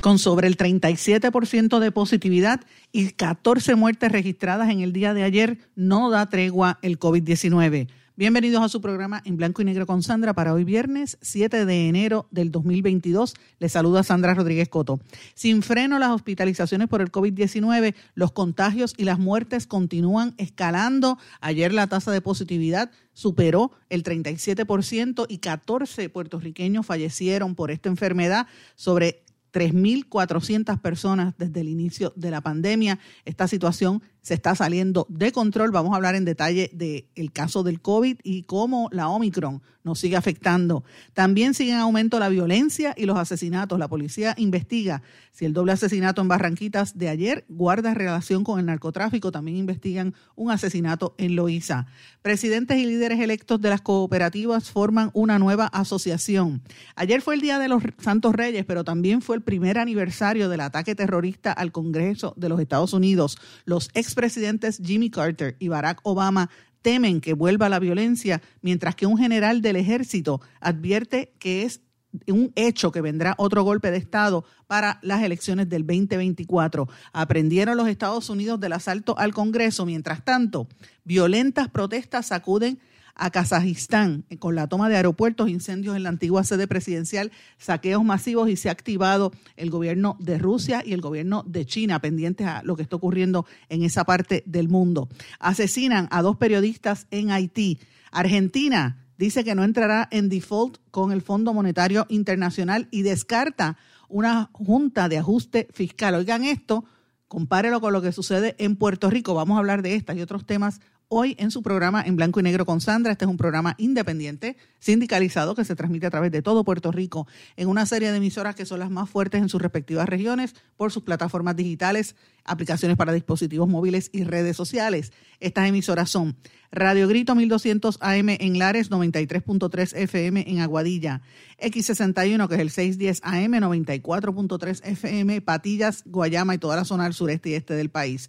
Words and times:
Con 0.00 0.20
sobre 0.20 0.46
el 0.46 0.56
37% 0.56 1.80
de 1.80 1.90
positividad 1.90 2.60
y 2.92 3.10
14 3.10 3.74
muertes 3.74 4.12
registradas 4.12 4.70
en 4.70 4.80
el 4.80 4.92
día 4.92 5.12
de 5.12 5.24
ayer, 5.24 5.58
no 5.74 6.08
da 6.08 6.28
tregua 6.28 6.78
el 6.82 7.00
COVID-19. 7.00 7.88
Bienvenidos 8.14 8.62
a 8.62 8.68
su 8.68 8.80
programa 8.80 9.22
en 9.24 9.36
blanco 9.36 9.60
y 9.62 9.64
negro 9.64 9.86
con 9.86 10.04
Sandra 10.04 10.34
para 10.34 10.54
hoy 10.54 10.62
viernes 10.62 11.18
7 11.20 11.64
de 11.64 11.88
enero 11.88 12.28
del 12.30 12.52
2022. 12.52 13.34
Les 13.58 13.72
saluda 13.72 14.04
Sandra 14.04 14.34
Rodríguez 14.34 14.68
Coto. 14.68 15.00
Sin 15.34 15.62
freno 15.62 15.98
las 15.98 16.10
hospitalizaciones 16.10 16.86
por 16.88 17.00
el 17.00 17.10
COVID-19, 17.10 17.94
los 18.14 18.30
contagios 18.30 18.94
y 18.96 19.04
las 19.04 19.18
muertes 19.18 19.66
continúan 19.66 20.34
escalando. 20.36 21.18
Ayer 21.40 21.74
la 21.74 21.88
tasa 21.88 22.12
de 22.12 22.20
positividad 22.20 22.92
superó 23.14 23.72
el 23.88 24.04
37% 24.04 25.26
y 25.28 25.38
14 25.38 26.08
puertorriqueños 26.08 26.86
fallecieron 26.86 27.56
por 27.56 27.72
esta 27.72 27.88
enfermedad 27.88 28.46
sobre 28.76 29.22
3.400 29.52 30.80
personas 30.80 31.34
desde 31.38 31.60
el 31.60 31.68
inicio 31.68 32.12
de 32.16 32.30
la 32.30 32.40
pandemia. 32.40 32.98
Esta 33.24 33.48
situación 33.48 34.02
se 34.28 34.34
está 34.34 34.54
saliendo 34.54 35.06
de 35.08 35.32
control. 35.32 35.70
Vamos 35.70 35.94
a 35.94 35.96
hablar 35.96 36.14
en 36.14 36.26
detalle 36.26 36.70
del 36.74 37.32
caso 37.32 37.62
del 37.62 37.80
COVID 37.80 38.18
y 38.22 38.42
cómo 38.42 38.90
la 38.92 39.08
Omicron 39.08 39.62
nos 39.84 40.00
sigue 40.00 40.16
afectando. 40.16 40.84
También 41.14 41.54
sigue 41.54 41.70
en 41.70 41.78
aumento 41.78 42.18
la 42.18 42.28
violencia 42.28 42.94
y 42.94 43.06
los 43.06 43.16
asesinatos. 43.16 43.78
La 43.78 43.88
policía 43.88 44.34
investiga 44.36 45.00
si 45.32 45.46
el 45.46 45.54
doble 45.54 45.72
asesinato 45.72 46.20
en 46.20 46.28
Barranquitas 46.28 46.98
de 46.98 47.08
ayer 47.08 47.46
guarda 47.48 47.94
relación 47.94 48.44
con 48.44 48.60
el 48.60 48.66
narcotráfico. 48.66 49.32
También 49.32 49.56
investigan 49.56 50.14
un 50.36 50.50
asesinato 50.50 51.14
en 51.16 51.34
Loíza. 51.34 51.86
Presidentes 52.20 52.76
y 52.76 52.84
líderes 52.84 53.20
electos 53.20 53.62
de 53.62 53.70
las 53.70 53.80
cooperativas 53.80 54.70
forman 54.70 55.10
una 55.14 55.38
nueva 55.38 55.68
asociación. 55.68 56.60
Ayer 56.94 57.22
fue 57.22 57.36
el 57.36 57.40
Día 57.40 57.58
de 57.58 57.68
los 57.68 57.82
Santos 57.98 58.34
Reyes, 58.34 58.66
pero 58.66 58.84
también 58.84 59.22
fue 59.22 59.36
el 59.36 59.42
primer 59.42 59.78
aniversario 59.78 60.50
del 60.50 60.60
ataque 60.60 60.94
terrorista 60.94 61.50
al 61.50 61.72
Congreso 61.72 62.34
de 62.36 62.50
los 62.50 62.60
Estados 62.60 62.92
Unidos. 62.92 63.38
Los 63.64 63.88
ex 63.94 64.17
presidentes 64.18 64.82
Jimmy 64.84 65.10
Carter 65.10 65.54
y 65.60 65.68
Barack 65.68 66.00
Obama 66.02 66.50
temen 66.82 67.20
que 67.20 67.34
vuelva 67.34 67.68
la 67.68 67.78
violencia, 67.78 68.42
mientras 68.62 68.96
que 68.96 69.06
un 69.06 69.16
general 69.16 69.62
del 69.62 69.76
ejército 69.76 70.40
advierte 70.60 71.34
que 71.38 71.62
es 71.62 71.82
un 72.26 72.50
hecho 72.56 72.90
que 72.90 73.00
vendrá 73.00 73.36
otro 73.38 73.62
golpe 73.62 73.92
de 73.92 73.98
Estado 73.98 74.44
para 74.66 74.98
las 75.02 75.22
elecciones 75.22 75.68
del 75.68 75.86
2024. 75.86 76.88
Aprendieron 77.12 77.76
los 77.76 77.86
Estados 77.86 78.28
Unidos 78.28 78.58
del 78.58 78.72
asalto 78.72 79.16
al 79.16 79.32
Congreso. 79.32 79.86
Mientras 79.86 80.24
tanto, 80.24 80.66
violentas 81.04 81.68
protestas 81.68 82.26
sacuden 82.26 82.80
a 83.18 83.30
Kazajistán 83.30 84.24
eh, 84.30 84.38
con 84.38 84.54
la 84.54 84.68
toma 84.68 84.88
de 84.88 84.96
aeropuertos, 84.96 85.50
incendios 85.50 85.96
en 85.96 86.04
la 86.04 86.08
antigua 86.08 86.44
sede 86.44 86.66
presidencial, 86.66 87.30
saqueos 87.58 88.04
masivos 88.04 88.48
y 88.48 88.56
se 88.56 88.68
ha 88.68 88.72
activado 88.72 89.32
el 89.56 89.70
gobierno 89.70 90.16
de 90.20 90.38
Rusia 90.38 90.82
y 90.86 90.92
el 90.92 91.00
gobierno 91.00 91.44
de 91.46 91.66
China 91.66 92.00
pendientes 92.00 92.46
a 92.46 92.62
lo 92.62 92.76
que 92.76 92.82
está 92.82 92.96
ocurriendo 92.96 93.44
en 93.68 93.82
esa 93.82 94.04
parte 94.04 94.42
del 94.46 94.68
mundo. 94.68 95.08
Asesinan 95.40 96.08
a 96.10 96.22
dos 96.22 96.36
periodistas 96.36 97.06
en 97.10 97.30
Haití. 97.30 97.78
Argentina 98.10 99.04
dice 99.18 99.44
que 99.44 99.54
no 99.54 99.64
entrará 99.64 100.08
en 100.10 100.28
default 100.28 100.78
con 100.90 101.12
el 101.12 101.20
Fondo 101.20 101.52
Monetario 101.52 102.06
Internacional 102.08 102.88
y 102.90 103.02
descarta 103.02 103.76
una 104.08 104.50
junta 104.52 105.08
de 105.08 105.18
ajuste 105.18 105.68
fiscal. 105.72 106.14
Oigan 106.14 106.44
esto, 106.44 106.84
compárelo 107.26 107.80
con 107.80 107.92
lo 107.92 108.00
que 108.00 108.12
sucede 108.12 108.54
en 108.58 108.76
Puerto 108.76 109.10
Rico. 109.10 109.34
Vamos 109.34 109.56
a 109.56 109.58
hablar 109.58 109.82
de 109.82 109.94
estas 109.94 110.16
y 110.16 110.22
otros 110.22 110.46
temas 110.46 110.80
hoy 111.08 111.34
en 111.38 111.50
su 111.50 111.62
programa 111.62 112.02
en 112.02 112.16
blanco 112.16 112.38
y 112.38 112.42
negro 112.42 112.66
con 112.66 112.80
Sandra. 112.80 113.12
Este 113.12 113.24
es 113.24 113.30
un 113.30 113.38
programa 113.38 113.74
independiente, 113.78 114.56
sindicalizado, 114.78 115.54
que 115.54 115.64
se 115.64 115.74
transmite 115.74 116.06
a 116.06 116.10
través 116.10 116.30
de 116.30 116.42
todo 116.42 116.64
Puerto 116.64 116.92
Rico 116.92 117.26
en 117.56 117.68
una 117.68 117.86
serie 117.86 118.10
de 118.10 118.18
emisoras 118.18 118.54
que 118.54 118.66
son 118.66 118.80
las 118.80 118.90
más 118.90 119.08
fuertes 119.08 119.40
en 119.40 119.48
sus 119.48 119.62
respectivas 119.62 120.08
regiones 120.08 120.54
por 120.76 120.92
sus 120.92 121.02
plataformas 121.02 121.56
digitales, 121.56 122.14
aplicaciones 122.44 122.96
para 122.96 123.12
dispositivos 123.12 123.68
móviles 123.68 124.10
y 124.12 124.24
redes 124.24 124.56
sociales. 124.56 125.12
Estas 125.40 125.68
emisoras 125.68 126.10
son 126.10 126.36
Radio 126.70 127.08
Grito 127.08 127.34
1200 127.34 127.98
AM 128.02 128.28
en 128.28 128.58
Lares, 128.58 128.90
93.3 128.90 129.96
FM 129.96 130.44
en 130.46 130.60
Aguadilla, 130.60 131.22
X61 131.58 132.48
que 132.48 132.54
es 132.56 132.60
el 132.60 132.70
610 132.70 133.20
AM, 133.24 133.52
94.3 133.54 134.80
FM, 134.84 135.40
Patillas, 135.40 136.02
Guayama 136.04 136.54
y 136.54 136.58
toda 136.58 136.76
la 136.76 136.84
zona 136.84 137.04
del 137.04 137.14
sureste 137.14 137.48
y 137.48 137.54
este 137.54 137.72
del 137.72 137.88
país. 137.88 138.28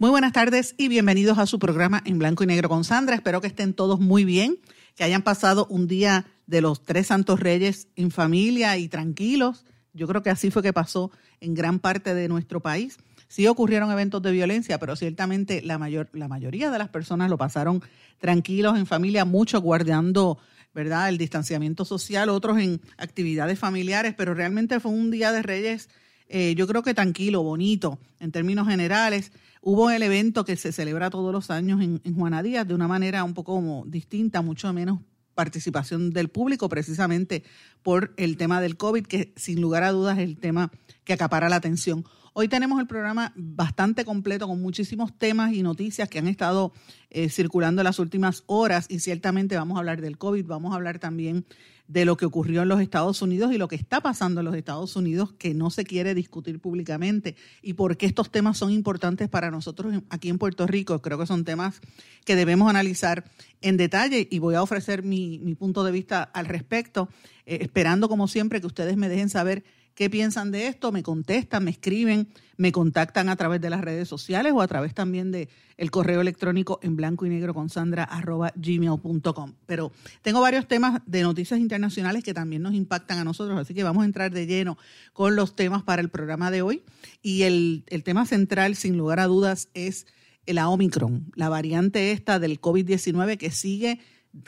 Muy 0.00 0.10
buenas 0.10 0.32
tardes 0.32 0.76
y 0.78 0.86
bienvenidos 0.86 1.38
a 1.38 1.46
su 1.46 1.58
programa 1.58 2.00
en 2.04 2.20
blanco 2.20 2.44
y 2.44 2.46
negro 2.46 2.68
con 2.68 2.84
Sandra. 2.84 3.16
Espero 3.16 3.40
que 3.40 3.48
estén 3.48 3.74
todos 3.74 3.98
muy 3.98 4.24
bien, 4.24 4.58
que 4.94 5.02
hayan 5.02 5.22
pasado 5.22 5.66
un 5.70 5.88
día 5.88 6.24
de 6.46 6.60
los 6.60 6.84
tres 6.84 7.08
santos 7.08 7.40
reyes 7.40 7.88
en 7.96 8.12
familia 8.12 8.76
y 8.76 8.86
tranquilos. 8.86 9.66
Yo 9.92 10.06
creo 10.06 10.22
que 10.22 10.30
así 10.30 10.52
fue 10.52 10.62
que 10.62 10.72
pasó 10.72 11.10
en 11.40 11.54
gran 11.54 11.80
parte 11.80 12.14
de 12.14 12.28
nuestro 12.28 12.60
país. 12.60 12.98
Sí 13.26 13.48
ocurrieron 13.48 13.90
eventos 13.90 14.22
de 14.22 14.30
violencia, 14.30 14.78
pero 14.78 14.94
ciertamente 14.94 15.62
la, 15.62 15.78
mayor, 15.78 16.08
la 16.12 16.28
mayoría 16.28 16.70
de 16.70 16.78
las 16.78 16.90
personas 16.90 17.28
lo 17.28 17.36
pasaron 17.36 17.82
tranquilos 18.18 18.78
en 18.78 18.86
familia, 18.86 19.24
muchos 19.24 19.60
guardando 19.60 20.38
¿verdad? 20.72 21.08
el 21.08 21.18
distanciamiento 21.18 21.84
social, 21.84 22.28
otros 22.28 22.58
en 22.58 22.80
actividades 22.98 23.58
familiares, 23.58 24.14
pero 24.16 24.32
realmente 24.32 24.78
fue 24.78 24.92
un 24.92 25.10
día 25.10 25.32
de 25.32 25.42
reyes, 25.42 25.88
eh, 26.28 26.54
yo 26.56 26.68
creo 26.68 26.84
que 26.84 26.94
tranquilo, 26.94 27.42
bonito 27.42 27.98
en 28.20 28.30
términos 28.30 28.68
generales. 28.68 29.32
Hubo 29.62 29.90
el 29.90 30.02
evento 30.02 30.44
que 30.44 30.56
se 30.56 30.72
celebra 30.72 31.10
todos 31.10 31.32
los 31.32 31.50
años 31.50 31.80
en, 31.80 32.00
en 32.04 32.14
Juana 32.14 32.42
Díaz 32.42 32.66
de 32.66 32.74
una 32.74 32.88
manera 32.88 33.24
un 33.24 33.34
poco 33.34 33.84
distinta, 33.86 34.42
mucho 34.42 34.72
menos 34.72 35.00
participación 35.38 36.10
del 36.10 36.30
público, 36.30 36.68
precisamente 36.68 37.44
por 37.84 38.12
el 38.16 38.36
tema 38.36 38.60
del 38.60 38.76
COVID, 38.76 39.06
que 39.06 39.32
sin 39.36 39.60
lugar 39.60 39.84
a 39.84 39.92
dudas 39.92 40.18
es 40.18 40.24
el 40.24 40.36
tema 40.36 40.72
que 41.04 41.12
acapara 41.12 41.48
la 41.48 41.54
atención. 41.54 42.04
Hoy 42.32 42.48
tenemos 42.48 42.80
el 42.80 42.88
programa 42.88 43.32
bastante 43.36 44.04
completo 44.04 44.48
con 44.48 44.60
muchísimos 44.60 45.16
temas 45.16 45.52
y 45.52 45.62
noticias 45.62 46.08
que 46.08 46.18
han 46.18 46.26
estado 46.26 46.72
eh, 47.10 47.28
circulando 47.28 47.82
en 47.82 47.84
las 47.84 48.00
últimas 48.00 48.42
horas 48.46 48.86
y 48.88 48.98
ciertamente 48.98 49.56
vamos 49.56 49.76
a 49.76 49.78
hablar 49.78 50.00
del 50.00 50.18
COVID, 50.18 50.44
vamos 50.44 50.72
a 50.72 50.74
hablar 50.74 50.98
también 50.98 51.46
de 51.88 52.04
lo 52.04 52.18
que 52.18 52.26
ocurrió 52.26 52.62
en 52.62 52.68
los 52.68 52.80
Estados 52.80 53.22
Unidos 53.22 53.52
y 53.52 53.58
lo 53.58 53.66
que 53.66 53.76
está 53.76 54.00
pasando 54.00 54.40
en 54.40 54.46
los 54.46 54.54
Estados 54.54 54.94
Unidos 54.94 55.32
que 55.32 55.54
no 55.54 55.70
se 55.70 55.84
quiere 55.84 56.14
discutir 56.14 56.60
públicamente 56.60 57.34
y 57.62 57.72
por 57.72 57.96
qué 57.96 58.04
estos 58.04 58.30
temas 58.30 58.58
son 58.58 58.70
importantes 58.70 59.28
para 59.28 59.50
nosotros 59.50 59.94
aquí 60.10 60.28
en 60.28 60.38
Puerto 60.38 60.66
Rico. 60.66 61.00
Creo 61.00 61.18
que 61.18 61.26
son 61.26 61.44
temas 61.44 61.80
que 62.26 62.36
debemos 62.36 62.68
analizar 62.68 63.24
en 63.62 63.78
detalle 63.78 64.28
y 64.30 64.38
voy 64.38 64.54
a 64.54 64.62
ofrecer 64.62 65.02
mi, 65.02 65.38
punto 65.58 65.82
de 65.82 65.90
vista 65.90 66.22
al 66.22 66.44
respecto, 66.44 67.08
eh, 67.46 67.58
esperando 67.62 68.08
como 68.08 68.28
siempre 68.28 68.60
que 68.60 68.66
ustedes 68.66 68.96
me 68.98 69.08
dejen 69.08 69.30
saber 69.30 69.64
qué 69.98 70.08
piensan 70.08 70.52
de 70.52 70.68
esto, 70.68 70.92
me 70.92 71.02
contestan, 71.02 71.64
me 71.64 71.72
escriben, 71.72 72.28
me 72.56 72.70
contactan 72.70 73.28
a 73.28 73.34
través 73.34 73.60
de 73.60 73.68
las 73.68 73.80
redes 73.80 74.06
sociales 74.06 74.52
o 74.54 74.60
a 74.60 74.68
través 74.68 74.94
también 74.94 75.32
de 75.32 75.48
correo 75.90 76.20
electrónico 76.20 76.78
en 76.84 76.94
blanco 76.94 77.26
y 77.26 77.30
negro 77.30 77.52
con 77.52 77.68
sandra 77.68 78.04
arroba 78.04 78.52
gmail.com. 78.54 79.54
Pero 79.66 79.90
tengo 80.22 80.40
varios 80.40 80.68
temas 80.68 81.02
de 81.04 81.22
noticias 81.24 81.58
internacionales 81.58 82.22
que 82.22 82.32
también 82.32 82.62
nos 82.62 82.74
impactan 82.74 83.18
a 83.18 83.24
nosotros, 83.24 83.58
así 83.58 83.74
que 83.74 83.82
vamos 83.82 84.04
a 84.04 84.06
entrar 84.06 84.30
de 84.30 84.46
lleno 84.46 84.78
con 85.12 85.34
los 85.34 85.56
temas 85.56 85.82
para 85.82 86.00
el 86.00 86.10
programa 86.10 86.52
de 86.52 86.62
hoy. 86.62 86.84
Y 87.20 87.42
el, 87.42 87.82
el 87.88 88.04
tema 88.04 88.24
central, 88.24 88.76
sin 88.76 88.96
lugar 88.96 89.18
a 89.18 89.26
dudas, 89.26 89.68
es 89.74 90.06
la 90.46 90.68
Omicron, 90.68 91.32
la 91.34 91.48
variante 91.48 92.12
esta 92.12 92.38
del 92.38 92.60
COVID-19 92.60 93.36
que 93.36 93.50
sigue 93.50 93.98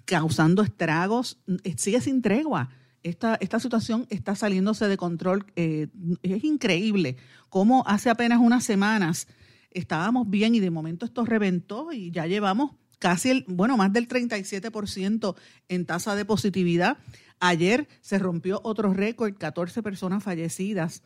causando 0.04 0.62
estragos, 0.62 1.38
sigue 1.76 2.00
sin 2.00 2.22
tregua 2.22 2.70
esta, 3.02 3.36
esta 3.40 3.60
situación 3.60 4.06
está 4.10 4.34
saliéndose 4.34 4.88
de 4.88 4.96
control. 4.96 5.46
Eh, 5.56 5.88
es 6.22 6.44
increíble 6.44 7.16
cómo 7.48 7.84
hace 7.86 8.10
apenas 8.10 8.38
unas 8.40 8.64
semanas 8.64 9.28
estábamos 9.70 10.28
bien 10.28 10.54
y 10.54 10.60
de 10.60 10.70
momento 10.70 11.06
esto 11.06 11.24
reventó 11.24 11.92
y 11.92 12.10
ya 12.10 12.26
llevamos 12.26 12.72
casi, 12.98 13.30
el, 13.30 13.44
bueno, 13.48 13.76
más 13.76 13.92
del 13.92 14.08
37% 14.08 15.34
en 15.68 15.86
tasa 15.86 16.14
de 16.14 16.24
positividad. 16.24 16.98
Ayer 17.40 17.88
se 18.02 18.18
rompió 18.18 18.60
otro 18.64 18.92
récord, 18.92 19.34
14 19.36 19.82
personas 19.82 20.22
fallecidas, 20.22 21.02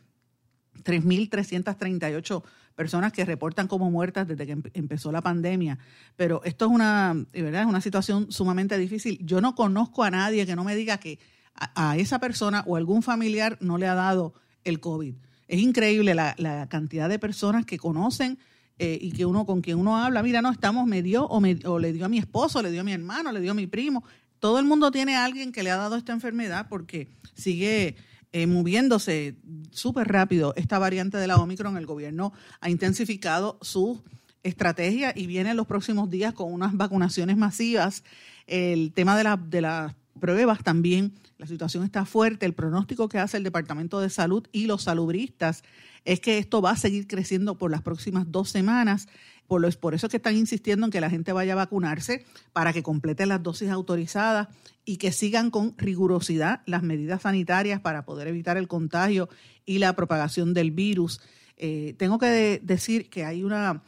3.338 0.83 2.43
personas 2.75 3.13
que 3.13 3.23
reportan 3.23 3.67
como 3.67 3.89
muertas 3.89 4.27
desde 4.27 4.45
que 4.45 4.57
empezó 4.73 5.11
la 5.11 5.21
pandemia. 5.21 5.79
Pero 6.17 6.43
esto 6.43 6.65
es 6.65 6.71
una, 6.71 7.15
¿verdad? 7.31 7.61
es 7.61 7.67
una 7.67 7.79
situación 7.79 8.29
sumamente 8.31 8.77
difícil. 8.77 9.17
Yo 9.21 9.39
no 9.39 9.55
conozco 9.55 10.03
a 10.03 10.11
nadie 10.11 10.45
que 10.45 10.57
no 10.57 10.65
me 10.65 10.75
diga 10.75 10.97
que 10.97 11.17
a, 11.55 11.97
esa 11.97 12.19
persona 12.19 12.63
o 12.67 12.75
algún 12.75 13.01
familiar 13.01 13.57
no 13.61 13.77
le 13.77 13.87
ha 13.87 13.95
dado 13.95 14.33
el 14.63 14.79
COVID. 14.79 15.15
Es 15.47 15.59
increíble 15.59 16.15
la, 16.15 16.67
cantidad 16.69 17.07
de 17.07 17.19
personas 17.19 17.65
que 17.65 17.77
conocen 17.77 18.37
eh, 18.77 18.97
y 19.01 19.11
que 19.11 19.25
uno 19.25 19.45
con 19.45 19.61
quien 19.61 19.77
uno 19.77 19.97
habla, 19.97 20.21
mira, 20.21 20.41
no, 20.41 20.51
estamos, 20.51 20.85
me 20.85 21.01
dio 21.01 21.25
o, 21.25 21.39
me, 21.39 21.59
o 21.65 21.79
le 21.79 21.93
dio 21.93 22.05
a 22.05 22.09
mi 22.09 22.17
esposo, 22.17 22.61
le 22.61 22.71
dio 22.71 22.81
a 22.81 22.83
mi 22.83 22.91
hermano, 22.91 23.31
le 23.31 23.39
dio 23.39 23.51
a 23.51 23.55
mi 23.55 23.67
primo. 23.67 24.03
Todo 24.39 24.59
el 24.59 24.65
mundo 24.65 24.91
tiene 24.91 25.15
a 25.15 25.23
alguien 25.23 25.51
que 25.51 25.63
le 25.63 25.71
ha 25.71 25.77
dado 25.77 25.95
esta 25.95 26.13
enfermedad 26.13 26.67
porque 26.69 27.07
sigue 27.35 27.95
eh, 28.33 28.47
moviéndose 28.47 29.35
súper 29.71 30.09
rápido 30.09 30.53
esta 30.57 30.77
variante 30.77 31.17
de 31.17 31.27
la 31.27 31.37
Omicron. 31.37 31.77
El 31.77 31.85
gobierno 31.85 32.33
ha 32.59 32.69
intensificado 32.69 33.57
su 33.61 34.03
estrategia 34.43 35.13
y 35.15 35.25
viene 35.25 35.51
en 35.51 35.57
los 35.57 35.67
próximos 35.67 36.09
días 36.09 36.33
con 36.33 36.51
unas 36.51 36.75
vacunaciones 36.75 37.37
masivas. 37.37 38.03
El 38.45 38.91
tema 38.93 39.17
de, 39.17 39.23
la, 39.23 39.37
de 39.37 39.61
las 39.61 39.95
pruebas 40.19 40.63
también, 40.63 41.13
la 41.37 41.47
situación 41.47 41.83
está 41.83 42.05
fuerte. 42.05 42.45
El 42.45 42.53
pronóstico 42.53 43.09
que 43.09 43.19
hace 43.19 43.37
el 43.37 43.43
Departamento 43.43 43.99
de 43.99 44.09
Salud 44.09 44.47
y 44.51 44.65
los 44.65 44.83
salubristas 44.83 45.63
es 46.05 46.19
que 46.19 46.37
esto 46.37 46.61
va 46.61 46.71
a 46.71 46.77
seguir 46.77 47.07
creciendo 47.07 47.57
por 47.57 47.71
las 47.71 47.81
próximas 47.81 48.31
dos 48.31 48.49
semanas. 48.49 49.07
Por, 49.47 49.61
lo, 49.61 49.69
por 49.71 49.93
eso 49.93 50.07
es 50.07 50.11
que 50.11 50.17
están 50.17 50.35
insistiendo 50.35 50.85
en 50.85 50.91
que 50.91 51.01
la 51.01 51.09
gente 51.09 51.33
vaya 51.33 51.53
a 51.53 51.57
vacunarse 51.57 52.25
para 52.53 52.73
que 52.73 52.83
completen 52.83 53.29
las 53.29 53.43
dosis 53.43 53.69
autorizadas 53.69 54.47
y 54.85 54.97
que 54.97 55.11
sigan 55.11 55.51
con 55.51 55.75
rigurosidad 55.77 56.61
las 56.65 56.83
medidas 56.83 57.23
sanitarias 57.23 57.81
para 57.81 58.05
poder 58.05 58.27
evitar 58.27 58.57
el 58.57 58.67
contagio 58.67 59.29
y 59.65 59.79
la 59.79 59.95
propagación 59.95 60.53
del 60.53 60.71
virus. 60.71 61.21
Eh, 61.57 61.95
tengo 61.97 62.19
que 62.19 62.59
decir 62.63 63.09
que 63.09 63.25
hay 63.25 63.43
una, 63.43 63.83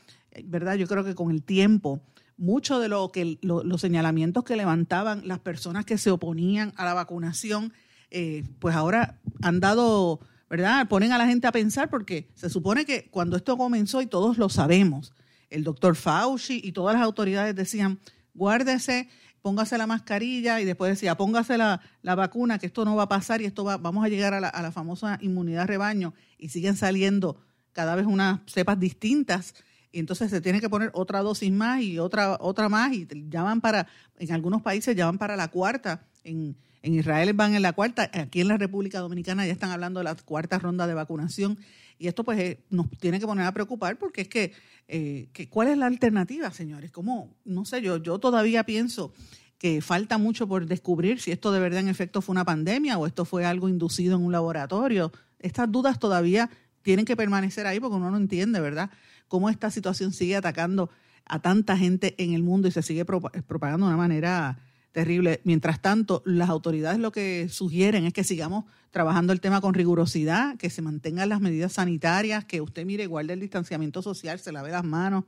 ¿verdad? 0.45 0.75
Yo 0.75 0.87
creo 0.87 1.03
que 1.03 1.15
con 1.15 1.31
el 1.31 1.43
tiempo, 1.43 2.01
mucho 2.37 2.79
de 2.79 2.87
lo 2.87 3.11
que 3.11 3.39
los 3.41 3.81
señalamientos 3.81 4.43
que 4.43 4.55
levantaban 4.55 5.27
las 5.27 5.39
personas 5.39 5.85
que 5.85 5.97
se 5.97 6.11
oponían 6.11 6.73
a 6.77 6.85
la 6.85 6.93
vacunación, 6.93 7.73
eh, 8.11 8.43
pues 8.59 8.75
ahora 8.75 9.19
han 9.41 9.59
dado 9.59 10.19
¿verdad? 10.49 10.87
Ponen 10.87 11.11
a 11.11 11.17
la 11.17 11.27
gente 11.27 11.47
a 11.47 11.51
pensar 11.51 11.89
porque 11.89 12.29
se 12.35 12.49
supone 12.49 12.85
que 12.85 13.09
cuando 13.09 13.35
esto 13.35 13.57
comenzó, 13.57 14.01
y 14.01 14.07
todos 14.07 14.37
lo 14.37 14.49
sabemos, 14.49 15.13
el 15.49 15.63
doctor 15.63 15.95
Fauci 15.95 16.61
y 16.63 16.71
todas 16.71 16.95
las 16.95 17.03
autoridades 17.03 17.55
decían, 17.55 17.99
guárdese, 18.33 19.09
póngase 19.41 19.77
la 19.77 19.87
mascarilla 19.87 20.61
y 20.61 20.65
después 20.65 20.91
decía, 20.91 21.15
póngase 21.15 21.57
la, 21.57 21.81
vacuna, 22.03 22.59
que 22.59 22.67
esto 22.67 22.85
no 22.85 22.95
va 22.95 23.03
a 23.03 23.09
pasar 23.09 23.41
y 23.41 23.45
esto 23.45 23.63
va, 23.63 23.77
vamos 23.77 24.05
a 24.05 24.09
llegar 24.09 24.33
a 24.33 24.39
la, 24.39 24.49
a 24.49 24.61
la 24.61 24.71
famosa 24.71 25.17
inmunidad 25.21 25.67
rebaño 25.67 26.13
y 26.37 26.49
siguen 26.49 26.75
saliendo 26.75 27.41
cada 27.73 27.95
vez 27.95 28.05
unas 28.05 28.39
cepas 28.45 28.79
distintas 28.79 29.53
y 29.97 29.99
entonces 29.99 30.29
se 30.29 30.41
tiene 30.41 30.61
que 30.61 30.69
poner 30.69 30.91
otra 30.93 31.23
dosis 31.23 31.51
más 31.51 31.81
y 31.81 31.97
otra 31.97 32.37
otra 32.39 32.69
más 32.69 32.93
y 32.93 33.07
ya 33.29 33.55
para 33.55 33.87
en 34.19 34.31
algunos 34.31 34.61
países 34.61 34.95
ya 34.95 35.07
van 35.07 35.17
para 35.17 35.35
la 35.35 35.47
cuarta 35.47 36.05
en, 36.23 36.55
en 36.83 36.93
Israel 36.93 37.33
van 37.33 37.55
en 37.55 37.63
la 37.63 37.73
cuarta, 37.73 38.11
aquí 38.13 38.41
en 38.41 38.47
la 38.47 38.57
República 38.57 38.99
Dominicana 38.99 39.47
ya 39.47 39.51
están 39.51 39.71
hablando 39.71 39.99
de 39.99 40.03
la 40.03 40.13
cuarta 40.13 40.59
ronda 40.59 40.85
de 40.85 40.93
vacunación 40.93 41.57
y 41.97 42.07
esto 42.07 42.23
pues 42.23 42.37
eh, 42.37 42.59
nos 42.69 42.91
tiene 42.99 43.19
que 43.19 43.25
poner 43.25 43.47
a 43.47 43.51
preocupar 43.51 43.97
porque 43.97 44.21
es 44.21 44.27
que, 44.27 44.53
eh, 44.87 45.29
que 45.33 45.49
¿cuál 45.49 45.69
es 45.69 45.79
la 45.79 45.87
alternativa, 45.87 46.51
señores? 46.51 46.91
¿Cómo? 46.91 47.33
No 47.43 47.65
sé, 47.65 47.81
yo, 47.81 47.97
yo 47.97 48.19
todavía 48.19 48.65
pienso 48.65 49.15
que 49.57 49.81
falta 49.81 50.19
mucho 50.19 50.47
por 50.47 50.67
descubrir 50.67 51.19
si 51.19 51.31
esto 51.31 51.51
de 51.51 51.59
verdad 51.59 51.79
en 51.79 51.87
efecto 51.87 52.21
fue 52.21 52.33
una 52.33 52.45
pandemia 52.45 52.99
o 52.99 53.07
esto 53.07 53.25
fue 53.25 53.45
algo 53.45 53.67
inducido 53.67 54.15
en 54.17 54.23
un 54.23 54.31
laboratorio. 54.31 55.11
Estas 55.39 55.71
dudas 55.71 55.97
todavía 55.97 56.51
tienen 56.83 57.03
que 57.03 57.17
permanecer 57.17 57.65
ahí 57.65 57.79
porque 57.79 57.97
uno 57.97 58.11
no 58.11 58.17
entiende, 58.17 58.59
¿verdad? 58.59 58.91
Cómo 59.27 59.49
esta 59.49 59.71
situación 59.71 60.13
sigue 60.13 60.35
atacando 60.35 60.89
a 61.25 61.39
tanta 61.39 61.77
gente 61.77 62.15
en 62.17 62.33
el 62.33 62.43
mundo 62.43 62.67
y 62.67 62.71
se 62.71 62.81
sigue 62.81 63.05
propagando 63.05 63.85
de 63.85 63.93
una 63.93 63.97
manera 63.97 64.59
terrible. 64.91 65.41
Mientras 65.43 65.81
tanto, 65.81 66.23
las 66.25 66.49
autoridades 66.49 66.99
lo 66.99 67.11
que 67.11 67.49
sugieren 67.49 68.05
es 68.05 68.13
que 68.13 68.23
sigamos 68.23 68.65
trabajando 68.89 69.33
el 69.33 69.41
tema 69.41 69.61
con 69.61 69.73
rigurosidad, 69.73 70.57
que 70.57 70.69
se 70.69 70.81
mantengan 70.81 71.29
las 71.29 71.39
medidas 71.39 71.73
sanitarias, 71.73 72.45
que 72.45 72.61
usted 72.61 72.85
mire, 72.85 73.05
guarde 73.05 73.33
el 73.33 73.39
distanciamiento 73.39 74.01
social, 74.01 74.39
se 74.39 74.51
lave 74.51 74.71
las 74.71 74.83
manos. 74.83 75.25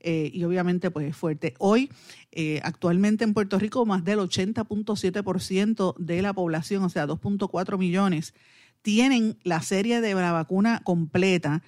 Eh, 0.00 0.32
y 0.34 0.42
obviamente 0.42 0.90
pues 0.90 1.06
es 1.06 1.16
fuerte. 1.16 1.54
Hoy, 1.58 1.88
eh, 2.32 2.60
actualmente 2.64 3.22
en 3.22 3.34
Puerto 3.34 3.60
Rico, 3.60 3.86
más 3.86 4.04
del 4.04 4.18
80.7% 4.18 5.94
de 5.96 6.22
la 6.22 6.32
población, 6.32 6.82
o 6.82 6.88
sea, 6.88 7.06
2.4 7.06 7.78
millones, 7.78 8.34
tienen 8.82 9.38
la 9.44 9.62
serie 9.62 10.00
de 10.00 10.14
la 10.14 10.32
vacuna 10.32 10.80
completa 10.82 11.62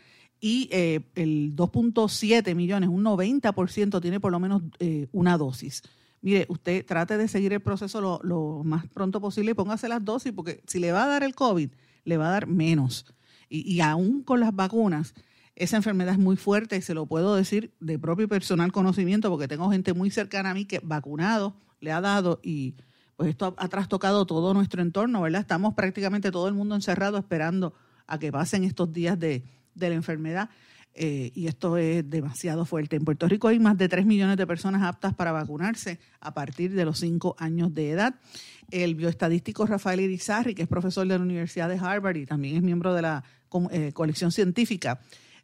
y 0.44 0.68
eh, 0.72 1.00
el 1.14 1.56
2.7 1.56 2.54
millones, 2.54 2.90
un 2.90 3.02
90% 3.02 4.02
tiene 4.02 4.20
por 4.20 4.30
lo 4.30 4.38
menos 4.38 4.62
una 5.12 5.38
dosis 5.38 5.82
mire, 6.24 6.46
usted 6.48 6.86
trate 6.86 7.18
de 7.18 7.28
seguir 7.28 7.52
el 7.52 7.60
proceso 7.60 8.00
lo, 8.00 8.62
más 8.64 8.86
pronto 8.88 9.20
posible 9.20 9.50
y 9.50 9.54
póngase 9.54 9.88
las 9.88 10.02
dosis, 10.02 10.32
porque 10.32 10.62
si 10.66 10.78
le 10.78 10.90
va 10.90 11.04
a 11.04 11.06
dar 11.06 11.22
el 11.22 11.34
COVID, 11.34 11.68
le 12.04 12.16
va 12.16 12.28
a 12.28 12.30
dar 12.30 12.46
menos. 12.46 13.04
Y, 13.50 13.70
y 13.70 13.82
aún 13.82 14.22
con 14.22 14.40
las 14.40 14.56
vacunas, 14.56 15.12
esa 15.54 15.76
enfermedad 15.76 16.14
es 16.14 16.18
muy 16.18 16.36
fuerte 16.36 16.78
y 16.78 16.80
se 16.80 16.94
lo 16.94 17.04
puedo 17.04 17.36
decir 17.36 17.74
de 17.78 17.98
propio 17.98 18.26
personal 18.26 18.72
conocimiento, 18.72 19.28
porque 19.28 19.48
tengo 19.48 19.70
gente 19.70 19.92
muy 19.92 20.10
cercana 20.10 20.50
a 20.50 20.54
mí 20.54 20.64
que 20.64 20.80
vacunado 20.82 21.56
le 21.80 21.92
ha 21.92 22.00
dado 22.00 22.40
y 22.42 22.74
pues 23.16 23.28
esto 23.28 23.54
ha, 23.58 23.68
trastocado 23.68 24.24
todo 24.24 24.54
nuestro 24.54 24.80
entorno, 24.80 25.20
¿verdad? 25.20 25.42
Estamos 25.42 25.74
prácticamente 25.74 26.30
todo 26.30 26.48
el 26.48 26.54
mundo 26.54 26.74
encerrado 26.74 27.18
esperando 27.18 27.74
a 28.06 28.18
que 28.18 28.32
pasen 28.32 28.64
estos 28.64 28.94
días 28.94 29.18
de, 29.18 29.44
de 29.74 29.88
la 29.88 29.94
enfermedad. 29.94 30.50
Eh, 30.96 31.32
y 31.34 31.48
esto 31.48 31.76
es 31.76 32.08
demasiado 32.08 32.64
fuerte. 32.64 32.94
En 32.94 33.04
Puerto 33.04 33.26
Rico 33.26 33.48
hay 33.48 33.58
más 33.58 33.76
de 33.76 33.88
3 33.88 34.06
millones 34.06 34.36
de 34.36 34.46
personas 34.46 34.82
aptas 34.82 35.12
para 35.12 35.32
vacunarse 35.32 35.98
a 36.20 36.32
partir 36.32 36.72
de 36.72 36.84
los 36.84 37.00
5 37.00 37.34
años 37.38 37.74
de 37.74 37.90
edad. 37.90 38.14
El 38.70 38.94
bioestadístico 38.94 39.66
Rafael 39.66 40.00
Irizarri, 40.00 40.54
que 40.54 40.62
es 40.62 40.68
profesor 40.68 41.06
de 41.06 41.18
la 41.18 41.24
Universidad 41.24 41.68
de 41.68 41.78
Harvard 41.78 42.16
y 42.16 42.26
también 42.26 42.56
es 42.56 42.62
miembro 42.62 42.94
de 42.94 43.02
la 43.02 43.24
eh, 43.70 43.92
colección 43.92 44.30
científica, 44.30 45.00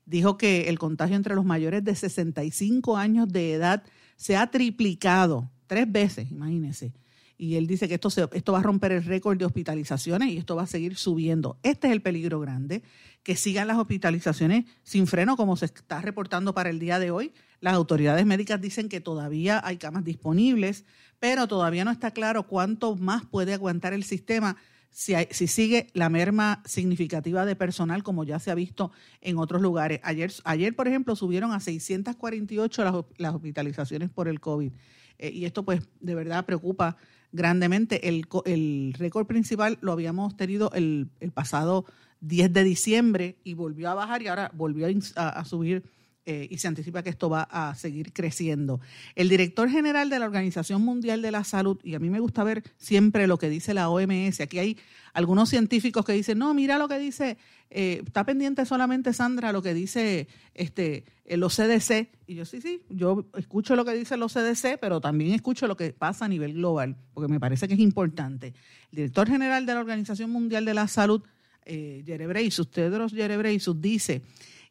dijo 0.06 0.38
que 0.38 0.68
el 0.68 0.78
contagio 0.78 1.16
entre 1.16 1.34
los 1.34 1.44
mayores 1.44 1.82
de 1.82 1.96
65 1.96 2.96
años 2.96 3.28
de 3.28 3.54
edad 3.54 3.82
se 4.16 4.36
ha 4.36 4.50
triplicado 4.50 5.50
tres 5.66 5.90
veces, 5.90 6.30
imagínense 6.30 6.92
y 7.40 7.56
él 7.56 7.66
dice 7.66 7.88
que 7.88 7.94
esto, 7.94 8.10
esto 8.34 8.52
va 8.52 8.58
a 8.58 8.62
romper 8.62 8.92
el 8.92 9.02
récord 9.02 9.38
de 9.38 9.46
hospitalizaciones 9.46 10.28
y 10.28 10.36
esto 10.36 10.56
va 10.56 10.64
a 10.64 10.66
seguir 10.66 10.96
subiendo. 10.96 11.58
Este 11.62 11.86
es 11.86 11.94
el 11.94 12.02
peligro 12.02 12.38
grande, 12.38 12.82
que 13.22 13.34
sigan 13.34 13.66
las 13.66 13.78
hospitalizaciones 13.78 14.66
sin 14.82 15.06
freno 15.06 15.38
como 15.38 15.56
se 15.56 15.64
está 15.64 16.02
reportando 16.02 16.52
para 16.52 16.68
el 16.68 16.78
día 16.78 16.98
de 16.98 17.10
hoy. 17.10 17.32
Las 17.60 17.72
autoridades 17.72 18.26
médicas 18.26 18.60
dicen 18.60 18.90
que 18.90 19.00
todavía 19.00 19.58
hay 19.64 19.78
camas 19.78 20.04
disponibles, 20.04 20.84
pero 21.18 21.48
todavía 21.48 21.82
no 21.82 21.90
está 21.90 22.10
claro 22.10 22.46
cuánto 22.46 22.94
más 22.96 23.24
puede 23.24 23.54
aguantar 23.54 23.94
el 23.94 24.04
sistema 24.04 24.58
si, 24.90 25.14
si, 25.30 25.46
sigue 25.46 25.86
la 25.94 26.10
merma 26.10 26.62
significativa 26.66 27.46
de 27.46 27.56
personal, 27.56 28.02
como 28.02 28.24
ya 28.24 28.38
se 28.38 28.50
ha 28.50 28.54
visto 28.54 28.92
en 29.22 29.38
otros 29.38 29.62
lugares. 29.62 30.00
Ayer, 30.02 30.30
ayer 30.44 30.76
por 30.76 30.88
ejemplo, 30.88 31.16
subieron 31.16 31.52
a 31.52 31.60
648 31.60 32.84
las, 32.84 32.94
las 33.16 33.34
hospitalizaciones 33.34 34.10
por 34.10 34.28
el 34.28 34.40
COVID. 34.40 34.72
Eh, 35.16 35.30
y 35.30 35.46
esto, 35.46 35.64
pues, 35.64 35.88
de 36.00 36.14
verdad 36.14 36.44
preocupa 36.44 36.98
grandemente. 37.32 38.08
El, 38.08 38.26
el 38.44 38.94
récord 38.98 39.26
principal 39.26 39.78
lo 39.80 39.92
habíamos 39.92 40.36
tenido 40.36 40.70
el, 40.72 41.08
el, 41.20 41.30
pasado 41.30 41.84
10 42.20 42.52
de 42.52 42.64
diciembre 42.64 43.36
y 43.44 43.54
volvió 43.54 43.90
a 43.90 43.94
bajar 43.94 44.22
y 44.22 44.28
ahora 44.28 44.50
volvió 44.54 44.86
a, 45.16 45.44
subir 45.44 45.84
eh, 46.26 46.46
y 46.50 46.58
se 46.58 46.68
anticipa 46.68 47.02
que 47.02 47.08
esto 47.08 47.30
va 47.30 47.48
a 47.50 47.74
seguir 47.74 48.12
creciendo. 48.12 48.78
El 49.14 49.30
director 49.30 49.70
general 49.70 50.10
de 50.10 50.18
la 50.18 50.26
Organización 50.26 50.82
Mundial 50.82 51.22
de 51.22 51.30
la 51.30 51.44
Salud, 51.44 51.78
y 51.82 51.94
a 51.94 51.98
mí 51.98 52.10
me 52.10 52.20
gusta 52.20 52.44
ver 52.44 52.62
siempre 52.76 53.26
lo 53.26 53.38
que 53.38 53.48
dice 53.48 53.72
la 53.72 53.88
OMS, 53.88 54.40
aquí 54.40 54.58
hay 54.58 54.78
algunos 55.14 55.48
científicos 55.48 56.04
que 56.04 56.12
dicen, 56.12 56.38
no, 56.38 56.52
mira 56.52 56.78
lo 56.78 56.88
que 56.88 56.98
dice, 56.98 57.38
eh, 57.70 58.02
está 58.04 58.24
pendiente 58.24 58.66
solamente 58.66 59.14
Sandra 59.14 59.50
lo 59.50 59.62
que 59.62 59.72
dice 59.72 60.28
este, 60.52 61.04
los 61.26 61.56
CDC. 61.56 62.10
Y 62.26 62.34
yo 62.34 62.44
sí, 62.44 62.60
sí, 62.60 62.82
yo 62.90 63.26
escucho 63.38 63.74
lo 63.74 63.86
que 63.86 63.94
dicen 63.94 64.20
los 64.20 64.34
CDC, 64.34 64.78
pero 64.78 65.00
también 65.00 65.32
escucho 65.32 65.66
lo 65.66 65.76
que 65.76 65.94
pasa 65.94 66.26
a 66.26 66.28
nivel 66.28 66.52
global, 66.52 66.96
porque 67.14 67.32
me 67.32 67.40
parece 67.40 67.66
que 67.66 67.74
es 67.74 67.80
importante. 67.80 68.48
El 68.92 68.96
director 68.96 69.26
general 69.26 69.64
de 69.64 69.72
la 69.72 69.80
Organización 69.80 70.30
Mundial 70.30 70.66
de 70.66 70.74
la 70.74 70.86
Salud, 70.86 71.22
eh, 71.64 72.02
Jerebreisus, 72.04 72.70
Tedros 72.70 73.12
Jerebreisus, 73.12 73.80
dice 73.80 74.22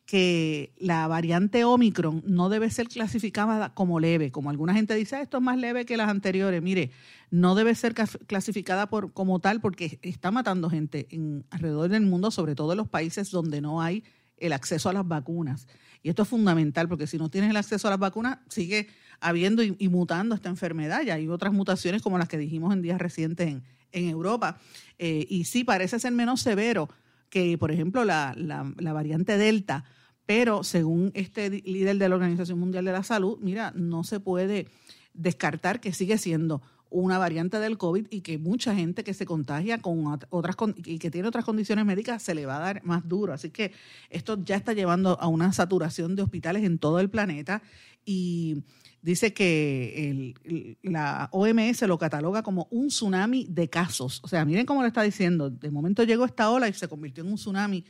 que 0.09 0.73
la 0.79 1.07
variante 1.07 1.63
Omicron 1.65 2.23
no 2.25 2.49
debe 2.49 2.71
ser 2.71 2.87
clasificada 2.87 3.75
como 3.75 3.99
leve, 3.99 4.31
como 4.31 4.49
alguna 4.49 4.73
gente 4.73 4.95
dice, 4.95 5.17
ah, 5.17 5.21
esto 5.21 5.37
es 5.37 5.43
más 5.43 5.55
leve 5.55 5.85
que 5.85 5.97
las 5.97 6.09
anteriores. 6.09 6.63
Mire, 6.63 6.89
no 7.29 7.53
debe 7.53 7.75
ser 7.75 7.93
clasificada 7.93 8.89
por, 8.89 9.13
como 9.13 9.37
tal 9.37 9.61
porque 9.61 9.99
está 10.01 10.31
matando 10.31 10.67
gente 10.67 11.05
en, 11.11 11.45
alrededor 11.51 11.91
del 11.91 12.07
mundo, 12.07 12.31
sobre 12.31 12.55
todo 12.55 12.71
en 12.71 12.79
los 12.79 12.89
países 12.89 13.29
donde 13.29 13.61
no 13.61 13.83
hay 13.83 14.03
el 14.37 14.53
acceso 14.53 14.89
a 14.89 14.93
las 14.93 15.07
vacunas. 15.07 15.67
Y 16.01 16.09
esto 16.09 16.23
es 16.23 16.27
fundamental 16.27 16.89
porque 16.89 17.05
si 17.05 17.19
no 17.19 17.29
tienes 17.29 17.51
el 17.51 17.57
acceso 17.57 17.87
a 17.87 17.91
las 17.91 17.99
vacunas, 17.99 18.39
sigue 18.47 18.87
habiendo 19.19 19.61
y, 19.61 19.89
mutando 19.89 20.33
esta 20.33 20.49
enfermedad. 20.49 21.03
Y 21.05 21.11
hay 21.11 21.27
otras 21.27 21.53
mutaciones 21.53 22.01
como 22.01 22.17
las 22.17 22.27
que 22.27 22.39
dijimos 22.39 22.73
en 22.73 22.81
días 22.81 22.97
recientes 22.97 23.61
en, 23.91 24.09
Europa. 24.09 24.57
Eh, 24.97 25.27
y 25.29 25.43
sí, 25.43 25.63
parece 25.63 25.99
ser 25.99 26.13
menos 26.13 26.41
severo 26.41 26.89
que, 27.29 27.59
por 27.59 27.69
ejemplo, 27.69 28.05
la, 28.05 28.33
la 28.35 28.91
variante 28.91 29.37
Delta. 29.37 29.85
Pero 30.29 30.63
según 30.63 31.09
este 31.15 31.49
líder 31.49 31.97
de 31.97 32.07
la 32.07 32.13
Organización 32.13 32.59
Mundial 32.59 32.85
de 32.85 32.91
la 32.91 33.01
Salud, 33.01 33.39
mira, 33.41 33.73
no 33.75 34.03
se 34.03 34.19
puede 34.19 34.67
descartar 35.15 35.81
que 35.81 35.91
sigue 35.91 36.19
siendo 36.19 36.61
una 36.91 37.17
variante 37.17 37.57
del 37.57 37.79
COVID 37.79 38.05
y 38.11 38.21
que 38.21 38.37
mucha 38.37 38.75
gente 38.75 39.03
que 39.03 39.15
se 39.15 39.25
contagia 39.25 39.81
con 39.81 40.05
otras 40.29 40.55
y 40.85 40.99
que 40.99 41.09
tiene 41.09 41.27
otras 41.27 41.45
condiciones 41.45 41.83
médicas 41.83 42.21
se 42.21 42.35
le 42.35 42.45
va 42.45 42.57
a 42.57 42.59
dar 42.59 42.83
más 42.83 43.07
duro. 43.07 43.33
Así 43.33 43.49
que 43.49 43.71
esto 44.11 44.37
ya 44.45 44.55
está 44.55 44.73
llevando 44.73 45.19
a 45.19 45.25
una 45.25 45.51
saturación 45.51 46.15
de 46.15 46.21
hospitales 46.21 46.63
en 46.63 46.77
todo 46.77 46.99
el 46.99 47.09
planeta 47.09 47.63
y 48.05 48.61
dice 49.01 49.33
que 49.33 50.35
la 50.83 51.29
OMS 51.31 51.81
lo 51.87 51.97
cataloga 51.97 52.43
como 52.43 52.67
un 52.69 52.89
tsunami 52.89 53.47
de 53.49 53.67
casos. 53.67 54.21
O 54.23 54.27
sea, 54.27 54.45
miren 54.45 54.67
cómo 54.67 54.83
lo 54.83 54.87
está 54.87 55.01
diciendo. 55.01 55.49
De 55.49 55.71
momento 55.71 56.03
llegó 56.03 56.23
esta 56.23 56.51
ola 56.51 56.67
y 56.67 56.73
se 56.73 56.87
convirtió 56.87 57.23
en 57.23 57.31
un 57.31 57.37
tsunami 57.37 57.83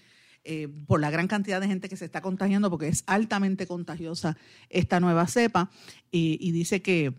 eh, 0.43 0.67
por 0.87 0.99
la 0.99 1.11
gran 1.11 1.27
cantidad 1.27 1.61
de 1.61 1.67
gente 1.67 1.89
que 1.89 1.97
se 1.97 2.05
está 2.05 2.21
contagiando, 2.21 2.69
porque 2.69 2.87
es 2.87 3.03
altamente 3.07 3.67
contagiosa 3.67 4.37
esta 4.69 4.99
nueva 4.99 5.27
cepa. 5.27 5.69
y 6.11 6.51
dice 6.51 6.81
que 6.81 7.13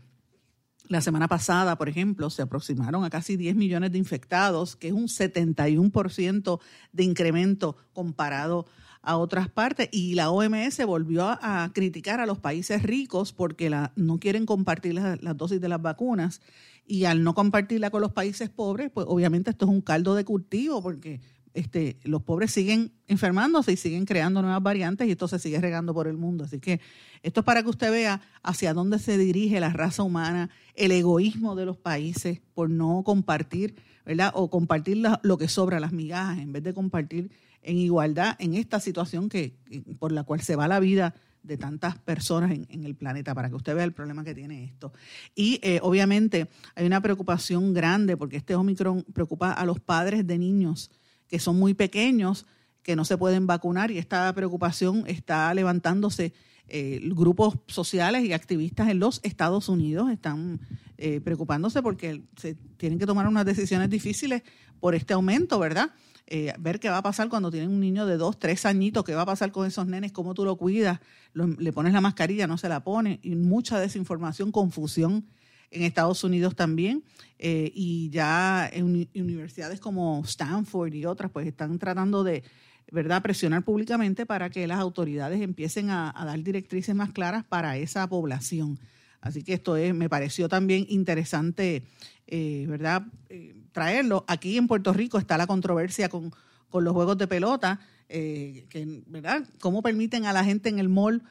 la 0.90 1.00
semana 1.00 1.28
pasada, 1.28 1.78
por 1.78 1.88
ejemplo, 1.88 2.30
se 2.30 2.42
aproximaron 2.42 3.04
a 3.04 3.10
casi 3.10 3.36
10 3.36 3.54
millones 3.54 3.92
de 3.92 3.98
infectados, 3.98 4.74
que 4.74 4.88
es 4.88 4.92
un 4.92 5.06
71% 5.06 6.60
de 6.92 7.04
incremento 7.04 7.76
comparado 7.92 8.66
a 9.00 9.16
otras 9.16 9.48
partes. 9.48 9.88
Y 9.92 10.14
la 10.14 10.30
OMS 10.30 10.84
volvió 10.84 11.28
a, 11.28 11.70
criticar 11.72 12.18
a 12.18 12.26
los 12.26 12.40
países 12.40 12.82
ricos 12.82 13.32
porque 13.32 13.70
no 13.94 14.18
quieren 14.18 14.46
compartir 14.46 14.94
las, 14.94 15.22
las 15.22 15.36
dosis 15.36 15.60
de 15.60 15.68
las 15.68 15.80
vacunas. 15.80 16.40
Y 16.84 17.04
al 17.04 17.22
no 17.22 17.34
compartirla 17.34 17.90
con 17.90 18.00
los 18.00 18.12
países 18.12 18.50
pobres, 18.50 18.90
pues 18.92 19.06
obviamente 19.08 19.50
esto 19.50 19.66
es 19.66 19.70
un 19.70 19.82
caldo 19.82 20.16
de 20.16 20.24
cultivo 20.24 20.82
porque 20.82 21.20
este, 21.54 21.98
los 22.04 22.22
pobres 22.22 22.52
siguen 22.52 22.92
enfermándose 23.06 23.72
y 23.72 23.76
siguen 23.76 24.04
creando 24.04 24.42
nuevas 24.42 24.62
variantes 24.62 25.08
y 25.08 25.12
esto 25.12 25.28
se 25.28 25.38
sigue 25.38 25.60
regando 25.60 25.92
por 25.92 26.06
el 26.06 26.16
mundo. 26.16 26.44
Así 26.44 26.60
que 26.60 26.80
esto 27.22 27.40
es 27.40 27.46
para 27.46 27.62
que 27.62 27.68
usted 27.68 27.90
vea 27.90 28.20
hacia 28.42 28.72
dónde 28.72 28.98
se 28.98 29.18
dirige 29.18 29.60
la 29.60 29.70
raza 29.70 30.02
humana, 30.02 30.50
el 30.74 30.92
egoísmo 30.92 31.54
de 31.54 31.66
los 31.66 31.76
países 31.76 32.40
por 32.54 32.70
no 32.70 33.02
compartir, 33.04 33.74
¿verdad? 34.06 34.32
O 34.34 34.48
compartir 34.50 35.02
lo 35.22 35.38
que 35.38 35.48
sobra, 35.48 35.80
las 35.80 35.92
migajas, 35.92 36.38
en 36.38 36.52
vez 36.52 36.62
de 36.62 36.74
compartir 36.74 37.30
en 37.62 37.76
igualdad 37.76 38.36
en 38.38 38.54
esta 38.54 38.80
situación 38.80 39.28
que, 39.28 39.54
por 39.98 40.12
la 40.12 40.24
cual 40.24 40.40
se 40.40 40.56
va 40.56 40.68
la 40.68 40.80
vida 40.80 41.14
de 41.42 41.56
tantas 41.56 41.98
personas 41.98 42.52
en, 42.52 42.84
el 42.84 42.94
planeta, 42.94 43.34
para 43.34 43.48
que 43.48 43.54
usted 43.54 43.74
vea 43.74 43.84
el 43.84 43.92
problema 43.92 44.24
que 44.24 44.34
tiene 44.34 44.64
esto. 44.64 44.92
Y 45.34 45.58
eh, 45.62 45.80
obviamente 45.82 46.48
hay 46.74 46.86
una 46.86 47.00
preocupación 47.00 47.72
grande 47.72 48.16
porque 48.16 48.36
este 48.36 48.54
Omicron 48.54 49.04
preocupa 49.12 49.52
a 49.52 49.64
los 49.64 49.80
padres 49.80 50.26
de 50.26 50.38
niños 50.38 50.90
que 51.30 51.38
son 51.38 51.58
muy 51.58 51.74
pequeños, 51.74 52.46
que 52.82 52.96
no 52.96 53.04
se 53.04 53.16
pueden 53.16 53.46
vacunar 53.46 53.90
y 53.90 53.98
esta 53.98 54.32
preocupación 54.34 55.04
está 55.06 55.52
levantándose. 55.54 56.32
Eh, 56.72 57.00
grupos 57.02 57.54
sociales 57.66 58.24
y 58.24 58.32
activistas 58.32 58.88
en 58.88 59.00
los 59.00 59.20
Estados 59.24 59.68
Unidos 59.68 60.08
están 60.10 60.60
eh, 60.98 61.20
preocupándose 61.20 61.82
porque 61.82 62.22
se 62.36 62.54
tienen 62.76 62.98
que 62.98 63.06
tomar 63.06 63.26
unas 63.26 63.44
decisiones 63.44 63.90
difíciles 63.90 64.42
por 64.78 64.94
este 64.94 65.14
aumento, 65.14 65.58
¿verdad? 65.58 65.90
Eh, 66.28 66.54
ver 66.60 66.78
qué 66.78 66.88
va 66.88 66.98
a 66.98 67.02
pasar 67.02 67.28
cuando 67.28 67.50
tienen 67.50 67.70
un 67.70 67.80
niño 67.80 68.06
de 68.06 68.16
dos, 68.16 68.38
tres 68.38 68.64
añitos, 68.66 69.02
qué 69.02 69.16
va 69.16 69.22
a 69.22 69.26
pasar 69.26 69.50
con 69.50 69.66
esos 69.66 69.88
nenes, 69.88 70.12
cómo 70.12 70.32
tú 70.32 70.44
lo 70.44 70.56
cuidas, 70.56 71.00
le 71.34 71.72
pones 71.72 71.92
la 71.92 72.00
mascarilla, 72.00 72.46
no 72.46 72.56
se 72.56 72.68
la 72.68 72.84
pone, 72.84 73.18
y 73.22 73.34
mucha 73.34 73.80
desinformación, 73.80 74.52
confusión 74.52 75.26
en 75.70 75.82
Estados 75.82 76.24
Unidos 76.24 76.56
también, 76.56 77.04
eh, 77.38 77.70
y 77.74 78.10
ya 78.10 78.68
en 78.70 79.08
universidades 79.14 79.80
como 79.80 80.22
Stanford 80.24 80.92
y 80.92 81.06
otras, 81.06 81.30
pues 81.30 81.46
están 81.46 81.78
tratando 81.78 82.24
de, 82.24 82.42
¿verdad?, 82.90 83.22
presionar 83.22 83.64
públicamente 83.64 84.26
para 84.26 84.50
que 84.50 84.66
las 84.66 84.78
autoridades 84.78 85.40
empiecen 85.40 85.90
a, 85.90 86.12
dar 86.12 86.42
directrices 86.42 86.94
más 86.94 87.12
claras 87.12 87.44
para 87.44 87.76
esa 87.76 88.08
población. 88.08 88.78
Así 89.20 89.42
que 89.42 89.52
esto 89.54 89.76
es, 89.76 89.94
me 89.94 90.08
pareció 90.08 90.48
también 90.48 90.86
interesante, 90.88 91.84
eh, 92.26 92.66
¿verdad?, 92.68 93.06
eh, 93.28 93.54
traerlo. 93.72 94.24
Aquí 94.26 94.56
en 94.56 94.66
Puerto 94.66 94.92
Rico 94.92 95.18
está 95.18 95.38
la 95.38 95.46
controversia 95.46 96.08
con, 96.08 96.32
con 96.68 96.84
los 96.84 96.92
juegos 96.92 97.16
de 97.16 97.28
pelota, 97.28 97.80
que, 98.08 99.02
¿verdad?, 99.06 99.46
cómo 99.60 99.82
permiten 99.82 100.26
a 100.26 100.32
la 100.32 100.42
gente 100.42 100.68
en 100.68 100.80
el 100.80 100.88
mall 100.88 101.22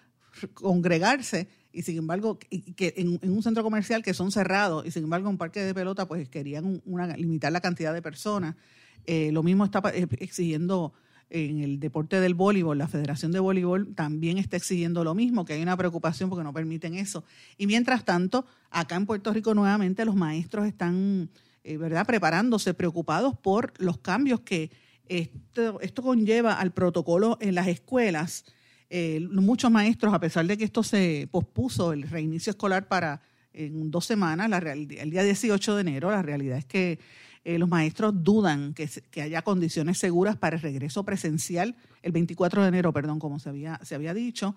congregarse 0.53 1.49
y 1.79 1.81
sin 1.81 1.97
embargo, 1.97 2.37
que 2.37 2.93
en, 2.97 3.19
un 3.23 3.41
centro 3.41 3.63
comercial 3.63 4.03
que 4.03 4.13
son 4.13 4.33
cerrados 4.33 4.85
y 4.85 4.91
sin 4.91 5.05
embargo 5.05 5.27
en 5.27 5.35
un 5.35 5.37
parque 5.37 5.61
de 5.61 5.73
pelota 5.73 6.09
pues 6.09 6.27
querían 6.27 6.81
limitar 7.15 7.53
la 7.53 7.61
cantidad 7.61 7.93
de 7.93 8.01
personas. 8.01 8.57
Eh, 9.05 9.31
lo 9.31 9.43
mismo 9.43 9.63
está 9.63 9.81
eh, 9.93 10.05
exigiendo 10.19 10.91
en 11.29 11.61
el 11.61 11.79
deporte 11.79 12.19
del 12.19 12.33
voleibol, 12.33 12.77
la 12.77 12.89
Federación 12.89 13.31
de 13.31 13.39
Voleibol 13.39 13.95
también 13.95 14.37
está 14.37 14.57
exigiendo 14.57 15.05
lo 15.05 15.15
mismo, 15.15 15.45
que 15.45 15.53
hay 15.53 15.61
una 15.61 15.77
preocupación 15.77 16.29
porque 16.29 16.43
no 16.43 16.51
permiten 16.51 16.95
eso. 16.95 17.23
Y 17.57 17.65
mientras 17.65 18.03
tanto, 18.03 18.45
acá 18.71 18.97
en 18.97 19.05
Puerto 19.05 19.31
Rico 19.31 19.53
nuevamente 19.53 20.03
los 20.03 20.15
maestros 20.15 20.67
están, 20.67 21.29
eh, 21.63 21.77
¿verdad?, 21.77 22.05
preparándose, 22.05 22.73
preocupados 22.73 23.37
por 23.37 23.71
los 23.77 23.99
cambios 23.99 24.41
que 24.41 24.69
esto, 25.05 25.79
esto 25.79 26.01
conlleva 26.01 26.55
al 26.55 26.73
protocolo 26.73 27.37
en 27.39 27.55
las 27.55 27.67
escuelas 27.67 28.43
eh, 28.89 29.27
muchos 29.31 29.69
maestros, 29.69 30.13
a 30.13 30.19
pesar 30.19 30.45
de 30.47 30.57
que 30.57 30.63
esto 30.63 30.83
se 30.83 31.27
pospuso, 31.31 31.93
el 31.93 32.03
reinicio 32.03 32.51
escolar 32.51 32.87
para 32.87 33.21
en 33.53 33.91
dos 33.91 34.05
semanas, 34.05 34.49
la 34.49 34.57
el 34.57 34.87
día 34.87 35.23
18 35.23 35.75
de 35.75 35.81
enero, 35.81 36.11
la 36.11 36.21
realidad 36.21 36.57
es 36.57 36.65
que 36.65 36.99
eh, 37.43 37.57
los 37.57 37.69
maestros 37.69 38.13
dudan 38.15 38.73
que, 38.73 38.89
que, 39.09 39.21
haya 39.21 39.41
condiciones 39.41 39.97
seguras 39.97 40.37
para 40.37 40.57
el 40.57 40.61
regreso 40.61 41.03
presencial 41.03 41.75
el 42.03 42.11
24 42.11 42.61
de 42.61 42.67
enero, 42.67 42.93
perdón, 42.93 43.19
como 43.19 43.39
se 43.39 43.49
había, 43.49 43.79
se 43.83 43.95
había 43.95 44.13
dicho. 44.13 44.55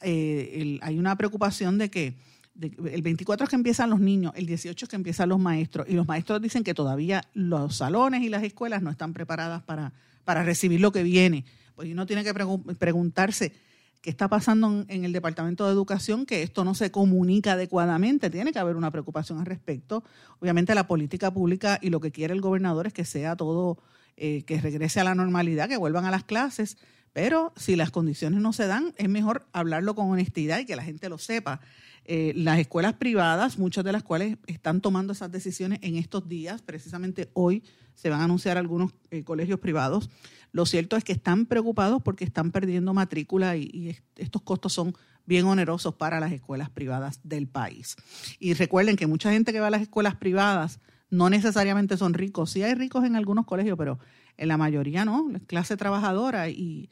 Eh, 0.00 0.78
hay 0.82 0.98
una 0.98 1.16
preocupación 1.16 1.78
de 1.78 1.90
que 1.90 2.16
el 2.60 3.02
24 3.02 3.44
es 3.44 3.50
que 3.50 3.56
empiezan 3.56 3.90
los 3.90 4.00
niños, 4.00 4.32
el 4.36 4.46
18 4.46 4.84
es 4.84 4.88
que 4.88 4.96
empiezan 4.96 5.28
los 5.28 5.38
maestros, 5.38 5.86
y 5.88 5.94
los 5.94 6.06
maestros 6.06 6.40
dicen 6.40 6.64
que 6.64 6.74
todavía 6.74 7.22
los 7.34 7.76
salones 7.76 8.22
y 8.22 8.28
las 8.28 8.42
escuelas 8.42 8.82
no 8.82 8.90
están 8.90 9.12
preparadas 9.12 9.62
para, 9.62 9.92
para 10.24 10.42
recibir 10.42 10.80
lo 10.80 10.92
que 10.92 11.02
viene. 11.02 11.44
Pues 11.74 11.90
uno 11.90 12.06
tiene 12.06 12.24
que 12.24 12.34
preguntarse 12.78 13.52
qué 14.02 14.10
está 14.10 14.28
pasando 14.28 14.84
en, 14.88 15.04
el 15.04 15.12
Departamento 15.12 15.64
de 15.64 15.72
Educación, 15.72 16.26
que 16.26 16.42
esto 16.42 16.64
no 16.64 16.74
se 16.74 16.90
comunica 16.90 17.52
adecuadamente. 17.52 18.30
Tiene 18.30 18.52
que 18.52 18.58
haber 18.58 18.76
una 18.76 18.90
preocupación 18.90 19.38
al 19.38 19.46
respecto. 19.46 20.02
Obviamente 20.40 20.74
la 20.74 20.88
política 20.88 21.32
pública 21.32 21.78
y 21.80 21.90
lo 21.90 22.00
que 22.00 22.10
quiere 22.10 22.34
el 22.34 22.40
gobernador 22.40 22.88
es 22.88 22.92
que 22.92 23.04
sea 23.04 23.36
todo, 23.36 23.78
eh, 24.16 24.42
que 24.42 24.60
regrese 24.60 25.00
a 25.00 25.04
la 25.04 25.14
normalidad, 25.14 25.68
que 25.68 25.76
vuelvan 25.76 26.04
a 26.04 26.10
las 26.10 26.24
clases. 26.24 26.78
Pero 27.12 27.52
si 27.56 27.76
las 27.76 27.90
condiciones 27.90 28.40
no 28.40 28.52
se 28.52 28.66
dan, 28.66 28.92
es 28.96 29.08
mejor 29.08 29.46
hablarlo 29.52 29.94
con 29.94 30.10
honestidad 30.10 30.58
y 30.58 30.66
que 30.66 30.76
la 30.76 30.82
gente 30.82 31.08
lo 31.08 31.18
sepa. 31.18 31.60
Eh, 32.04 32.32
las 32.34 32.58
escuelas 32.58 32.94
privadas, 32.94 33.58
muchas 33.58 33.84
de 33.84 33.92
las 33.92 34.02
cuales 34.02 34.36
están 34.48 34.80
tomando 34.80 35.12
esas 35.12 35.30
decisiones 35.30 35.78
en 35.82 35.96
estos 35.96 36.28
días, 36.28 36.60
precisamente 36.60 37.30
hoy 37.34 37.62
se 37.94 38.10
van 38.10 38.20
a 38.20 38.24
anunciar 38.24 38.58
algunos 38.58 38.92
eh, 39.10 39.22
colegios 39.22 39.60
privados. 39.60 40.10
Lo 40.52 40.66
cierto 40.66 40.96
es 40.96 41.04
que 41.04 41.12
están 41.12 41.46
preocupados 41.46 42.02
porque 42.02 42.24
están 42.24 42.50
perdiendo 42.52 42.92
matrícula 42.94 43.56
y, 43.56 43.96
estos 44.16 44.42
costos 44.42 44.72
son 44.72 44.94
bien 45.24 45.46
onerosos 45.46 45.94
para 45.94 46.20
las 46.20 46.32
escuelas 46.32 46.68
privadas 46.68 47.20
del 47.24 47.48
país. 47.48 47.96
Y 48.38 48.54
recuerden 48.54 48.96
que 48.96 49.06
mucha 49.06 49.32
gente 49.32 49.52
que 49.52 49.60
va 49.60 49.68
a 49.68 49.70
las 49.70 49.82
escuelas 49.82 50.16
privadas 50.16 50.80
no 51.10 51.30
necesariamente 51.30 51.96
son 51.96 52.14
ricos. 52.14 52.50
Sí 52.50 52.62
hay 52.62 52.74
ricos 52.74 53.04
en 53.04 53.16
algunos 53.16 53.46
colegios, 53.46 53.78
pero 53.78 53.98
en 54.36 54.48
la 54.48 54.56
mayoría 54.56 55.04
no, 55.04 55.30
clase 55.46 55.76
trabajadora 55.76 56.48
y, 56.48 56.90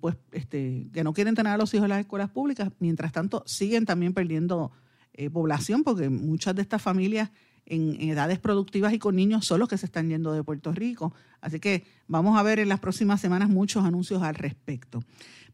pues 0.00 0.16
este, 0.32 0.88
que 0.92 1.02
no 1.02 1.14
quieren 1.14 1.34
tener 1.34 1.52
a 1.52 1.56
los 1.56 1.72
hijos 1.72 1.84
en 1.84 1.90
las 1.90 2.00
escuelas 2.00 2.30
públicas, 2.30 2.70
mientras 2.80 3.12
tanto 3.12 3.42
siguen 3.46 3.86
también 3.86 4.12
perdiendo 4.12 4.72
eh, 5.14 5.30
población 5.30 5.82
porque 5.84 6.08
muchas 6.08 6.54
de 6.54 6.62
estas 6.62 6.82
familias 6.82 7.30
en, 7.70 8.00
edades 8.00 8.38
productivas 8.38 8.92
y 8.92 8.98
con 8.98 9.16
niños 9.16 9.46
son 9.46 9.60
los 9.60 9.68
que 9.68 9.78
se 9.78 9.86
están 9.86 10.08
yendo 10.08 10.32
de 10.32 10.44
Puerto 10.44 10.72
Rico. 10.72 11.14
Así 11.40 11.60
que 11.60 11.84
vamos 12.06 12.38
a 12.38 12.42
ver 12.42 12.58
en 12.58 12.68
las 12.68 12.80
próximas 12.80 13.20
semanas 13.20 13.48
muchos 13.48 13.84
anuncios 13.84 14.22
al 14.22 14.34
respecto. 14.34 15.02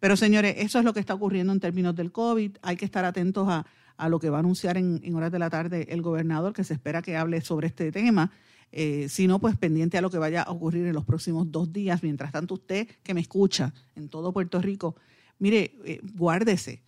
Pero 0.01 0.17
señores, 0.17 0.57
eso 0.59 0.79
es 0.79 0.85
lo 0.85 0.93
que 0.93 1.01
está 1.01 1.15
ocurriendo 1.15 1.53
en 1.53 1.61
términos 1.61 1.95
del 1.95 2.11
COVID. 2.13 2.57
Hay 2.63 2.77
que 2.77 2.85
estar 2.85 3.05
atentos 3.05 3.49
a, 3.49 3.65
lo 4.09 4.19
que 4.19 4.29
va 4.29 4.39
a 4.39 4.41
anunciar 4.41 4.77
en, 4.77 5.01
en 5.05 5.15
horas 5.15 5.33
de 5.33 5.39
la 5.39 5.49
tarde 5.49 5.87
el 5.91 6.03
gobernador, 6.03 6.53
que 6.53 6.65
se 6.65 6.75
espera 6.75 7.01
que 7.01 7.17
hable 7.17 7.41
sobre 7.41 7.69
este 7.69 7.93
tema. 7.93 8.31
Eh, 8.73 9.09
sino 9.09 9.39
pues 9.39 9.57
pendiente 9.57 9.97
a 9.97 10.03
lo 10.03 10.11
que 10.11 10.19
vaya 10.19 10.43
a 10.43 10.51
ocurrir 10.51 10.87
en 10.87 10.93
los 10.93 11.05
próximos 11.05 11.51
dos 11.51 11.73
días. 11.73 12.03
Mientras 12.03 12.33
tanto, 12.33 12.55
usted 12.55 12.89
que 13.03 13.15
me 13.15 13.21
escucha 13.21 13.73
en 13.95 14.09
todo 14.09 14.33
Puerto 14.33 14.61
Rico, 14.61 14.97
mire, 15.39 15.77
eh, 15.85 16.01
guárdese, 16.15 16.83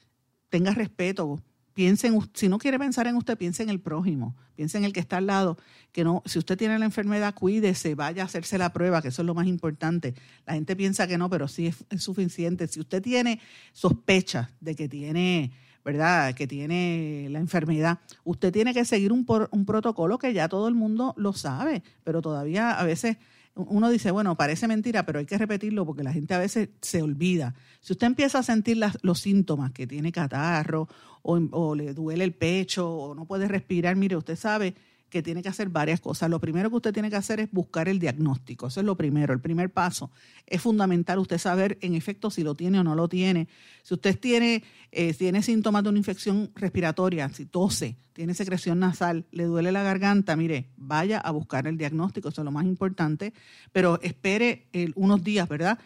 tenga 0.50 0.72
respeto, 0.72 1.40
piensen, 1.78 2.18
si 2.32 2.48
no 2.48 2.58
quiere 2.58 2.76
pensar 2.76 3.06
en 3.06 3.14
usted, 3.14 3.38
piense 3.38 3.62
en 3.62 3.70
el 3.70 3.78
prójimo, 3.78 4.34
piense 4.56 4.78
en 4.78 4.82
el 4.82 4.92
que 4.92 4.98
está 4.98 5.18
al 5.18 5.28
lado, 5.28 5.56
que 5.92 6.02
no, 6.02 6.24
si 6.26 6.40
usted 6.40 6.58
tiene 6.58 6.76
la 6.76 6.84
enfermedad, 6.84 7.32
cuídese, 7.36 7.94
vaya 7.94 8.24
a 8.24 8.26
hacerse 8.26 8.58
la 8.58 8.72
prueba, 8.72 9.00
que 9.00 9.06
eso 9.08 9.22
es 9.22 9.26
lo 9.26 9.32
más 9.32 9.46
importante. 9.46 10.12
La 10.44 10.54
gente 10.54 10.74
piensa 10.74 11.06
que 11.06 11.16
no, 11.16 11.30
pero 11.30 11.46
sí 11.46 11.68
es, 11.68 12.02
suficiente. 12.02 12.66
Si 12.66 12.80
usted 12.80 13.00
tiene 13.00 13.38
sospecha 13.72 14.50
de 14.60 14.74
que 14.74 14.88
tiene, 14.88 15.52
¿verdad? 15.84 16.34
Que 16.34 16.48
tiene 16.48 17.28
la 17.30 17.38
enfermedad, 17.38 18.00
usted 18.24 18.52
tiene 18.52 18.74
que 18.74 18.84
seguir 18.84 19.12
un, 19.12 19.24
un 19.52 19.64
protocolo 19.64 20.18
que 20.18 20.32
ya 20.32 20.48
todo 20.48 20.66
el 20.66 20.74
mundo 20.74 21.14
lo 21.16 21.32
sabe, 21.32 21.84
pero 22.02 22.20
todavía 22.20 22.72
a 22.72 22.82
veces 22.82 23.18
uno 23.66 23.90
dice, 23.90 24.10
bueno, 24.12 24.36
parece 24.36 24.68
mentira, 24.68 25.04
pero 25.04 25.18
hay 25.18 25.26
que 25.26 25.36
repetirlo 25.36 25.84
porque 25.84 26.04
la 26.04 26.12
gente 26.12 26.34
a 26.34 26.38
veces 26.38 26.68
se 26.80 27.02
olvida. 27.02 27.54
Si 27.80 27.92
usted 27.92 28.06
empieza 28.06 28.38
a 28.38 28.42
sentir 28.42 28.78
los 29.02 29.20
síntomas, 29.20 29.72
que 29.72 29.86
tiene 29.86 30.12
catarro 30.12 30.88
o, 31.22 31.40
o, 31.50 31.74
le 31.74 31.92
duele 31.92 32.24
el 32.24 32.34
pecho 32.34 32.88
o 32.88 33.14
no 33.14 33.24
puede 33.24 33.48
respirar, 33.48 33.96
mire, 33.96 34.16
usted 34.16 34.36
sabe 34.36 34.74
que 35.10 35.22
tiene 35.22 35.42
que 35.42 35.48
hacer 35.48 35.68
varias 35.68 36.00
cosas. 36.00 36.28
Lo 36.28 36.40
primero 36.40 36.70
que 36.70 36.76
usted 36.76 36.92
tiene 36.92 37.10
que 37.10 37.16
hacer 37.16 37.40
es 37.40 37.50
buscar 37.50 37.88
el 37.88 37.98
diagnóstico. 37.98 38.66
Eso 38.66 38.80
es 38.80 38.86
lo 38.86 38.96
primero, 38.96 39.32
el 39.32 39.40
primer 39.40 39.70
paso. 39.70 40.10
Es 40.46 40.60
fundamental 40.60 41.18
usted 41.18 41.38
saber 41.38 41.78
en 41.80 41.94
efecto 41.94 42.30
si 42.30 42.42
lo 42.42 42.54
tiene 42.54 42.80
o 42.80 42.84
no 42.84 42.94
lo 42.94 43.08
tiene. 43.08 43.48
Si 43.82 43.94
usted 43.94 44.18
tiene, 44.18 44.62
eh, 44.92 45.14
tiene 45.14 45.42
síntomas 45.42 45.82
de 45.82 45.88
una 45.88 45.98
infección 45.98 46.50
respiratoria, 46.54 47.28
si 47.30 47.46
tose, 47.46 47.96
tiene 48.12 48.34
secreción 48.34 48.78
nasal, 48.80 49.26
le 49.30 49.44
duele 49.44 49.72
la 49.72 49.82
garganta, 49.82 50.36
mire, 50.36 50.70
vaya 50.76 51.18
a 51.18 51.30
buscar 51.30 51.66
el 51.66 51.78
diagnóstico, 51.78 52.28
eso 52.28 52.40
es 52.40 52.44
lo 52.44 52.50
más 52.50 52.66
importante, 52.66 53.32
pero 53.72 54.00
espere 54.02 54.66
unos 54.96 55.22
días, 55.22 55.48
¿verdad? 55.48 55.78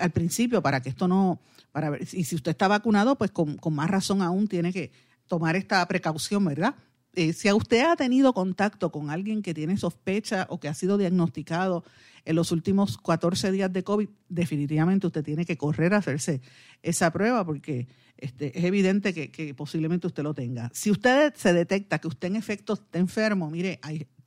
al 0.00 0.10
principio 0.10 0.60
para 0.60 0.82
que 0.82 0.88
esto 0.88 1.06
no, 1.06 1.40
para 1.70 1.90
ver, 1.90 2.02
y 2.02 2.24
si 2.24 2.34
usted 2.34 2.50
está 2.50 2.66
vacunado, 2.66 3.16
pues 3.16 3.30
con, 3.30 3.56
con 3.58 3.74
más 3.74 3.88
razón 3.88 4.22
aún 4.22 4.48
tiene 4.48 4.72
que 4.72 4.90
tomar 5.28 5.54
esta 5.54 5.86
precaución, 5.86 6.44
¿verdad? 6.44 6.74
Eh, 7.18 7.32
si 7.32 7.52
usted 7.52 7.80
ha 7.80 7.96
tenido 7.96 8.32
contacto 8.32 8.92
con 8.92 9.10
alguien 9.10 9.42
que 9.42 9.52
tiene 9.52 9.76
sospecha 9.76 10.46
o 10.50 10.60
que 10.60 10.68
ha 10.68 10.74
sido 10.74 10.96
diagnosticado 10.96 11.82
en 12.24 12.36
los 12.36 12.52
últimos 12.52 12.96
14 12.96 13.50
días 13.50 13.72
de 13.72 13.82
COVID, 13.82 14.08
definitivamente 14.28 15.08
usted 15.08 15.24
tiene 15.24 15.44
que 15.44 15.56
correr 15.56 15.94
a 15.94 15.96
hacerse 15.96 16.40
esa 16.80 17.10
prueba 17.10 17.44
porque 17.44 17.88
este, 18.18 18.56
es 18.56 18.64
evidente 18.64 19.12
que, 19.12 19.52
posiblemente 19.54 20.06
usted 20.06 20.22
lo 20.22 20.32
tenga. 20.32 20.70
Si 20.72 20.92
usted 20.92 21.34
se 21.34 21.52
detecta 21.52 21.98
que 21.98 22.06
usted 22.06 22.28
en 22.28 22.36
efecto 22.36 22.74
está 22.74 23.00
enfermo, 23.00 23.50
mire, 23.50 23.80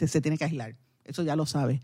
se 0.06 0.20
tiene 0.20 0.38
que 0.38 0.44
aislar. 0.44 0.76
Eso 1.06 1.24
ya 1.24 1.38
lo 1.38 1.46
sabe. 1.46 1.80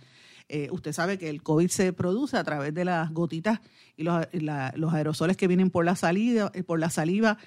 Eh, 0.49 0.69
usted 0.71 0.93
sabe 0.93 1.17
que 1.17 1.29
el 1.29 1.43
COVID 1.43 1.67
se 1.67 1.91
produce 1.91 2.37
a 2.37 2.43
través 2.43 2.73
de 2.73 2.85
las 2.85 3.11
gotitas 3.11 3.59
y 3.97 4.03
los, 4.03 4.93
aerosoles 4.93 5.35
que 5.35 5.47
vienen 5.47 5.69
por 5.69 5.83
la, 5.83 5.97
salida, 5.97 6.51
eh, 6.53 6.63
por 6.63 6.79
la 6.79 6.89
saliva 6.89 7.37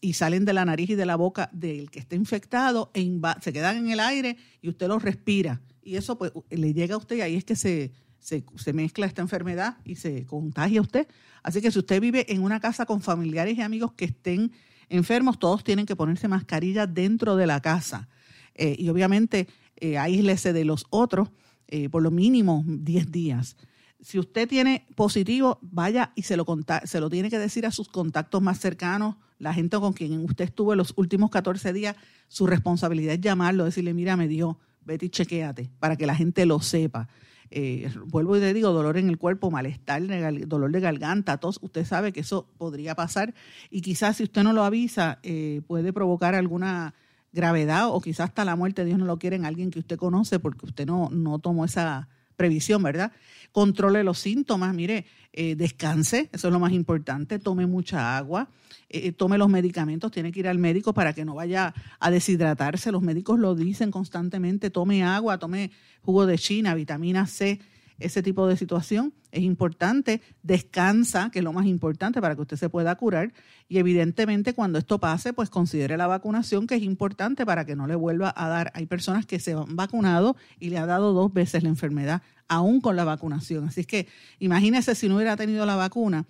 y 0.00 0.14
salen 0.14 0.44
de 0.44 0.52
la 0.52 0.64
nariz 0.64 0.90
y 0.90 0.94
de 0.96 1.06
la 1.06 1.14
boca 1.14 1.50
del 1.52 1.88
que 1.90 2.00
está 2.00 2.16
infectado, 2.16 2.90
e 2.94 3.08
se 3.40 3.52
quedan 3.52 3.76
en 3.76 3.90
el 3.90 4.00
aire 4.00 4.36
y 4.60 4.68
usted 4.68 4.88
los 4.88 5.02
respira. 5.02 5.60
Y 5.82 5.96
eso 5.96 6.18
pues 6.18 6.32
le 6.50 6.74
llega 6.74 6.96
a 6.96 6.98
usted 6.98 7.16
y 7.16 7.20
ahí 7.20 7.36
es 7.36 7.44
que 7.44 7.54
se, 7.54 7.92
se, 8.18 8.72
mezcla 8.72 9.06
esta 9.06 9.22
enfermedad 9.22 9.78
y 9.84 9.94
se 9.94 10.26
contagia 10.26 10.80
a 10.80 10.82
usted. 10.82 11.06
Así 11.44 11.60
que 11.60 11.70
si 11.70 11.78
usted 11.78 12.00
vive 12.00 12.32
en 12.32 12.42
una 12.42 12.58
casa 12.58 12.86
con 12.86 13.00
familiares 13.00 13.56
y 13.56 13.62
amigos 13.62 13.92
que 13.92 14.06
estén 14.06 14.52
enfermos, 14.88 15.38
todos 15.38 15.62
tienen 15.62 15.86
que 15.86 15.94
ponerse 15.94 16.26
mascarilla 16.26 16.86
dentro 16.86 17.36
de 17.36 17.46
la 17.46 17.60
casa. 17.60 18.08
Eh, 18.54 18.74
y 18.78 18.88
obviamente 18.88 19.46
eh, 19.76 19.96
aíslese 19.96 20.52
de 20.52 20.64
los 20.64 20.86
otros 20.90 21.30
eh, 21.68 21.88
por 21.88 22.02
lo 22.02 22.10
mínimo 22.10 22.64
10 22.66 23.10
días. 23.12 23.56
Si 24.00 24.18
usted 24.18 24.48
tiene 24.48 24.86
positivo, 24.94 25.58
vaya 25.62 26.12
y 26.14 26.22
se 26.22 26.36
lo, 26.36 26.46
se 26.84 27.00
lo 27.00 27.10
tiene 27.10 27.30
que 27.30 27.38
decir 27.38 27.66
a 27.66 27.70
sus 27.70 27.88
contactos 27.88 28.40
más 28.40 28.58
cercanos, 28.58 29.16
la 29.38 29.54
gente 29.54 29.78
con 29.78 29.92
quien 29.92 30.24
usted 30.24 30.44
estuvo 30.44 30.72
en 30.72 30.78
los 30.78 30.94
últimos 30.96 31.30
14 31.30 31.72
días. 31.72 31.96
Su 32.28 32.46
responsabilidad 32.46 33.14
es 33.14 33.20
llamarlo, 33.20 33.64
decirle, 33.64 33.94
mira, 33.94 34.16
me 34.16 34.28
dio, 34.28 34.58
vete 34.84 35.06
y 35.06 35.10
chequéate, 35.10 35.70
para 35.78 35.96
que 35.96 36.06
la 36.06 36.14
gente 36.14 36.46
lo 36.46 36.60
sepa. 36.60 37.08
Eh, 37.50 37.90
vuelvo 38.06 38.36
y 38.36 38.40
le 38.40 38.52
digo, 38.52 38.72
dolor 38.72 38.98
en 38.98 39.08
el 39.08 39.16
cuerpo, 39.16 39.50
malestar, 39.50 40.02
dolor 40.46 40.70
de 40.70 40.80
garganta, 40.80 41.38
tos, 41.38 41.58
usted 41.62 41.84
sabe 41.84 42.12
que 42.12 42.20
eso 42.20 42.46
podría 42.58 42.94
pasar 42.94 43.34
y 43.70 43.80
quizás 43.80 44.18
si 44.18 44.24
usted 44.24 44.42
no 44.42 44.52
lo 44.52 44.64
avisa 44.64 45.18
eh, 45.22 45.62
puede 45.66 45.92
provocar 45.94 46.34
alguna 46.34 46.94
gravedad 47.32 47.88
o 47.88 48.00
quizás 48.00 48.28
hasta 48.28 48.44
la 48.44 48.56
muerte, 48.56 48.84
Dios 48.84 48.98
no 48.98 49.06
lo 49.06 49.18
quiere, 49.18 49.36
en 49.36 49.44
alguien 49.44 49.70
que 49.70 49.78
usted 49.78 49.96
conoce 49.96 50.38
porque 50.38 50.66
usted 50.66 50.86
no, 50.86 51.08
no 51.10 51.38
tomó 51.38 51.64
esa 51.64 52.08
previsión, 52.36 52.82
¿verdad? 52.82 53.12
Controle 53.52 54.04
los 54.04 54.18
síntomas, 54.20 54.72
mire, 54.72 55.06
eh, 55.32 55.56
descanse, 55.56 56.30
eso 56.32 56.48
es 56.48 56.52
lo 56.52 56.60
más 56.60 56.72
importante, 56.72 57.38
tome 57.38 57.66
mucha 57.66 58.16
agua, 58.16 58.48
eh, 58.88 59.12
tome 59.12 59.38
los 59.38 59.48
medicamentos, 59.48 60.12
tiene 60.12 60.32
que 60.32 60.40
ir 60.40 60.48
al 60.48 60.58
médico 60.58 60.94
para 60.94 61.12
que 61.12 61.24
no 61.24 61.34
vaya 61.34 61.74
a 61.98 62.10
deshidratarse, 62.10 62.92
los 62.92 63.02
médicos 63.02 63.38
lo 63.38 63.54
dicen 63.54 63.90
constantemente, 63.90 64.70
tome 64.70 65.02
agua, 65.02 65.38
tome 65.38 65.72
jugo 66.02 66.26
de 66.26 66.38
china, 66.38 66.74
vitamina 66.74 67.26
C, 67.26 67.60
ese 67.98 68.22
tipo 68.22 68.46
de 68.46 68.56
situación. 68.56 69.12
Es 69.30 69.42
importante, 69.42 70.22
descansa, 70.42 71.30
que 71.30 71.40
es 71.40 71.44
lo 71.44 71.52
más 71.52 71.66
importante 71.66 72.20
para 72.20 72.34
que 72.34 72.42
usted 72.42 72.56
se 72.56 72.68
pueda 72.68 72.94
curar. 72.94 73.32
Y 73.68 73.78
evidentemente 73.78 74.54
cuando 74.54 74.78
esto 74.78 74.98
pase, 74.98 75.32
pues 75.32 75.50
considere 75.50 75.96
la 75.96 76.06
vacunación, 76.06 76.66
que 76.66 76.76
es 76.76 76.82
importante 76.82 77.44
para 77.44 77.64
que 77.64 77.76
no 77.76 77.86
le 77.86 77.94
vuelva 77.94 78.32
a 78.36 78.48
dar. 78.48 78.70
Hay 78.74 78.86
personas 78.86 79.26
que 79.26 79.38
se 79.38 79.52
han 79.52 79.76
vacunado 79.76 80.36
y 80.58 80.70
le 80.70 80.78
ha 80.78 80.86
dado 80.86 81.12
dos 81.12 81.32
veces 81.32 81.62
la 81.62 81.68
enfermedad, 81.68 82.22
aún 82.48 82.80
con 82.80 82.96
la 82.96 83.04
vacunación. 83.04 83.68
Así 83.68 83.82
es 83.82 83.86
que 83.86 84.08
imagínese 84.38 84.94
si 84.94 85.08
no 85.08 85.16
hubiera 85.16 85.36
tenido 85.36 85.66
la 85.66 85.76
vacuna. 85.76 86.24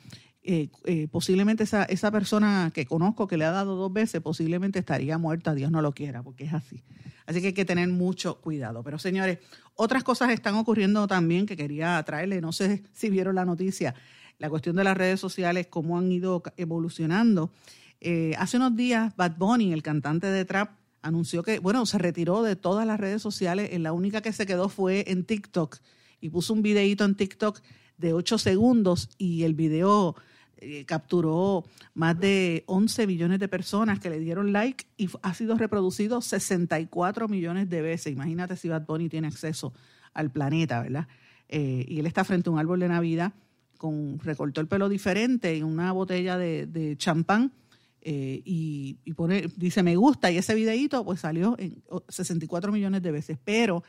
Eh, 0.50 0.70
eh, 0.84 1.08
posiblemente 1.08 1.64
esa, 1.64 1.84
esa 1.84 2.10
persona 2.10 2.70
que 2.72 2.86
conozco 2.86 3.26
que 3.28 3.36
le 3.36 3.44
ha 3.44 3.50
dado 3.50 3.76
dos 3.76 3.92
veces, 3.92 4.22
posiblemente 4.22 4.78
estaría 4.78 5.18
muerta, 5.18 5.54
Dios 5.54 5.70
no 5.70 5.82
lo 5.82 5.92
quiera, 5.92 6.22
porque 6.22 6.44
es 6.44 6.54
así. 6.54 6.82
Así 7.26 7.42
que 7.42 7.48
hay 7.48 7.52
que 7.52 7.66
tener 7.66 7.86
mucho 7.88 8.40
cuidado. 8.40 8.82
Pero 8.82 8.98
señores, 8.98 9.40
otras 9.74 10.04
cosas 10.04 10.30
están 10.30 10.54
ocurriendo 10.54 11.06
también 11.06 11.44
que 11.44 11.54
quería 11.54 12.02
traerle, 12.02 12.40
no 12.40 12.52
sé 12.52 12.82
si 12.94 13.10
vieron 13.10 13.34
la 13.34 13.44
noticia, 13.44 13.94
la 14.38 14.48
cuestión 14.48 14.74
de 14.76 14.84
las 14.84 14.96
redes 14.96 15.20
sociales, 15.20 15.66
cómo 15.66 15.98
han 15.98 16.10
ido 16.10 16.42
evolucionando. 16.56 17.52
Eh, 18.00 18.32
hace 18.38 18.56
unos 18.56 18.74
días, 18.74 19.14
Bad 19.16 19.36
Bunny, 19.36 19.74
el 19.74 19.82
cantante 19.82 20.28
de 20.28 20.46
Trap, 20.46 20.70
anunció 21.02 21.42
que, 21.42 21.58
bueno, 21.58 21.84
se 21.84 21.98
retiró 21.98 22.42
de 22.42 22.56
todas 22.56 22.86
las 22.86 22.98
redes 22.98 23.20
sociales, 23.20 23.78
la 23.78 23.92
única 23.92 24.22
que 24.22 24.32
se 24.32 24.46
quedó 24.46 24.70
fue 24.70 25.04
en 25.08 25.24
TikTok 25.24 25.76
y 26.22 26.30
puso 26.30 26.54
un 26.54 26.62
videíto 26.62 27.04
en 27.04 27.16
TikTok 27.16 27.60
de 27.98 28.14
8 28.14 28.38
segundos 28.38 29.10
y 29.18 29.42
el 29.42 29.52
video 29.52 30.16
eh, 30.60 30.84
capturó 30.86 31.64
más 31.94 32.18
de 32.18 32.64
11 32.66 33.06
millones 33.06 33.38
de 33.38 33.46
personas 33.46 34.00
que 34.00 34.10
le 34.10 34.18
dieron 34.18 34.52
like 34.52 34.86
y 34.96 35.08
ha 35.22 35.32
sido 35.32 35.56
reproducido 35.56 36.20
64 36.20 37.28
millones 37.28 37.70
de 37.70 37.80
veces. 37.80 38.12
Imagínate 38.12 38.56
si 38.56 38.68
Bad 38.68 38.84
Bunny 38.84 39.08
tiene 39.08 39.28
acceso 39.28 39.72
al 40.14 40.32
planeta, 40.32 40.82
¿verdad? 40.82 41.06
Eh, 41.48 41.84
y 41.86 42.00
él 42.00 42.06
está 42.06 42.24
frente 42.24 42.48
a 42.48 42.52
un 42.52 42.58
árbol 42.58 42.80
de 42.80 42.88
Navidad, 42.88 43.34
con, 43.76 44.18
recortó 44.18 44.60
el 44.60 44.66
pelo 44.66 44.88
diferente 44.88 45.56
en 45.56 45.62
una 45.62 45.92
botella 45.92 46.36
de, 46.36 46.96
champán 46.98 47.52
eh, 48.00 48.42
y, 48.44 48.94
pone, 49.14 49.46
dice 49.56 49.84
me 49.84 49.94
gusta 49.94 50.32
y 50.32 50.38
ese 50.38 50.56
videíto 50.56 51.04
pues 51.04 51.20
salió 51.20 51.54
en 51.60 51.84
64 52.08 52.72
millones 52.72 53.02
de 53.02 53.12
veces. 53.12 53.38
Pero 53.44 53.84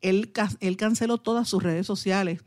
él 0.00 0.32
canceló 0.32 1.18
todas 1.18 1.48
sus 1.48 1.62
redes 1.62 1.86
sociales 1.86 2.42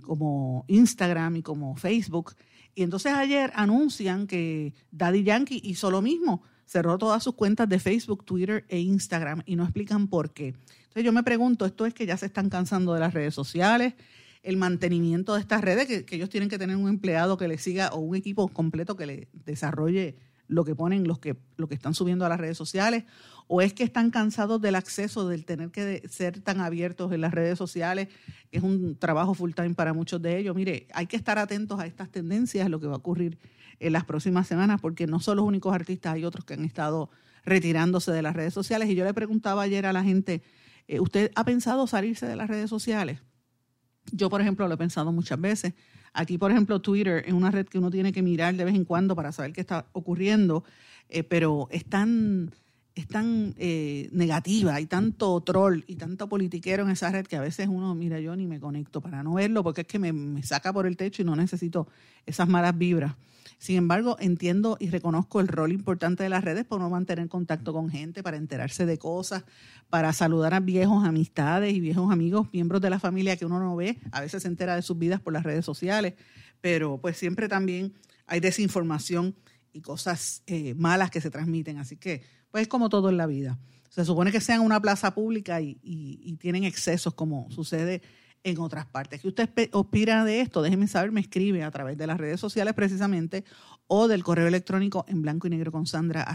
como 0.00 0.64
Instagram 0.66 1.36
y 1.36 1.42
como 1.42 1.76
Facebook 1.76 2.34
y 2.74 2.82
entonces 2.82 3.12
ayer 3.12 3.52
anuncian 3.54 4.26
que 4.26 4.74
Daddy 4.90 5.24
Yankee 5.24 5.60
hizo 5.64 5.90
lo 5.90 6.02
mismo, 6.02 6.42
cerró 6.64 6.98
todas 6.98 7.22
sus 7.22 7.34
cuentas 7.34 7.68
de 7.68 7.78
Facebook, 7.78 8.24
Twitter 8.24 8.64
e 8.68 8.78
Instagram 8.80 9.42
y 9.46 9.56
no 9.56 9.64
explican 9.64 10.08
por 10.08 10.32
qué. 10.32 10.48
Entonces 10.48 11.04
yo 11.04 11.12
me 11.12 11.22
pregunto, 11.22 11.66
¿esto 11.66 11.86
es 11.86 11.94
que 11.94 12.06
ya 12.06 12.16
se 12.16 12.26
están 12.26 12.48
cansando 12.48 12.94
de 12.94 13.00
las 13.00 13.14
redes 13.14 13.34
sociales? 13.34 13.94
el 14.42 14.56
mantenimiento 14.56 15.34
de 15.34 15.40
estas 15.40 15.60
redes, 15.62 15.86
que, 15.86 16.16
ellos 16.16 16.28
tienen 16.28 16.48
que 16.48 16.58
tener 16.58 16.76
un 16.76 16.88
empleado 16.88 17.36
que 17.36 17.48
les 17.48 17.62
siga 17.62 17.90
o 17.90 18.00
un 18.00 18.16
equipo 18.16 18.48
completo 18.48 18.96
que 18.96 19.06
le 19.06 19.28
desarrolle 19.32 20.16
lo 20.48 20.64
que 20.64 20.74
ponen 20.74 21.06
los 21.06 21.18
que, 21.18 21.36
lo 21.56 21.68
que 21.68 21.74
están 21.74 21.94
subiendo 21.94 22.26
a 22.26 22.28
las 22.28 22.38
redes 22.38 22.56
sociales, 22.56 23.04
o 23.46 23.60
es 23.60 23.72
que 23.72 23.84
están 23.84 24.10
cansados 24.10 24.60
del 24.60 24.74
acceso, 24.74 25.28
del 25.28 25.44
tener 25.44 25.70
que 25.70 26.06
ser 26.08 26.40
tan 26.40 26.60
abiertos 26.60 27.12
en 27.12 27.20
las 27.20 27.32
redes 27.32 27.58
sociales, 27.58 28.08
es 28.50 28.62
un 28.62 28.96
trabajo 28.96 29.34
full 29.34 29.52
time 29.52 29.74
para 29.74 29.92
muchos 29.92 30.20
de 30.22 30.38
ellos. 30.38 30.54
Mire, 30.54 30.86
hay 30.94 31.06
que 31.06 31.16
estar 31.16 31.38
atentos 31.38 31.80
a 31.80 31.86
estas 31.86 32.10
tendencias, 32.10 32.68
lo 32.68 32.80
que 32.80 32.86
va 32.86 32.94
a 32.94 32.98
ocurrir 32.98 33.38
en 33.80 33.92
las 33.92 34.04
próximas 34.04 34.46
semanas, 34.46 34.80
porque 34.80 35.06
no 35.06 35.20
son 35.20 35.36
los 35.36 35.44
únicos 35.44 35.74
artistas, 35.74 36.14
hay 36.14 36.24
otros 36.24 36.44
que 36.44 36.54
han 36.54 36.64
estado 36.64 37.10
retirándose 37.44 38.12
de 38.12 38.22
las 38.22 38.34
redes 38.34 38.54
sociales. 38.54 38.88
Y 38.88 38.94
yo 38.94 39.04
le 39.04 39.14
preguntaba 39.14 39.62
ayer 39.62 39.86
a 39.86 39.92
la 39.92 40.04
gente, 40.04 40.42
eh, 40.86 41.00
¿usted 41.00 41.32
ha 41.34 41.44
pensado 41.44 41.86
salirse 41.86 42.26
de 42.26 42.36
las 42.36 42.48
redes 42.48 42.70
sociales? 42.70 43.20
Yo, 44.12 44.30
por 44.30 44.40
ejemplo, 44.40 44.66
lo 44.68 44.74
he 44.74 44.78
pensado 44.78 45.12
muchas 45.12 45.40
veces. 45.40 45.74
Aquí, 46.14 46.38
por 46.38 46.50
ejemplo, 46.50 46.80
Twitter 46.80 47.24
es 47.26 47.32
una 47.32 47.50
red 47.50 47.66
que 47.66 47.78
uno 47.78 47.90
tiene 47.90 48.12
que 48.12 48.22
mirar 48.22 48.54
de 48.54 48.64
vez 48.64 48.74
en 48.74 48.84
cuando 48.84 49.16
para 49.16 49.32
saber 49.32 49.52
qué 49.52 49.60
está 49.60 49.86
ocurriendo, 49.92 50.64
eh, 51.08 51.22
pero 51.22 51.68
es 51.70 51.84
tan 51.84 52.52
es 52.94 53.08
tan 53.08 53.54
eh, 53.58 54.08
negativa 54.12 54.80
y 54.80 54.86
tanto 54.86 55.40
troll 55.40 55.82
y 55.86 55.96
tanto 55.96 56.28
politiquero 56.28 56.84
en 56.84 56.90
esa 56.90 57.10
red 57.10 57.26
que 57.26 57.36
a 57.36 57.40
veces 57.40 57.68
uno, 57.68 57.94
mira, 57.94 58.20
yo 58.20 58.36
ni 58.36 58.46
me 58.46 58.60
conecto 58.60 59.00
para 59.00 59.22
no 59.22 59.34
verlo 59.34 59.62
porque 59.62 59.82
es 59.82 59.86
que 59.86 59.98
me, 59.98 60.42
saca 60.42 60.72
por 60.72 60.86
el 60.86 60.96
techo 60.96 61.22
y 61.22 61.24
no 61.24 61.34
necesito 61.34 61.88
esas 62.26 62.48
malas 62.48 62.76
vibras. 62.76 63.14
Sin 63.62 63.76
embargo, 63.76 64.16
entiendo 64.18 64.76
y 64.80 64.90
reconozco 64.90 65.38
el 65.38 65.46
rol 65.46 65.70
importante 65.70 66.24
de 66.24 66.28
las 66.28 66.42
redes 66.42 66.64
para 66.64 66.82
no 66.82 66.90
mantener 66.90 67.28
contacto 67.28 67.72
con 67.72 67.90
gente, 67.90 68.20
para 68.20 68.36
enterarse 68.36 68.86
de 68.86 68.98
cosas, 68.98 69.44
para 69.88 70.12
saludar 70.12 70.52
a 70.52 70.58
viejos 70.58 71.04
amistades 71.04 71.72
y 71.72 71.78
viejos 71.78 72.10
amigos, 72.10 72.48
miembros 72.52 72.82
de 72.82 72.90
la 72.90 72.98
familia 72.98 73.36
que 73.36 73.46
uno 73.46 73.60
no 73.60 73.76
ve. 73.76 74.00
A 74.10 74.20
veces 74.20 74.42
se 74.42 74.48
entera 74.48 74.74
de 74.74 74.82
sus 74.82 74.98
vidas 74.98 75.20
por 75.20 75.32
las 75.32 75.44
redes 75.44 75.64
sociales, 75.64 76.14
pero 76.60 76.98
pues 77.00 77.16
siempre 77.16 77.48
también 77.48 77.94
hay 78.26 78.40
desinformación 78.40 79.36
y 79.72 79.80
cosas 79.80 80.42
eh, 80.48 80.74
malas 80.74 81.12
que 81.12 81.20
se 81.20 81.30
transmiten. 81.30 81.78
Así 81.78 81.96
que 81.96 82.24
pues 82.50 82.62
es 82.62 82.68
como 82.68 82.88
todo 82.88 83.10
en 83.10 83.16
la 83.16 83.26
vida. 83.26 83.60
Se 83.90 84.04
supone 84.04 84.32
que 84.32 84.40
sean 84.40 84.62
una 84.62 84.82
plaza 84.82 85.14
pública 85.14 85.60
y, 85.60 86.36
tienen 86.40 86.64
excesos 86.64 87.14
como 87.14 87.48
sucede 87.52 88.02
en 88.44 88.58
otras 88.58 88.86
partes. 88.86 89.20
¿Qué 89.20 89.28
usted 89.28 89.48
opina 89.72 90.24
de 90.24 90.40
esto? 90.40 90.62
Déjeme 90.62 90.88
saber, 90.88 91.12
me 91.12 91.20
escribe 91.20 91.62
a 91.62 91.70
través 91.70 91.96
de 91.96 92.06
las 92.06 92.18
redes 92.18 92.40
sociales 92.40 92.74
precisamente 92.74 93.44
o 93.86 94.08
del 94.08 94.24
correo 94.24 94.46
electrónico 94.46 95.04
en 95.08 95.22
blanco 95.22 95.46
y 95.46 95.50
negro 95.50 95.70
con 95.70 95.86
sandra. 95.86 96.26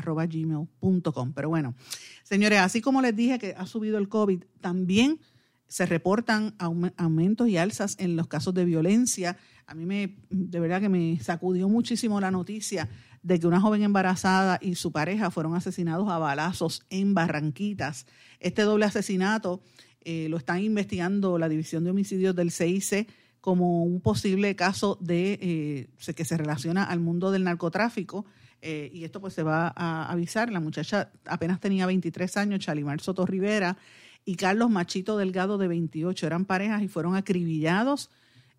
Pero 1.36 1.50
bueno, 1.50 1.76
señores, 2.24 2.60
así 2.60 2.82
como 2.82 3.02
les 3.02 3.16
dije 3.16 3.40
que 3.40 3.56
ha 3.58 3.66
subido 3.66 3.98
el 3.98 4.10
COVID, 4.10 4.44
también 4.62 5.20
se 5.68 5.86
reportan 5.86 6.56
aumentos 6.60 7.50
y 7.50 7.58
alzas 7.58 7.96
en 8.00 8.16
los 8.16 8.28
casos 8.28 8.54
de 8.54 8.66
violencia. 8.66 9.38
A 9.66 9.76
mí 9.76 9.86
me, 9.86 10.18
de 10.30 10.60
verdad 10.60 10.80
que 10.80 10.90
me 10.90 11.20
sacudió 11.20 11.68
muchísimo 11.68 12.22
la 12.22 12.32
noticia 12.32 12.88
de 13.22 13.40
que 13.40 13.48
una 13.48 13.60
joven 13.60 13.84
embarazada 13.84 14.60
y 14.62 14.76
su 14.76 14.94
pareja 14.94 15.32
fueron 15.32 15.56
asesinados 15.56 16.10
a 16.10 16.18
balazos 16.18 16.86
en 16.90 17.14
Barranquitas. 17.14 18.06
Este 18.40 18.62
doble 18.62 18.86
asesinato 18.86 19.62
eh, 20.02 20.28
lo 20.30 20.38
están 20.38 20.64
investigando 20.64 21.38
la 21.38 21.50
División 21.50 21.84
de 21.84 21.92
Homicidios 21.92 22.36
del 22.36 22.52
CIC 22.52 23.08
como 23.42 23.84
un 23.84 24.02
posible 24.02 24.56
caso 24.56 24.98
de 25.00 25.40
eh, 25.42 26.14
que 26.14 26.26
se 26.26 26.38
relaciona 26.38 26.84
al 26.84 27.00
mundo 27.00 27.32
del 27.32 27.44
narcotráfico. 27.44 28.26
Eh, 28.62 28.90
y 28.92 29.04
esto 29.04 29.22
pues 29.22 29.34
se 29.34 29.44
va 29.44 29.74
a 29.76 30.12
avisar. 30.12 30.52
La 30.52 30.60
muchacha 30.60 31.12
apenas 31.26 31.60
tenía 31.60 31.86
23 31.86 32.38
años, 32.38 32.60
Chalimar 32.60 33.00
Soto 33.00 33.26
Rivera 33.26 33.78
y 34.26 34.36
Carlos 34.36 34.70
Machito 34.70 35.18
Delgado 35.18 35.58
de 35.58 35.68
28. 35.68 36.28
Eran 36.28 36.46
parejas 36.46 36.82
y 36.82 36.88
fueron 36.88 37.16
acribillados 37.16 38.10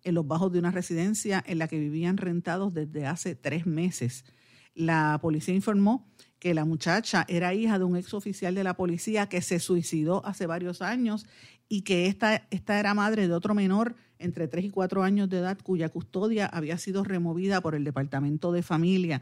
en 0.03 0.15
los 0.15 0.25
bajos 0.25 0.51
de 0.51 0.59
una 0.59 0.71
residencia 0.71 1.43
en 1.45 1.59
la 1.59 1.67
que 1.67 1.77
vivían 1.77 2.17
rentados 2.17 2.73
desde 2.73 3.05
hace 3.05 3.35
tres 3.35 3.65
meses. 3.65 4.25
La 4.73 5.19
policía 5.21 5.55
informó 5.55 6.07
que 6.39 6.53
la 6.53 6.65
muchacha 6.65 7.25
era 7.27 7.53
hija 7.53 7.77
de 7.77 7.85
un 7.85 7.97
ex 7.97 8.13
oficial 8.13 8.55
de 8.55 8.63
la 8.63 8.75
policía 8.75 9.27
que 9.27 9.41
se 9.41 9.59
suicidó 9.59 10.25
hace 10.25 10.45
varios 10.45 10.81
años 10.81 11.25
y 11.67 11.81
que 11.81 12.07
esta, 12.07 12.47
esta 12.49 12.79
era 12.79 12.93
madre 12.93 13.27
de 13.27 13.33
otro 13.33 13.53
menor 13.53 13.95
entre 14.17 14.47
3 14.47 14.65
y 14.65 14.69
4 14.69 15.03
años 15.03 15.29
de 15.29 15.37
edad 15.37 15.57
cuya 15.61 15.89
custodia 15.89 16.45
había 16.45 16.77
sido 16.77 17.03
removida 17.03 17.61
por 17.61 17.75
el 17.75 17.83
Departamento 17.83 18.51
de 18.51 18.63
Familia 18.63 19.21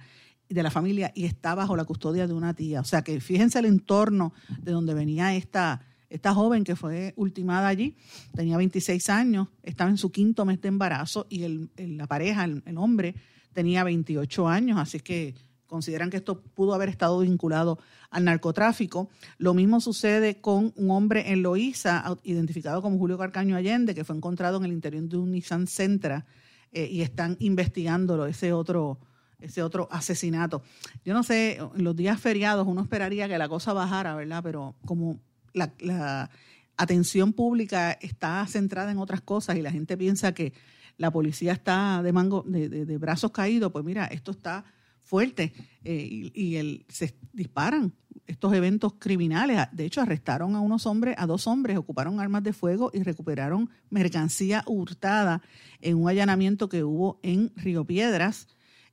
de 0.50 0.64
la 0.64 0.72
familia 0.72 1.12
y 1.14 1.26
está 1.26 1.56
bajo 1.56 1.76
la 1.76 1.86
custodia 1.86 2.28
de 2.28 2.34
una 2.34 2.54
tía. 2.54 2.80
O 2.80 2.86
sea 2.86 3.02
que 3.02 3.20
fíjense 3.20 3.60
el 3.60 3.66
entorno 3.66 4.34
de 4.62 4.72
donde 4.72 4.94
venía 4.94 5.36
esta, 5.36 5.82
esta 6.10 6.34
joven 6.34 6.64
que 6.64 6.76
fue 6.76 7.14
ultimada 7.18 7.68
allí, 7.68 7.98
tenía 8.34 8.56
26 8.56 9.10
años, 9.10 9.50
estaba 9.64 9.90
en 9.90 9.98
su 9.98 10.12
quinto 10.12 10.46
mes 10.46 10.62
de 10.62 10.70
embarazo 10.70 11.28
y 11.30 11.44
el, 11.44 11.70
la 11.76 12.08
pareja, 12.08 12.46
el 12.46 12.78
hombre, 12.78 13.16
tenía 13.58 13.84
28 13.84 14.48
años, 14.48 14.78
así 14.78 15.00
que 15.00 15.34
consideran 15.66 16.12
que 16.12 16.18
esto 16.18 16.44
pudo 16.44 16.76
haber 16.76 16.90
estado 16.90 17.18
vinculado 17.18 17.80
al 18.12 18.24
narcotráfico. 18.24 19.10
Lo 19.40 19.56
mismo 19.56 19.82
sucede 19.82 20.40
con 20.40 20.74
un 20.76 20.92
hombre 20.92 21.32
en 21.32 21.42
Loíza, 21.42 22.06
identificado 22.22 22.84
como 22.84 23.00
Julio 23.00 23.18
Carcaño 23.18 23.56
Allende, 23.56 23.96
que 23.96 24.04
fue 24.04 24.16
encontrado 24.16 24.58
en 24.58 24.66
el 24.66 24.74
interior 24.74 25.06
de 25.06 25.18
un 25.18 25.32
Nissan 25.32 25.66
Sentra 25.66 26.28
eh, 26.72 26.88
y 26.92 27.02
están 27.02 27.36
investigándolo, 27.40 28.28
ese 28.28 28.54
otro, 28.54 29.00
ese 29.40 29.64
otro 29.64 29.88
asesinato. 29.90 30.62
Yo 31.04 31.16
no 31.16 31.24
sé, 31.24 31.58
en 31.58 31.84
los 31.84 31.96
días 31.96 32.22
feriados 32.22 32.68
uno 32.68 32.84
esperaría 32.84 33.28
que 33.28 33.40
la 33.40 33.50
cosa 33.50 33.74
bajara, 33.74 34.14
¿verdad? 34.14 34.44
Pero 34.44 34.76
como 34.86 35.20
la 35.54 36.30
atención 36.78 37.34
pública 37.34 37.94
está 37.94 38.46
centrada 38.46 38.92
en 38.92 39.00
otras 39.00 39.22
cosas 39.22 39.58
y 39.58 39.64
la 39.64 39.72
gente 39.72 39.98
piensa 39.98 40.36
que 40.36 40.54
la 40.98 41.12
policía 41.12 41.54
está 41.54 42.02
de 42.04 42.12
mango, 42.12 42.44
de, 42.48 42.98
brazos 42.98 43.32
caídos, 43.32 43.72
pues 43.72 43.86
mira, 43.86 44.06
esto 44.06 44.32
está 44.32 44.66
fuerte 45.02 45.54
eh, 45.84 46.32
y, 46.34 46.56
el, 46.56 46.86
se 46.90 47.16
disparan 47.32 47.94
estos 48.26 48.54
eventos 48.54 48.96
criminales. 49.00 49.68
De 49.72 49.86
hecho, 49.86 50.02
arrestaron 50.02 50.56
a 50.56 50.60
unos 50.60 50.86
hombres, 50.86 51.16
a 51.18 51.26
dos 51.26 51.48
hombres, 51.48 51.78
ocuparon 51.78 52.20
armas 52.20 52.44
de 52.44 52.52
fuego 52.52 52.92
y 52.94 53.04
recuperaron 53.04 53.70
mercancía 53.90 54.64
hurtada 54.68 55.42
en 55.82 55.98
un 55.98 56.10
allanamiento 56.10 56.68
que 56.68 56.84
hubo 56.84 57.20
en 57.24 57.54
Río 57.56 57.86
Piedras 57.86 58.48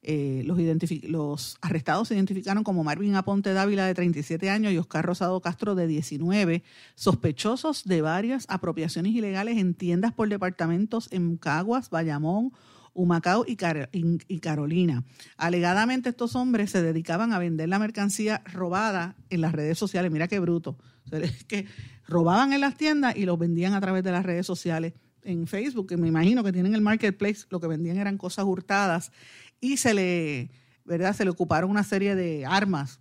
eh, 0.06 0.44
los, 0.44 1.58
arrestados 1.62 2.08
se 2.08 2.14
identificaron 2.14 2.62
como 2.62 2.84
Marvin 2.84 3.14
Aponte 3.16 3.52
Dávila, 3.54 3.86
de 3.86 3.94
37 3.94 4.50
años, 4.50 4.72
y 4.72 4.78
Oscar 4.78 5.04
Rosado 5.04 5.40
Castro, 5.40 5.74
de 5.74 5.86
19, 5.86 6.62
sospechosos 6.94 7.84
de 7.84 8.02
varias 8.02 8.44
apropiaciones 8.48 9.14
ilegales 9.14 9.56
en 9.56 9.74
tiendas 9.74 10.12
por 10.12 10.28
departamentos 10.28 11.08
en 11.10 11.38
Caguas, 11.38 11.88
Bayamón, 11.88 12.52
Humacao 12.92 13.44
y, 13.46 13.56
y, 14.28 14.38
Carolina. 14.40 15.04
Alegadamente 15.36 16.10
estos 16.10 16.36
hombres 16.36 16.70
se 16.70 16.82
dedicaban 16.82 17.32
a 17.32 17.38
vender 17.38 17.68
la 17.68 17.78
mercancía 17.78 18.42
robada 18.44 19.16
en 19.30 19.40
las 19.40 19.52
redes 19.52 19.78
sociales. 19.78 20.12
Mira 20.12 20.28
qué 20.28 20.38
bruto. 20.38 20.78
es 21.12 21.44
que 21.44 21.66
robaban 22.06 22.52
en 22.52 22.60
las 22.60 22.76
tiendas 22.76 23.16
y 23.16 23.24
los 23.24 23.38
vendían 23.38 23.72
a 23.72 23.80
través 23.80 24.04
de 24.04 24.12
las 24.12 24.24
redes 24.24 24.46
sociales 24.46 24.92
en 25.24 25.46
Facebook, 25.46 25.88
que 25.88 25.96
me 25.96 26.08
imagino 26.08 26.44
que 26.44 26.52
tienen 26.52 26.74
el 26.74 26.80
marketplace, 26.80 27.46
lo 27.50 27.60
que 27.60 27.66
vendían 27.66 27.96
eran 27.96 28.18
cosas 28.18 28.44
hurtadas 28.44 29.10
y 29.64 29.76
se 29.78 29.94
le, 29.94 30.50
¿verdad? 30.84 31.14
Se 31.14 31.24
le 31.24 31.30
ocuparon 31.30 31.70
una 31.70 31.84
serie 31.84 32.14
de 32.14 32.44
armas, 32.44 33.00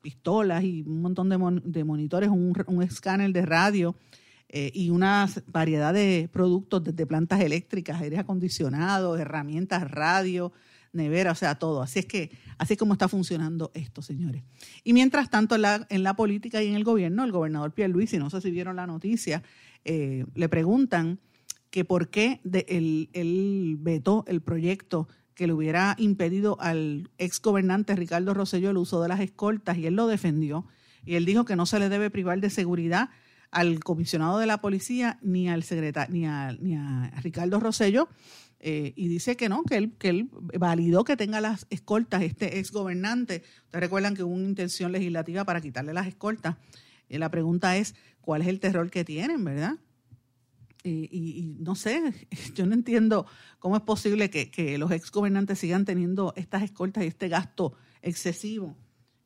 pistolas 0.00 0.64
y 0.64 0.82
un 0.82 1.02
montón 1.02 1.28
de, 1.28 1.84
monitores, 1.84 2.30
un, 2.30 2.82
escáner 2.82 3.32
de 3.32 3.42
radio 3.44 3.96
eh, 4.48 4.70
y 4.72 4.90
una 4.90 5.28
variedad 5.46 5.92
de 5.92 6.28
productos 6.32 6.84
desde 6.84 7.06
plantas 7.06 7.40
eléctricas, 7.40 8.00
aire 8.00 8.18
acondicionado, 8.18 9.16
herramientas, 9.16 9.90
radio, 9.90 10.52
nevera, 10.92 11.32
o 11.32 11.34
sea, 11.34 11.56
todo. 11.56 11.82
Así 11.82 11.98
es 11.98 12.06
que, 12.06 12.30
así 12.56 12.74
es 12.74 12.78
como 12.78 12.92
está 12.92 13.08
funcionando 13.08 13.70
esto, 13.74 14.00
señores. 14.00 14.42
Y 14.84 14.92
mientras 14.92 15.28
tanto, 15.28 15.56
en 15.56 16.02
la, 16.02 16.16
política 16.16 16.62
y 16.62 16.68
en 16.68 16.76
el 16.76 16.84
gobierno, 16.84 17.24
el 17.24 17.32
gobernador 17.32 17.72
Pierre 17.72 17.92
y 18.10 18.16
no 18.18 18.30
sé 18.30 18.40
si 18.40 18.50
vieron 18.50 18.76
la 18.76 18.86
noticia, 18.86 19.42
eh, 19.84 20.24
le 20.34 20.48
preguntan 20.48 21.18
que 21.70 21.84
por 21.84 22.08
qué 22.08 22.40
de, 22.44 22.64
él, 22.68 23.10
él 23.12 23.76
vetó 23.80 24.24
el 24.28 24.40
proyecto 24.40 25.08
que 25.34 25.46
le 25.46 25.52
hubiera 25.52 25.96
impedido 25.98 26.56
al 26.60 27.10
ex 27.18 27.40
gobernante 27.40 27.96
Ricardo 27.96 28.34
Rosselló 28.34 28.70
el 28.70 28.76
uso 28.76 29.02
de 29.02 29.08
las 29.08 29.20
escoltas 29.20 29.76
y 29.78 29.86
él 29.86 29.94
lo 29.94 30.06
defendió. 30.06 30.66
Y 31.04 31.16
él 31.16 31.24
dijo 31.24 31.44
que 31.44 31.56
no 31.56 31.66
se 31.66 31.78
le 31.78 31.88
debe 31.88 32.10
privar 32.10 32.40
de 32.40 32.50
seguridad 32.50 33.10
al 33.50 33.80
comisionado 33.80 34.38
de 34.38 34.46
la 34.46 34.60
policía 34.60 35.18
ni 35.22 35.48
al 35.48 35.62
secretario 35.62 36.12
ni 36.12 36.76
a, 36.76 37.10
Ricardo 37.22 37.60
Rosselló. 37.60 38.08
Eh, 38.66 38.94
y 38.96 39.08
dice 39.08 39.36
que 39.36 39.50
no, 39.50 39.62
que 39.64 39.76
él, 39.76 39.92
que 39.98 40.08
él 40.08 40.30
validó 40.58 41.04
que 41.04 41.18
tenga 41.18 41.42
las 41.42 41.66
escoltas 41.68 42.22
este 42.22 42.58
ex 42.58 42.70
gobernante. 42.70 43.42
Ustedes 43.66 43.82
recuerdan 43.82 44.14
que 44.14 44.22
hubo 44.22 44.32
una 44.32 44.48
intención 44.48 44.90
legislativa 44.90 45.44
para 45.44 45.60
quitarle 45.60 45.92
las 45.92 46.06
escoltas. 46.06 46.56
Y 47.08 47.18
la 47.18 47.30
pregunta 47.30 47.76
es, 47.76 47.94
¿cuál 48.22 48.40
es 48.40 48.48
el 48.48 48.60
terror 48.60 48.90
que 48.90 49.04
tienen, 49.04 49.44
verdad? 49.44 49.74
Y, 50.84 51.56
no 51.58 51.74
sé, 51.74 52.12
yo 52.54 52.66
no 52.66 52.74
entiendo 52.74 53.26
cómo 53.58 53.76
es 53.76 53.82
posible 53.82 54.30
que, 54.30 54.78
los 54.78 54.90
ex 54.90 55.10
gobernantes 55.10 55.58
sigan 55.58 55.84
teniendo 55.84 56.34
estas 56.36 56.62
escoltas 56.62 57.04
y 57.04 57.06
este 57.06 57.28
gasto 57.28 57.74
excesivo. 58.02 58.76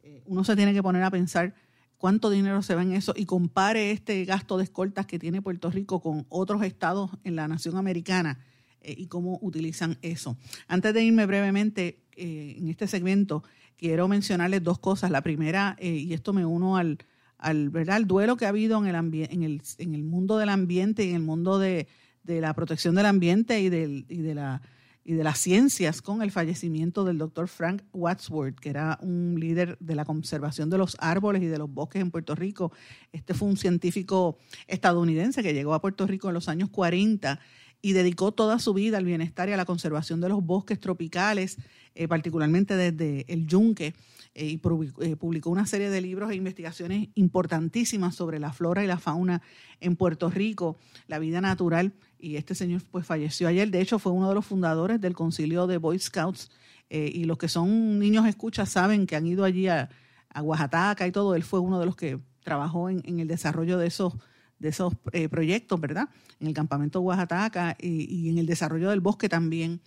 Eh, 0.03 0.23
uno 0.27 0.44
se 0.44 0.55
tiene 0.55 0.73
que 0.73 0.83
poner 0.83 1.03
a 1.03 1.11
pensar 1.11 1.55
cuánto 1.97 2.31
dinero 2.31 2.62
se 2.62 2.77
va 2.77 2.83
en 2.83 2.92
eso 2.92 3.12
y 3.16 3.27
compare 3.27 3.90
este 3.90 4.25
gasto 4.25 4.57
de 4.57 4.64
escoltas 4.64 5.07
que 5.07 5.18
tiene 5.18 5.42
Puerto 5.42 5.71
Rico 5.71 6.01
con 6.01 6.27
otros 6.29 6.62
estados 6.62 7.11
en 7.25 7.35
la 7.35 7.49
nación 7.49 7.77
americana 7.77 8.38
eh, 8.81 8.94
y 8.97 9.07
cómo 9.09 9.40
utilizan 9.42 9.99
eso. 10.03 10.37
Antes 10.68 10.94
de 10.94 11.03
irme 11.03 11.27
brevemente 11.27 12.05
eh, 12.14 12.55
en 12.57 12.68
este 12.68 12.87
segmento, 12.87 13.42
quiero 13.77 14.07
mencionarles 14.07 14.62
dos 14.62 14.79
cosas. 14.79 15.11
La 15.11 15.23
primera, 15.23 15.77
y 15.81 16.12
esto 16.12 16.33
me 16.33 16.47
uno 16.47 16.77
al, 16.77 16.99
al, 17.38 17.70
¿verdad? 17.70 18.03
duelo 18.03 18.37
que 18.37 18.46
ha 18.46 18.51
habido 18.51 18.85
en 18.85 18.94
el, 18.94 18.96
en, 19.31 19.42
el, 19.42 19.62
en 19.79 19.94
el 19.94 20.05
mundo 20.05 20.38
del 20.38 20.48
ambiente 20.48 21.05
y 21.05 21.11
en 21.11 21.16
el 21.16 21.22
mundo 21.22 21.59
de, 21.59 21.87
la 22.24 22.53
protección 22.55 22.94
del 22.94 23.07
ambiente 23.07 23.61
y, 23.61 23.70
del, 23.70 24.05
y, 24.09 24.18
de 24.18 24.35
la, 24.35 24.61
y 25.09 25.14
de 25.14 25.24
las 25.24 25.38
ciencias 25.38 26.03
con 26.03 26.20
el 26.20 26.31
fallecimiento 26.31 27.03
del 27.03 27.16
doctor 27.16 27.48
Frank 27.48 27.83
Wadsworth, 27.94 28.61
que 28.61 28.68
era 28.68 28.98
un 29.01 29.37
líder 29.40 29.79
de 29.81 29.94
la 29.94 30.05
conservación 30.05 30.68
de 30.68 30.77
los 30.77 30.98
árboles 31.01 31.42
y 31.42 31.46
de 31.46 31.57
los 31.57 31.72
bosques 31.72 32.03
en 32.03 32.11
Puerto 32.11 32.35
Rico. 32.35 32.72
Este 33.12 33.33
fue 33.33 33.48
un 33.48 33.57
científico 33.57 34.37
estadounidense 34.66 35.42
que 35.42 35.55
llegó 35.55 35.72
a 35.72 35.81
Puerto 35.81 36.07
Rico 36.07 36.29
en 36.29 36.35
los 36.35 36.51
años 36.51 36.68
40 36.68 37.40
y 37.80 37.92
dedicó 37.92 38.32
toda 38.32 38.58
su 38.58 38.74
vida 38.74 38.98
al 38.98 39.04
bienestar 39.04 39.48
y 39.48 39.52
a 39.52 39.56
la 39.56 39.64
conservación 39.64 40.20
de 40.20 40.28
los 40.28 40.44
bosques 40.44 40.80
tropicales, 40.80 41.58
eh, 41.94 42.08
particularmente 42.08 42.76
desde 42.76 43.24
el 43.32 43.46
yunque, 43.46 43.94
eh, 44.34 44.46
y 44.46 44.60
eh, 45.00 45.16
publicó 45.16 45.50
una 45.50 45.66
serie 45.66 45.90
de 45.90 46.00
libros 46.00 46.30
e 46.30 46.34
investigaciones 46.34 47.08
importantísimas 47.14 48.14
sobre 48.14 48.38
la 48.38 48.52
flora 48.52 48.82
y 48.82 48.86
la 48.86 48.98
fauna 48.98 49.42
en 49.80 49.96
Puerto 49.96 50.28
Rico, 50.28 50.76
la 51.06 51.18
vida 51.18 51.40
natural, 51.40 51.92
y 52.18 52.36
este 52.36 52.54
señor 52.54 52.82
pues 52.90 53.06
falleció 53.06 53.46
ayer, 53.46 53.70
de 53.70 53.80
hecho 53.80 53.98
fue 53.98 54.12
uno 54.12 54.28
de 54.28 54.34
los 54.34 54.46
fundadores 54.46 55.00
del 55.00 55.14
concilio 55.14 55.66
de 55.66 55.78
Boy 55.78 55.98
Scouts, 55.98 56.50
y 56.90 57.24
los 57.24 57.36
que 57.36 57.48
son 57.48 57.98
niños 57.98 58.26
escuchas 58.26 58.70
saben 58.70 59.06
que 59.06 59.14
han 59.14 59.26
ido 59.26 59.44
allí 59.44 59.68
a, 59.68 59.90
a 60.30 60.42
Oaxaca 60.42 61.06
y 61.06 61.12
todo, 61.12 61.34
él 61.34 61.42
fue 61.42 61.60
uno 61.60 61.78
de 61.78 61.84
los 61.84 61.96
que 61.96 62.18
trabajó 62.42 62.88
en 62.88 63.20
el 63.20 63.28
desarrollo 63.28 63.76
de 63.76 63.88
esos 63.88 64.14
de 64.59 64.68
esos 64.68 64.94
eh, 65.12 65.29
proyectos, 65.29 65.81
¿verdad? 65.81 66.09
En 66.40 66.49
el 66.49 66.55
campamento 66.55 67.01
Oaxaca 67.01 67.77
y, 67.81 68.29
en 68.29 68.38
el 68.38 68.47
desarrollo 68.47 68.90
del 68.90 69.01
bosque 69.01 69.29
también. 69.29 69.81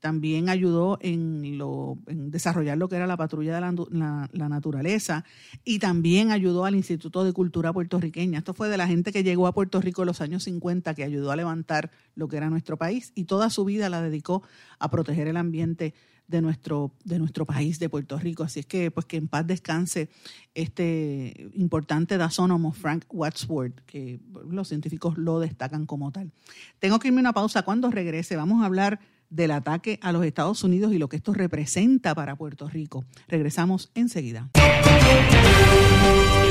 También 0.00 0.48
ayudó 0.48 0.96
en, 1.00 1.58
lo, 1.58 1.98
en 2.06 2.30
desarrollar 2.30 2.78
lo 2.78 2.88
que 2.88 2.94
era 2.94 3.08
la 3.08 3.16
patrulla 3.16 3.56
de 3.56 3.60
la, 3.60 4.28
la, 4.32 4.48
naturaleza 4.48 5.24
y 5.64 5.80
también 5.80 6.30
ayudó 6.30 6.64
al 6.64 6.76
Instituto 6.76 7.24
de 7.24 7.32
Cultura 7.32 7.72
Puertorriqueña. 7.72 8.38
Esto 8.38 8.54
fue 8.54 8.68
de 8.68 8.76
la 8.76 8.86
gente 8.86 9.10
que 9.10 9.24
llegó 9.24 9.48
a 9.48 9.52
Puerto 9.52 9.80
Rico 9.80 10.02
en 10.02 10.06
los 10.06 10.20
años 10.20 10.44
50, 10.44 10.94
que 10.94 11.02
ayudó 11.02 11.32
a 11.32 11.36
levantar 11.36 11.90
lo 12.14 12.28
que 12.28 12.36
era 12.36 12.48
nuestro 12.48 12.76
país 12.76 13.10
y 13.16 13.24
toda 13.24 13.50
su 13.50 13.64
vida 13.64 13.88
la 13.88 14.00
dedicó 14.00 14.44
a 14.78 14.88
proteger 14.88 15.26
el 15.26 15.36
ambiente 15.36 15.94
de 16.28 16.42
nuestro, 16.42 16.92
de 17.04 17.18
nuestro 17.18 17.44
país, 17.46 17.78
de 17.78 17.88
Puerto 17.88 18.18
Rico. 18.18 18.44
Así 18.44 18.60
es 18.60 18.66
que, 18.66 18.90
pues 18.90 19.06
que 19.06 19.16
en 19.16 19.28
paz 19.28 19.46
descanse 19.46 20.08
este 20.54 21.50
importante 21.54 22.18
dasónomo 22.18 22.72
Frank 22.72 23.04
Wadsworth, 23.10 23.80
que 23.86 24.20
los 24.48 24.68
científicos 24.68 25.18
lo 25.18 25.40
destacan 25.40 25.86
como 25.86 26.12
tal. 26.12 26.30
Tengo 26.78 26.98
que 26.98 27.08
irme 27.08 27.20
una 27.20 27.32
pausa. 27.32 27.62
Cuando 27.62 27.90
regrese, 27.90 28.36
vamos 28.36 28.62
a 28.62 28.66
hablar 28.66 29.00
del 29.30 29.50
ataque 29.50 29.98
a 30.02 30.12
los 30.12 30.24
Estados 30.24 30.62
Unidos 30.64 30.92
y 30.92 30.98
lo 30.98 31.08
que 31.08 31.16
esto 31.16 31.34
representa 31.34 32.14
para 32.14 32.36
Puerto 32.36 32.68
Rico. 32.68 33.04
Regresamos 33.26 33.90
enseguida. 33.94 34.50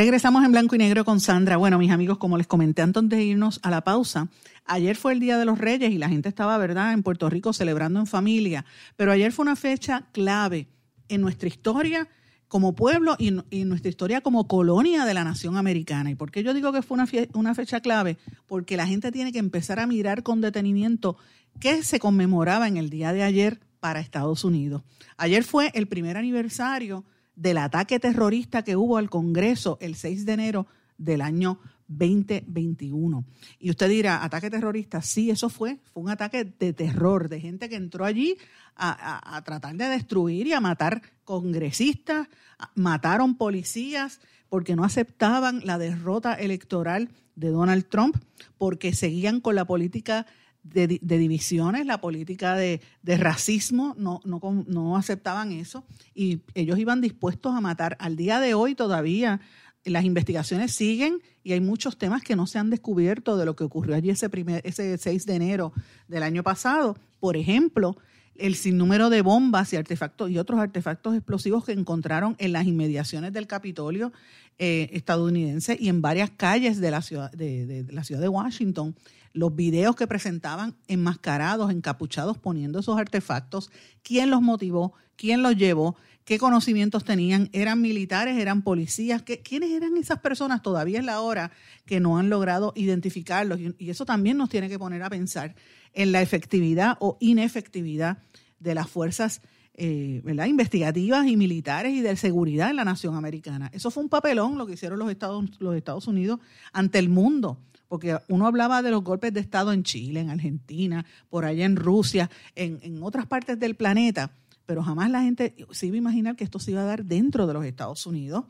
Regresamos 0.00 0.42
en 0.46 0.52
blanco 0.52 0.74
y 0.74 0.78
negro 0.78 1.04
con 1.04 1.20
Sandra. 1.20 1.58
Bueno, 1.58 1.78
mis 1.78 1.90
amigos, 1.90 2.16
como 2.16 2.38
les 2.38 2.46
comenté 2.46 2.80
antes 2.80 3.06
de 3.06 3.22
irnos 3.22 3.60
a 3.62 3.70
la 3.70 3.84
pausa, 3.84 4.28
ayer 4.64 4.96
fue 4.96 5.12
el 5.12 5.20
Día 5.20 5.36
de 5.36 5.44
los 5.44 5.58
Reyes 5.58 5.92
y 5.92 5.98
la 5.98 6.08
gente 6.08 6.30
estaba, 6.30 6.56
¿verdad?, 6.56 6.94
en 6.94 7.02
Puerto 7.02 7.28
Rico 7.28 7.52
celebrando 7.52 8.00
en 8.00 8.06
familia, 8.06 8.64
pero 8.96 9.12
ayer 9.12 9.30
fue 9.30 9.42
una 9.42 9.56
fecha 9.56 10.08
clave 10.12 10.68
en 11.10 11.20
nuestra 11.20 11.48
historia 11.48 12.08
como 12.48 12.74
pueblo 12.74 13.14
y 13.18 13.28
en 13.28 13.68
nuestra 13.68 13.90
historia 13.90 14.22
como 14.22 14.48
colonia 14.48 15.04
de 15.04 15.12
la 15.12 15.22
nación 15.22 15.58
americana. 15.58 16.10
¿Y 16.10 16.14
por 16.14 16.30
qué 16.30 16.42
yo 16.42 16.54
digo 16.54 16.72
que 16.72 16.80
fue 16.80 16.94
una, 16.94 17.06
una 17.34 17.54
fecha 17.54 17.80
clave? 17.80 18.16
Porque 18.46 18.78
la 18.78 18.86
gente 18.86 19.12
tiene 19.12 19.32
que 19.32 19.38
empezar 19.38 19.80
a 19.80 19.86
mirar 19.86 20.22
con 20.22 20.40
detenimiento 20.40 21.18
qué 21.58 21.82
se 21.82 22.00
conmemoraba 22.00 22.68
en 22.68 22.78
el 22.78 22.88
día 22.88 23.12
de 23.12 23.22
ayer 23.22 23.60
para 23.80 24.00
Estados 24.00 24.44
Unidos. 24.44 24.82
Ayer 25.18 25.44
fue 25.44 25.70
el 25.74 25.88
primer 25.88 26.16
aniversario 26.16 27.04
del 27.34 27.58
ataque 27.58 27.98
terrorista 27.98 28.62
que 28.62 28.76
hubo 28.76 28.96
al 28.96 29.10
Congreso 29.10 29.78
el 29.80 29.94
6 29.94 30.26
de 30.26 30.32
enero 30.32 30.66
del 30.98 31.22
año 31.22 31.58
2021. 31.90 33.24
Y 33.58 33.70
usted 33.70 33.88
dirá, 33.88 34.22
ataque 34.22 34.48
terrorista, 34.48 35.02
sí, 35.02 35.30
eso 35.30 35.48
fue, 35.48 35.78
fue 35.92 36.02
un 36.04 36.10
ataque 36.10 36.44
de 36.44 36.72
terror, 36.72 37.28
de 37.28 37.40
gente 37.40 37.68
que 37.68 37.76
entró 37.76 38.04
allí 38.04 38.36
a, 38.76 39.42
tratar 39.44 39.74
de 39.76 39.88
destruir 39.88 40.46
y 40.46 40.52
a 40.52 40.60
matar 40.60 41.02
congresistas, 41.24 42.28
mataron 42.74 43.36
policías 43.36 44.20
porque 44.48 44.76
no 44.76 44.84
aceptaban 44.84 45.60
la 45.64 45.78
derrota 45.78 46.34
electoral 46.34 47.10
de 47.34 47.48
Donald 47.48 47.86
Trump, 47.88 48.16
porque 48.56 48.92
seguían 48.92 49.40
con 49.40 49.54
la 49.54 49.64
política 49.64 50.26
de, 50.62 50.98
divisiones, 51.00 51.86
la 51.86 52.00
política 52.00 52.54
de, 52.54 52.80
racismo, 53.04 53.94
no, 53.98 54.20
no, 54.24 54.40
no, 54.66 54.96
aceptaban 54.96 55.52
eso 55.52 55.84
y 56.14 56.40
ellos 56.54 56.78
iban 56.78 57.00
dispuestos 57.00 57.54
a 57.54 57.60
matar. 57.60 57.96
Al 58.00 58.16
día 58.16 58.40
de 58.40 58.54
hoy 58.54 58.74
todavía 58.74 59.40
las 59.84 60.04
investigaciones 60.04 60.72
siguen 60.72 61.20
y 61.42 61.52
hay 61.52 61.60
muchos 61.60 61.96
temas 61.96 62.22
que 62.22 62.36
no 62.36 62.46
se 62.46 62.58
han 62.58 62.70
descubierto 62.70 63.36
de 63.36 63.46
lo 63.46 63.56
que 63.56 63.64
ocurrió 63.64 63.94
allí 63.94 64.10
ese, 64.10 64.28
primer, 64.28 64.60
ese 64.64 64.98
6 64.98 65.26
de 65.26 65.34
enero 65.34 65.72
del 66.06 66.22
año 66.22 66.42
pasado. 66.42 66.96
Por 67.18 67.36
ejemplo, 67.36 67.96
el 68.36 68.54
sinnúmero 68.54 69.10
de 69.10 69.22
bombas 69.22 69.72
y 69.72 69.76
artefactos 69.76 70.30
y 70.30 70.38
otros 70.38 70.60
artefactos 70.60 71.14
explosivos 71.14 71.64
que 71.64 71.72
encontraron 71.72 72.36
en 72.38 72.52
las 72.52 72.66
inmediaciones 72.66 73.32
del 73.32 73.46
Capitolio 73.46 74.12
eh, 74.58 74.90
estadounidense 74.92 75.76
y 75.80 75.88
en 75.88 76.02
varias 76.02 76.30
calles 76.30 76.80
de 76.80 76.90
la 76.90 77.02
ciudad 77.02 77.30
de 77.32 77.86
la 77.90 78.04
ciudad 78.04 78.20
de 78.20 78.28
Washington 78.28 78.94
los 79.32 79.54
videos 79.54 79.96
que 79.96 80.06
presentaban 80.06 80.76
enmascarados, 80.88 81.70
encapuchados, 81.70 82.38
poniendo 82.38 82.80
esos 82.80 82.98
artefactos, 82.98 83.70
quién 84.02 84.30
los 84.30 84.42
motivó, 84.42 84.94
quién 85.16 85.42
los 85.42 85.56
llevó, 85.56 85.96
qué 86.24 86.38
conocimientos 86.38 87.04
tenían, 87.04 87.48
eran 87.52 87.80
militares, 87.80 88.38
eran 88.38 88.62
policías, 88.62 89.22
¿Qué, 89.22 89.40
quiénes 89.40 89.70
eran 89.70 89.96
esas 89.96 90.20
personas, 90.20 90.62
todavía 90.62 90.98
es 90.98 91.04
la 91.04 91.20
hora 91.20 91.52
que 91.86 92.00
no 92.00 92.18
han 92.18 92.30
logrado 92.30 92.72
identificarlos. 92.76 93.58
Y 93.78 93.90
eso 93.90 94.04
también 94.04 94.36
nos 94.36 94.48
tiene 94.48 94.68
que 94.68 94.78
poner 94.78 95.02
a 95.02 95.10
pensar 95.10 95.54
en 95.92 96.12
la 96.12 96.22
efectividad 96.22 96.96
o 97.00 97.16
inefectividad 97.20 98.18
de 98.58 98.74
las 98.74 98.88
fuerzas 98.88 99.42
eh, 99.82 100.46
investigativas 100.46 101.26
y 101.26 101.36
militares 101.36 101.94
y 101.94 102.02
de 102.02 102.14
seguridad 102.16 102.68
en 102.68 102.76
la 102.76 102.84
nación 102.84 103.16
americana. 103.16 103.70
Eso 103.72 103.90
fue 103.90 104.02
un 104.02 104.10
papelón 104.10 104.58
lo 104.58 104.66
que 104.66 104.74
hicieron 104.74 104.98
los 104.98 105.10
Estados, 105.10 105.44
los 105.58 105.74
Estados 105.74 106.06
Unidos 106.06 106.38
ante 106.72 106.98
el 106.98 107.08
mundo 107.08 107.58
porque 107.88 108.16
uno 108.28 108.46
hablaba 108.46 108.82
de 108.82 108.92
los 108.92 109.02
golpes 109.02 109.34
de 109.34 109.40
Estado 109.40 109.72
en 109.72 109.82
Chile, 109.82 110.20
en 110.20 110.30
Argentina, 110.30 111.04
por 111.28 111.44
allá 111.44 111.64
en 111.64 111.74
Rusia, 111.74 112.30
en, 112.54 113.02
otras 113.02 113.26
partes 113.26 113.58
del 113.58 113.74
planeta, 113.74 114.30
pero 114.64 114.84
jamás 114.84 115.10
la 115.10 115.22
gente 115.22 115.56
se 115.72 115.86
iba 115.86 115.96
a 115.96 115.98
imaginar 115.98 116.36
que 116.36 116.44
esto 116.44 116.60
se 116.60 116.70
iba 116.70 116.82
a 116.82 116.84
dar 116.84 117.04
dentro 117.04 117.48
de 117.48 117.54
los 117.54 117.64
Estados 117.64 118.06
Unidos, 118.06 118.44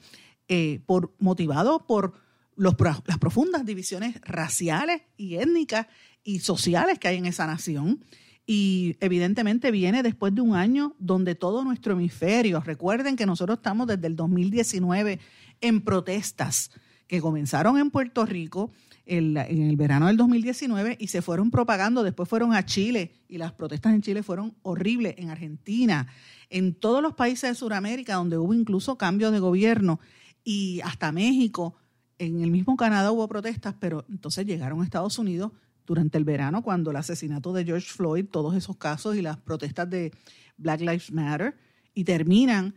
eh, 0.47 0.81
por, 0.85 1.15
motivado 1.19 1.87
por 1.87 2.13
las 2.55 3.19
profundas 3.19 3.65
divisiones 3.65 4.21
raciales 4.21 5.01
y 5.17 5.37
étnicas 5.37 5.87
y 6.23 6.41
sociales 6.41 6.99
que 6.99 7.09
hay 7.09 7.17
en 7.17 7.25
esa 7.25 7.47
nación. 7.47 8.05
Y 8.53 8.97
evidentemente 8.99 9.71
viene 9.71 10.03
después 10.03 10.35
de 10.35 10.41
un 10.41 10.57
año 10.57 10.97
donde 10.99 11.37
todo 11.37 11.63
nuestro 11.63 11.93
hemisferio, 11.93 12.59
recuerden 12.59 13.15
que 13.15 13.25
nosotros 13.25 13.59
estamos 13.59 13.87
desde 13.87 14.09
el 14.09 14.17
2019 14.17 15.21
en 15.61 15.81
protestas 15.83 16.73
que 17.07 17.21
comenzaron 17.21 17.79
en 17.79 17.93
Puerto 17.93 18.27
Rico 18.27 18.73
en 19.07 19.37
el 19.37 19.77
verano 19.77 20.09
del 20.09 20.17
2019 20.17 20.97
y 20.99 21.07
se 21.07 21.23
fueron 21.23 21.53
propagando, 21.53 22.03
después 22.03 22.29
fueron 22.29 22.53
a 22.53 22.67
Chile 22.67 23.13
y 23.29 23.39
las 23.39 23.53
protestas 23.53 23.95
en 23.95 24.03
Chile 24.03 24.25
fueron 24.25 24.57
horribles, 24.63 25.15
en 25.19 25.31
Argentina, 25.31 26.09
en 26.49 26.75
todos 26.75 27.03
los 27.03 27.15
países 27.15 27.51
de 27.51 27.55
Sudamérica 27.55 28.17
donde 28.17 28.37
hubo 28.37 28.53
incluso 28.53 28.99
cambios 28.99 29.31
de 29.31 29.39
gobierno 29.39 30.01
y 30.43 30.81
hasta 30.81 31.13
México, 31.13 31.77
en 32.19 32.43
el 32.43 32.51
mismo 32.51 32.77
Canadá 32.77 33.13
hubo 33.13 33.29
protestas, 33.29 33.77
pero 33.79 34.05
entonces 34.11 34.45
llegaron 34.45 34.81
a 34.81 34.85
Estados 34.85 35.21
Unidos 35.21 35.53
durante 35.91 36.19
el 36.19 36.25
verano 36.25 36.63
cuando 36.63 36.93
el 36.93 36.97
asesinato 36.97 37.53
de 37.53 37.65
George 37.65 37.89
Floyd, 37.89 38.27
todos 38.27 38.55
esos 38.55 38.77
casos 38.77 39.17
y 39.17 39.23
las 39.23 39.39
protestas 39.39 39.91
de 39.91 40.13
Black 40.57 40.83
Lives 40.83 41.11
Matter 41.11 41.57
y 41.95 42.05
terminan 42.05 42.77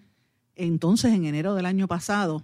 entonces 0.55 1.13
en 1.13 1.25
enero 1.25 1.53
del 1.53 1.67
año 1.67 1.87
pasado 1.87 2.43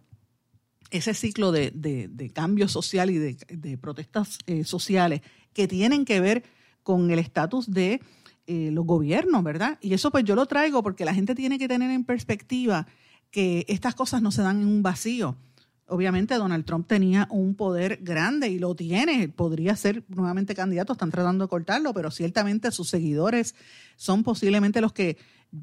ese 0.91 1.15
ciclo 1.15 1.51
de, 1.51 1.71
de, 1.71 2.29
cambio 2.29 2.67
social 2.67 3.09
y 3.09 3.17
de, 3.17 3.77
protestas 3.79 4.37
eh, 4.45 4.63
sociales 4.63 5.21
que 5.53 5.67
tienen 5.67 6.05
que 6.05 6.19
ver 6.19 6.43
con 6.83 7.09
el 7.09 7.17
estatus 7.17 7.71
de 7.71 7.99
eh, 8.45 8.69
los 8.71 8.85
gobiernos, 8.85 9.43
¿verdad? 9.43 9.79
Y 9.81 9.95
eso 9.95 10.11
pues 10.11 10.23
yo 10.23 10.35
lo 10.35 10.45
traigo 10.45 10.83
porque 10.83 11.03
la 11.03 11.15
gente 11.15 11.33
tiene 11.33 11.57
que 11.57 11.67
tener 11.67 11.89
en 11.89 12.03
perspectiva 12.03 12.85
que 13.31 13.65
estas 13.67 13.95
cosas 13.95 14.21
no 14.21 14.31
se 14.31 14.43
dan 14.43 14.61
en 14.61 14.67
un 14.67 14.83
vacío. 14.83 15.35
Obviamente 15.89 16.35
Donald 16.35 16.65
Trump 16.65 16.87
tenía 16.87 17.27
un 17.31 17.55
poder 17.55 17.99
grande 18.01 18.49
y 18.49 18.59
lo 18.59 18.75
tiene, 18.75 19.29
podría 19.29 19.75
ser 19.75 20.03
nuevamente 20.07 20.55
candidato, 20.55 20.93
están 20.93 21.11
tratando 21.11 21.45
de 21.45 21.49
cortarlo, 21.49 21.93
pero 21.93 22.11
ciertamente 22.11 22.71
sus 22.71 22.89
seguidores 22.89 23.55
son 23.95 24.23
posiblemente 24.23 24.81
los 24.81 24.93
que 24.93 25.17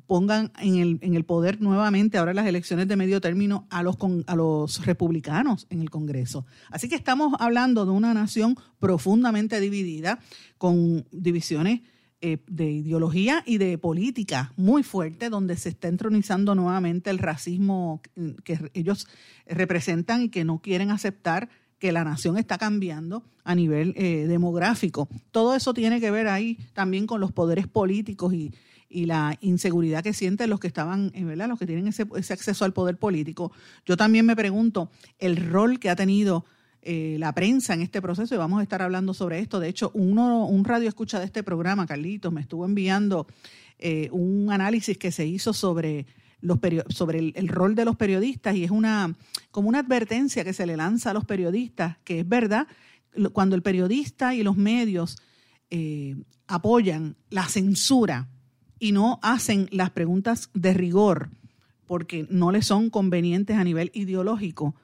pongan 0.07 0.53
en 0.59 0.77
el, 0.77 0.99
en 1.01 1.15
el 1.15 1.25
poder 1.25 1.61
nuevamente 1.61 2.19
ahora 2.19 2.35
las 2.35 2.47
elecciones 2.47 2.89
de 2.89 2.97
medio 2.97 3.21
término 3.21 3.67
a 3.71 3.83
los, 3.83 3.97
a 4.27 4.35
los 4.35 4.85
republicanos 4.85 5.67
en 5.71 5.81
el 5.81 5.91
Congreso. 5.91 6.45
Así 6.71 6.89
que 6.89 6.97
estamos 6.97 7.35
hablando 7.39 7.85
de 7.85 7.93
una 7.93 8.13
nación 8.13 8.57
profundamente 8.79 9.61
dividida, 9.61 10.19
con 10.59 11.07
divisiones 11.13 11.81
eh, 12.27 12.39
de 12.49 12.69
ideología 12.69 13.45
y 13.47 13.59
de 13.59 13.79
política 13.79 14.53
muy 14.57 14.83
fuerte, 14.83 15.31
donde 15.31 15.57
se 15.57 15.69
está 15.69 15.87
entronizando 15.87 16.57
nuevamente 16.57 17.09
el 17.11 17.19
racismo 17.19 18.03
que 18.43 18.71
ellos 18.75 19.07
representan 19.47 20.23
y 20.23 20.29
que 20.29 20.45
no 20.45 20.61
quieren 20.61 20.91
aceptar 20.91 21.49
que 21.79 21.93
la 21.93 22.03
nación 22.03 22.37
está 22.37 22.59
cambiando 22.59 23.23
a 23.45 23.55
nivel 23.55 23.95
eh, 23.97 24.27
demográfico. 24.27 25.09
Todo 25.31 25.55
eso 25.55 25.73
tiene 25.73 26.01
que 26.01 26.11
ver 26.11 26.27
ahí 26.27 26.59
también 26.73 27.07
con 27.07 27.21
los 27.21 27.31
poderes 27.31 27.69
políticos 27.69 28.35
y, 28.35 28.53
la 28.89 29.37
inseguridad 29.41 30.03
que 30.03 30.15
sienten 30.15 30.49
los 30.49 30.59
que 30.59 30.69
estaban, 30.69 31.13
eh, 31.15 31.23
¿verdad? 31.23 31.49
Los 31.49 31.59
que 31.59 31.67
tienen 31.67 31.87
ese, 31.87 32.05
acceso 32.33 32.65
al 32.65 32.73
poder 32.73 32.97
político. 32.97 33.53
Yo 33.85 33.97
también 33.97 34.25
me 34.25 34.35
pregunto 34.35 34.91
el 35.19 35.37
rol 35.37 35.79
que 35.79 35.91
ha 35.91 35.97
tenido 35.97 36.47
eh, 36.87 37.17
la 37.19 37.33
prensa 37.33 37.75
en 37.75 37.83
este 37.83 38.01
proceso 38.01 38.35
y 38.35 38.39
vamos 38.39 38.61
a 38.61 38.63
estar 38.63 38.81
hablando 38.81 39.13
sobre 39.13 39.41
esto. 39.41 39.61
De 39.61 39.69
hecho, 39.69 39.91
uno, 39.95 40.47
un 40.47 40.65
radio 40.65 40.89
escucha 40.89 41.19
de 41.19 41.27
este 41.27 41.43
programa, 41.43 41.87
Carlitos, 41.87 42.33
me 42.33 42.41
estuvo 42.41 42.65
enviando 42.65 43.27
un 44.11 44.49
análisis 44.51 44.97
que 44.97 45.13
se 45.13 45.27
hizo 45.27 45.53
sobre 45.53 46.07
los 46.41 46.59
sobre 46.89 47.19
el, 47.19 47.49
rol 47.49 47.75
de 47.75 47.85
los 47.85 47.97
periodistas 47.97 48.57
y 48.57 48.65
es 48.65 48.71
una 48.71 49.15
como 49.51 49.69
una 49.69 49.81
advertencia 49.81 50.45
que 50.45 50.53
se 50.53 50.67
le 50.67 50.77
lanza 50.77 51.11
a 51.11 51.15
los 51.15 51.25
periodistas, 51.25 51.99
que 52.05 52.21
es 52.21 52.29
verdad, 52.29 52.69
cuando 53.33 53.57
el 53.57 53.63
periodista 53.63 54.35
y 54.35 54.43
los 54.43 54.57
medios 54.57 55.17
eh, 55.71 56.17
apoyan 56.47 57.17
la 57.31 57.45
censura 57.49 58.29
y 58.79 58.93
no 58.93 59.19
hacen 59.23 59.69
las 59.73 59.91
preguntas 59.91 60.51
de 60.55 60.75
rigor 60.75 61.31
porque 61.87 62.27
no 62.31 62.53
les 62.53 62.67
son 62.67 62.91
convenientes 62.91 63.57
a 63.57 63.65
nivel 63.65 63.91
ideológico, 63.95 64.75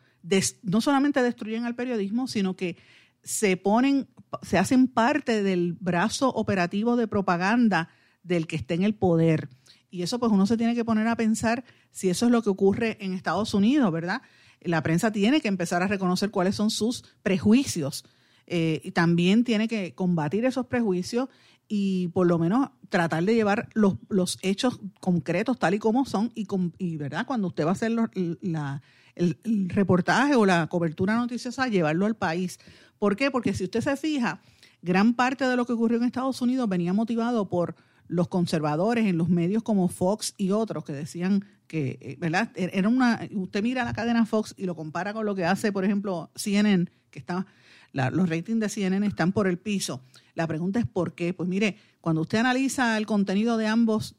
no 0.62 0.80
solamente 0.80 1.22
destruyen 1.22 1.64
al 1.64 1.74
periodismo, 1.74 2.26
sino 2.28 2.56
que 2.56 2.76
se 3.22 3.56
ponen, 3.56 4.08
se 4.42 4.58
hacen 4.58 4.88
parte 4.88 5.42
del 5.42 5.74
brazo 5.74 6.28
operativo 6.30 6.96
de 6.96 7.08
propaganda 7.08 7.88
del 8.22 8.46
que 8.46 8.56
esté 8.56 8.74
en 8.74 8.82
el 8.82 8.94
poder. 8.94 9.48
Y 9.90 10.02
eso 10.02 10.18
pues 10.18 10.32
uno 10.32 10.46
se 10.46 10.56
tiene 10.56 10.74
que 10.74 10.84
poner 10.84 11.06
a 11.08 11.16
pensar 11.16 11.64
si 11.90 12.08
eso 12.08 12.26
es 12.26 12.32
lo 12.32 12.42
que 12.42 12.50
ocurre 12.50 12.96
en 13.00 13.12
Estados 13.12 13.52
Unidos, 13.54 13.92
¿verdad? 13.92 14.22
La 14.60 14.82
prensa 14.82 15.12
tiene 15.12 15.40
que 15.40 15.48
empezar 15.48 15.82
a 15.82 15.88
reconocer 15.88 16.30
cuáles 16.30 16.54
son 16.54 16.70
sus 16.70 17.04
prejuicios 17.22 18.04
eh, 18.46 18.80
y 18.84 18.92
también 18.92 19.44
tiene 19.44 19.68
que 19.68 19.94
combatir 19.94 20.44
esos 20.44 20.66
prejuicios 20.66 21.28
y 21.68 22.08
por 22.08 22.26
lo 22.26 22.38
menos 22.38 22.70
tratar 22.88 23.24
de 23.24 23.34
llevar 23.34 23.68
los, 23.74 23.96
los 24.08 24.38
hechos 24.42 24.80
concretos 25.00 25.58
tal 25.58 25.74
y 25.74 25.78
como 25.78 26.04
son 26.04 26.32
y, 26.34 26.96
¿verdad? 26.96 27.26
Cuando 27.26 27.48
usted 27.48 27.64
va 27.64 27.70
a 27.70 27.72
hacer 27.72 27.92
la, 27.92 28.82
el, 29.14 29.36
reportaje 29.68 30.34
o 30.34 30.46
la 30.46 30.66
cobertura 30.66 31.16
noticiosa, 31.16 31.68
llevarlo 31.68 32.06
al 32.06 32.14
país. 32.14 32.58
¿Por 32.98 33.16
qué? 33.16 33.30
Porque 33.30 33.54
si 33.54 33.64
usted 33.64 33.80
se 33.80 33.96
fija, 33.96 34.40
gran 34.80 35.14
parte 35.14 35.46
de 35.46 35.56
lo 35.56 35.66
que 35.66 35.72
ocurrió 35.72 35.98
en 35.98 36.04
Estados 36.04 36.40
Unidos 36.42 36.68
venía 36.68 36.92
motivado 36.92 37.48
por 37.48 37.74
los 38.08 38.28
conservadores 38.28 39.06
en 39.06 39.16
los 39.16 39.28
medios 39.28 39.62
como 39.62 39.88
Fox 39.88 40.34
y 40.36 40.50
otros 40.50 40.84
que 40.84 40.92
decían 40.92 41.44
que, 41.66 41.98
eh, 42.00 42.16
¿verdad? 42.18 42.50
Er, 42.54 42.70
era 42.74 42.88
una, 42.88 43.20
usted 43.32 43.62
mira 43.62 43.84
la 43.84 43.94
cadena 43.94 44.26
Fox 44.26 44.54
y 44.56 44.66
lo 44.66 44.76
compara 44.76 45.14
con 45.14 45.24
lo 45.24 45.34
que 45.34 45.44
hace, 45.44 45.72
por 45.72 45.84
ejemplo, 45.84 46.30
CNN, 46.34 46.90
que 47.10 47.18
está, 47.18 47.46
los 47.92 48.28
ratings 48.28 48.60
de 48.60 48.68
CNN 48.68 49.06
están 49.06 49.32
por 49.32 49.46
el 49.46 49.58
piso. 49.58 50.02
La 50.34 50.46
pregunta 50.46 50.78
es 50.78 50.86
por 50.86 51.14
qué. 51.14 51.34
Pues 51.34 51.48
mire, 51.48 51.76
cuando 52.00 52.22
usted 52.22 52.38
analiza 52.38 52.96
el 52.96 53.06
contenido 53.06 53.56
de 53.56 53.66
ambos, 53.66 54.16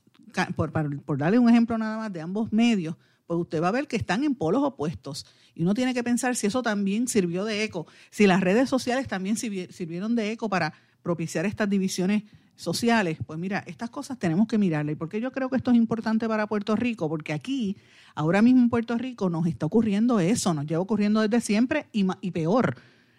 por 0.56 1.18
darle 1.18 1.40
un 1.40 1.50
ejemplo 1.50 1.78
nada 1.78 1.98
más, 1.98 2.14
de 2.14 2.22
ambos 2.22 2.52
medios, 2.54 2.96
pues 3.28 3.40
usted 3.40 3.62
va 3.62 3.70
a 3.70 3.72
ver 3.72 3.88
que 3.88 3.96
están 3.96 4.24
en 4.24 4.36
polos 4.36 4.64
opuestos. 4.64 5.26
Y 5.56 5.64
uno 5.64 5.74
tiene 5.74 5.94
que 5.94 6.04
pensar 6.04 6.36
si 6.36 6.48
eso 6.48 6.62
también 6.62 7.08
sirvió 7.08 7.46
de 7.46 7.64
eco, 7.64 7.88
si 8.10 8.28
las 8.28 8.42
redes 8.42 8.70
sociales 8.70 9.08
también 9.08 9.38
sirvieron 9.38 10.16
de 10.16 10.32
eco 10.32 10.50
para 10.50 10.74
propiciar 11.02 11.46
estas 11.46 11.70
divisiones 11.70 12.24
sociales, 12.56 13.18
pues 13.26 13.40
mira, 13.40 13.64
estas 13.68 13.90
cosas 13.90 14.18
tenemos 14.20 14.48
que 14.48 14.58
mirarlas. 14.58 14.94
¿Y 14.94 14.96
por 14.96 15.10
qué 15.10 15.20
yo 15.20 15.32
creo 15.32 15.50
que 15.50 15.58
esto 15.58 15.72
es 15.72 15.78
importante 15.78 16.28
para 16.28 16.48
Puerto 16.48 16.76
Rico? 16.76 17.10
Porque 17.10 17.34
aquí, 17.34 17.78
ahora 18.16 18.42
mismo 18.42 18.62
en 18.62 18.70
Puerto 18.70 18.98
Rico, 18.98 19.30
nos 19.30 19.48
está 19.48 19.66
ocurriendo 19.66 20.20
eso, 20.20 20.54
nos 20.54 20.66
lleva 20.66 20.82
ocurriendo 20.82 21.22
desde 21.22 21.42
siempre 21.42 21.88
y, 21.92 22.06
y 22.22 22.32
peor. 22.32 22.78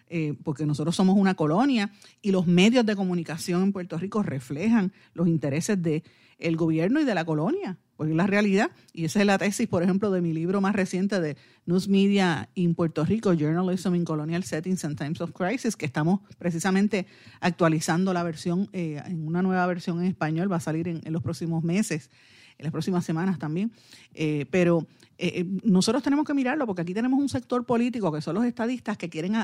Eh, 0.09 0.35
porque 0.45 0.67
nosotros 0.67 0.95
somos 0.95 1.17
una 1.17 1.35
colonia 1.35 1.90
y 2.21 2.31
los 2.31 2.47
medios 2.47 2.85
de 2.85 2.95
comunicación 2.95 3.62
en 3.62 3.73
Puerto 3.73 3.99
Rico 3.99 4.23
reflejan 4.23 4.93
los 5.14 5.27
intereses 5.27 5.83
del 5.83 6.03
el 6.38 6.57
gobierno 6.57 7.01
y 7.01 7.05
de 7.05 7.14
la 7.14 7.25
colonia 7.25 7.79
porque 7.96 8.12
es 8.12 8.16
la 8.16 8.26
realidad. 8.26 8.70
Y 8.92 9.04
esa 9.04 9.20
es 9.20 9.26
la 9.26 9.38
tesis, 9.38 9.68
por 9.68 9.83
ejemplo, 9.83 10.11
de 10.11 10.20
mi 10.20 10.33
libro 10.33 10.61
más 10.61 10.74
reciente 10.74 11.20
de 11.20 11.37
News 11.66 11.88
Media 11.88 12.48
in 12.54 12.74
Puerto 12.74 13.04
Rico, 13.04 13.33
Journalism 13.33 13.94
in 13.94 14.04
Colonial 14.04 14.44
Settings 14.44 14.85
and 14.85 14.98
Times 14.98 15.20
of 15.20 15.33
Crisis, 15.33 15.76
que 15.76 15.87
estamos 15.87 16.20
precisamente 16.38 17.07
actualizando 17.40 18.12
la 18.12 18.22
versión 18.22 18.68
eh, 18.72 19.02
en 19.07 19.26
una 19.26 19.42
nueva 19.42 19.66
versión 19.66 20.00
en 20.00 20.07
español, 20.07 20.50
va 20.50 20.57
a 20.57 20.61
salir 20.61 20.88
en, 20.88 21.00
los 21.12 21.22
próximos 21.22 21.62
meses, 21.62 22.11
en 22.59 22.64
las 22.64 22.72
próximas 22.72 23.04
semanas 23.04 23.38
también. 23.38 23.72
Eh, 24.14 24.46
pero 24.50 24.87
eh, 25.18 25.44
nosotros 25.62 26.02
tenemos 26.02 26.26
que 26.26 26.35
mirarlo 26.35 26.66
porque 26.66 26.83
aquí 26.83 26.94
tenemos 26.94 27.20
un 27.20 27.28
sector 27.28 27.64
político 27.64 28.12
que 28.12 28.20
son 28.20 28.35
los 28.35 28.44
estadistas 28.44 28.98
que 28.98 29.09
quieren 29.09 29.35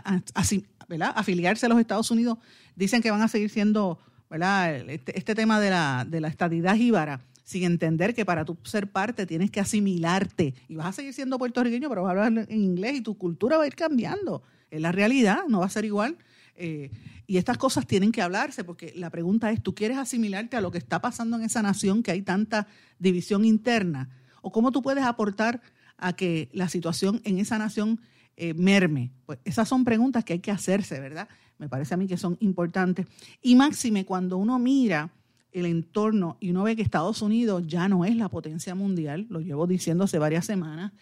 afiliarse 1.15 1.67
a 1.67 1.69
los 1.69 1.79
Estados 1.79 2.11
Unidos, 2.11 2.39
dicen 2.75 3.03
que 3.03 3.11
van 3.11 3.23
a 3.23 3.29
seguir 3.29 3.51
siendo 3.51 3.99
¿verdad? 4.31 4.77
Este, 4.89 5.19
este 5.19 5.35
tema 5.35 5.59
de 5.61 5.71
la, 5.71 6.07
de 6.09 6.21
la 6.21 6.29
estadidad 6.29 6.77
jíbara 6.77 7.21
sin 7.51 7.65
entender 7.65 8.15
que 8.15 8.25
para 8.25 8.45
tú 8.45 8.57
ser 8.63 8.93
parte 8.93 9.27
tienes 9.27 9.51
que 9.51 9.59
asimilarte 9.59 10.55
y 10.69 10.77
vas 10.77 10.87
a 10.87 10.93
seguir 10.93 11.13
siendo 11.13 11.37
puertorriqueño, 11.37 11.89
pero 11.89 12.05
vas 12.05 12.17
a 12.17 12.25
hablar 12.27 12.47
en 12.49 12.63
inglés 12.63 12.95
y 12.95 13.01
tu 13.01 13.19
cultura 13.19 13.57
va 13.57 13.65
a 13.65 13.67
ir 13.67 13.75
cambiando. 13.75 14.45
Es 14.71 14.81
la 14.81 14.93
realidad, 14.93 15.41
no 15.49 15.59
va 15.59 15.67
a 15.67 15.69
ser 15.69 15.85
igual. 15.85 16.17
Eh, 16.55 16.93
y 17.27 17.39
estas 17.39 17.59
cosas 17.59 17.89
tienen 17.89 18.13
que 18.13 18.23
hablarse 18.23 18.63
porque 18.63 18.93
la 18.95 19.11
pregunta 19.11 19.51
es, 19.51 19.61
¿tú 19.61 19.75
quieres 19.75 19.99
asimilarte 19.99 20.57
a 20.57 20.61
lo 20.61 20.71
que 20.71 20.79
está 20.79 21.01
pasando 21.01 21.39
en 21.39 21.43
esa 21.43 21.61
nación, 21.61 22.05
que 22.05 22.13
hay 22.13 22.23
tanta 22.23 22.69
división 23.01 23.45
interna? 23.45 24.11
¿O 24.43 24.53
cómo 24.53 24.71
tú 24.71 24.81
puedes 24.81 25.03
aportar 25.03 25.61
a 25.97 26.13
que 26.13 26.51
la 26.53 26.69
situación 26.69 27.21
en 27.25 27.41
esa 27.41 27.59
nación 27.59 28.01
eh, 28.37 28.55
merme? 28.55 29.11
Pues 29.27 29.41
esas 29.45 29.69
son 29.69 29.85
preguntas 29.85 30.25
que 30.25 30.35
hay 30.35 30.41
que 30.41 30.53
hacerse, 30.53 31.01
¿verdad? 31.01 31.29
Me 31.59 31.69
parece 31.69 31.95
a 31.95 31.97
mí 31.97 32.07
que 32.07 32.17
son 32.17 32.37
importantes. 32.39 33.09
Y 33.43 33.57
máxime, 33.57 34.05
cuando 34.05 34.37
uno 34.37 34.57
mira 34.61 35.11
el 35.53 35.67
entorno 35.67 36.37
y 36.41 36.51
uno 36.51 36.63
ve 36.63 36.77
que 36.77 36.83
Estados 36.83 37.23
Unidos 37.23 37.65
ya 37.67 37.89
no 37.89 38.05
es 38.05 38.17
la 38.17 38.29
potencia 38.29 38.75
mundial, 38.75 39.27
lo 39.29 39.41
llevo 39.41 39.67
diciendo 39.67 40.05
hace 40.05 40.19
varias 40.19 40.47
semanas, 40.47 40.93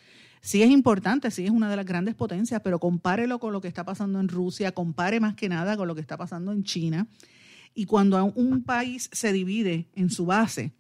sí 0.40 0.62
es 0.62 0.70
importante, 0.70 1.30
sí 1.30 1.44
es 1.44 1.50
una 1.50 1.68
de 1.70 1.76
las 1.76 1.86
grandes 1.86 2.14
potencias, 2.14 2.60
pero 2.62 2.78
compárelo 2.78 3.38
con 3.38 3.52
lo 3.52 3.60
que 3.60 3.68
está 3.68 3.84
pasando 3.84 4.20
en 4.20 4.28
Rusia, 4.28 4.72
compare 4.72 5.20
más 5.20 5.34
que 5.34 5.48
nada 5.48 5.76
con 5.76 5.88
lo 5.88 5.94
que 5.94 6.00
está 6.00 6.16
pasando 6.16 6.52
en 6.52 6.64
China. 6.64 7.06
Y 7.74 7.86
cuando 7.86 8.24
un 8.34 8.64
país 8.64 9.10
se 9.12 9.32
divide 9.32 9.88
en 9.94 10.10
su 10.10 10.26
base, 10.26 10.72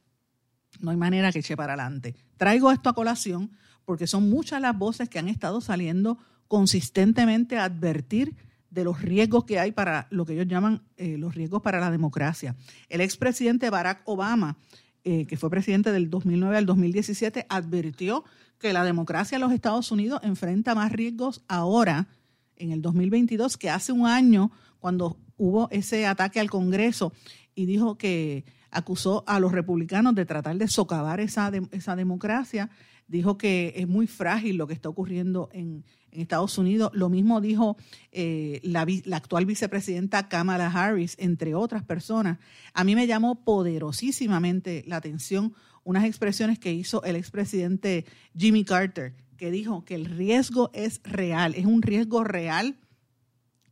no 0.80 0.90
hay 0.90 0.96
manera 0.96 1.32
que 1.32 1.40
eche 1.40 1.56
para 1.56 1.74
adelante. 1.74 2.14
Traigo 2.36 2.70
esto 2.70 2.88
a 2.88 2.94
colación 2.94 3.50
porque 3.84 4.06
son 4.06 4.28
muchas 4.28 4.60
las 4.60 4.76
voces 4.76 5.08
que 5.08 5.18
han 5.18 5.28
estado 5.28 5.60
saliendo 5.60 6.18
consistentemente 6.46 7.58
a 7.58 7.64
advertir 7.64 8.34
de 8.78 8.84
los 8.84 9.02
riesgos 9.02 9.44
que 9.44 9.58
hay 9.58 9.72
para 9.72 10.06
lo 10.10 10.24
que 10.24 10.34
ellos 10.34 10.46
llaman 10.46 10.82
eh, 10.96 11.18
los 11.18 11.34
riesgos 11.34 11.62
para 11.62 11.80
la 11.80 11.90
democracia. 11.90 12.54
El 12.88 13.00
expresidente 13.00 13.70
Barack 13.70 14.02
Obama, 14.04 14.56
eh, 15.02 15.26
que 15.26 15.36
fue 15.36 15.50
presidente 15.50 15.90
del 15.90 16.08
2009 16.10 16.56
al 16.56 16.64
2017, 16.64 17.46
advirtió 17.48 18.24
que 18.56 18.72
la 18.72 18.84
democracia 18.84 19.34
en 19.34 19.42
los 19.42 19.52
Estados 19.52 19.90
Unidos 19.90 20.20
enfrenta 20.22 20.76
más 20.76 20.92
riesgos 20.92 21.42
ahora, 21.48 22.06
en 22.54 22.70
el 22.70 22.80
2022, 22.80 23.56
que 23.56 23.68
hace 23.68 23.90
un 23.90 24.06
año, 24.06 24.52
cuando 24.78 25.18
hubo 25.36 25.68
ese 25.72 26.06
ataque 26.06 26.38
al 26.38 26.48
Congreso 26.48 27.12
y 27.56 27.66
dijo 27.66 27.98
que 27.98 28.44
acusó 28.70 29.24
a 29.26 29.40
los 29.40 29.50
republicanos 29.50 30.14
de 30.14 30.24
tratar 30.24 30.56
de 30.56 30.68
socavar 30.68 31.18
esa, 31.18 31.50
esa 31.72 31.96
democracia, 31.96 32.70
dijo 33.08 33.38
que 33.38 33.72
es 33.74 33.88
muy 33.88 34.06
frágil 34.06 34.56
lo 34.56 34.68
que 34.68 34.74
está 34.74 34.88
ocurriendo 34.88 35.48
en, 35.52 35.84
en 36.12 36.20
Estados 36.20 36.58
Unidos. 36.58 36.90
Lo 36.94 37.08
mismo 37.08 37.40
dijo 37.40 37.76
eh, 38.12 38.60
la, 38.62 38.86
actual 39.16 39.46
vicepresidenta 39.46 40.28
Kamala 40.28 40.70
Harris, 40.70 41.16
entre 41.18 41.54
otras 41.54 41.82
personas. 41.82 42.38
A 42.74 42.84
mí 42.84 42.94
me 42.94 43.06
llamó 43.06 43.44
poderosísimamente 43.44 44.84
la 44.86 44.96
atención 44.96 45.54
unas 45.84 46.04
expresiones 46.04 46.58
que 46.58 46.72
hizo 46.72 47.02
el 47.04 47.16
expresidente 47.16 48.04
Jimmy 48.36 48.64
Carter, 48.64 49.14
que 49.36 49.50
dijo 49.50 49.84
que 49.84 49.94
el 49.94 50.04
riesgo 50.04 50.70
es 50.74 51.00
real, 51.04 51.54
es 51.54 51.64
un 51.64 51.82
riesgo 51.82 52.24
real 52.24 52.76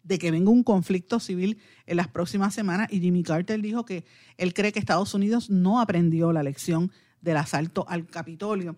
de 0.07 0.19
que 0.19 0.31
venga 0.31 0.51
un 0.51 0.63
conflicto 0.63 1.19
civil 1.19 1.59
en 1.85 1.97
las 1.97 2.09
próximas 2.09 2.55
semanas. 2.55 2.89
Y 2.93 3.01
Jimmy 3.01 3.23
Carter 3.23 3.61
dijo 3.61 3.85
que 3.85 4.05
él 4.39 4.55
cree 4.55 4.73
que 4.73 4.79
Estados 4.79 5.13
Unidos 5.15 5.51
no 5.51 5.81
aprendió 5.81 6.33
la 6.33 6.45
lección 6.45 6.93
del 7.21 7.37
asalto 7.37 7.85
al 7.89 8.07
Capitolio. 8.07 8.77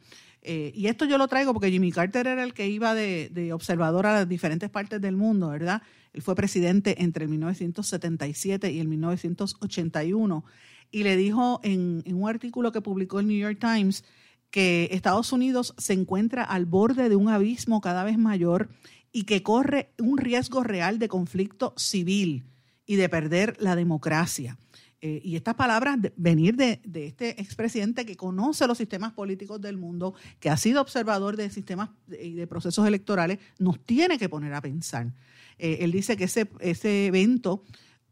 Eh, 0.50 0.72
y 0.74 0.86
esto 0.86 1.04
yo 1.04 1.18
lo 1.18 1.28
traigo 1.28 1.52
porque 1.52 1.70
Jimmy 1.70 1.92
Carter 1.92 2.26
era 2.26 2.42
el 2.42 2.54
que 2.54 2.66
iba 2.66 2.94
de, 2.94 3.50
observador 3.52 4.06
a 4.06 4.14
las 4.14 4.26
diferentes 4.26 4.70
partes 4.70 4.98
del 4.98 5.14
mundo, 5.14 5.50
¿verdad? 5.50 5.82
Él 6.14 6.22
fue 6.22 6.34
presidente 6.34 7.02
entre 7.02 7.24
el 7.24 7.30
1977 7.30 8.72
y 8.72 8.80
el 8.80 8.88
1981 8.88 10.44
y 10.90 11.02
le 11.02 11.18
dijo 11.18 11.60
en, 11.62 12.02
en 12.06 12.14
un 12.14 12.30
artículo 12.30 12.72
que 12.72 12.80
publicó 12.80 13.20
el 13.20 13.26
New 13.26 13.36
York 13.36 13.58
Times 13.60 14.04
que 14.50 14.88
Estados 14.90 15.34
Unidos 15.34 15.74
se 15.76 15.92
encuentra 15.92 16.44
al 16.44 16.64
borde 16.64 17.10
de 17.10 17.16
un 17.16 17.28
abismo 17.28 17.82
cada 17.82 18.02
vez 18.02 18.16
mayor 18.16 18.70
y 19.12 19.24
que 19.24 19.42
corre 19.42 19.90
un 19.98 20.16
riesgo 20.16 20.62
real 20.62 20.98
de 20.98 21.08
conflicto 21.08 21.74
civil 21.76 22.46
y 22.86 22.96
de 22.96 23.10
perder 23.10 23.54
la 23.60 23.76
democracia. 23.76 24.56
Eh, 25.00 25.20
y 25.22 25.36
estas 25.36 25.54
palabras 25.54 25.96
venir 26.16 26.56
de, 26.56 26.80
este 26.92 27.40
expresidente 27.40 28.04
que 28.04 28.16
conoce 28.16 28.66
los 28.66 28.78
sistemas 28.78 29.12
políticos 29.12 29.60
del 29.60 29.76
mundo, 29.76 30.14
que 30.40 30.50
ha 30.50 30.56
sido 30.56 30.80
observador 30.80 31.36
de 31.36 31.50
sistemas 31.50 31.90
y 32.20 32.32
de, 32.32 32.46
procesos 32.48 32.86
electorales, 32.86 33.38
nos 33.60 33.78
tiene 33.84 34.18
que 34.18 34.28
poner 34.28 34.54
a 34.54 34.60
pensar. 34.60 35.12
Eh, 35.58 35.78
él 35.82 35.92
dice 35.92 36.16
que 36.16 36.24
ese, 36.24 36.50
ese 36.58 37.06
evento, 37.06 37.62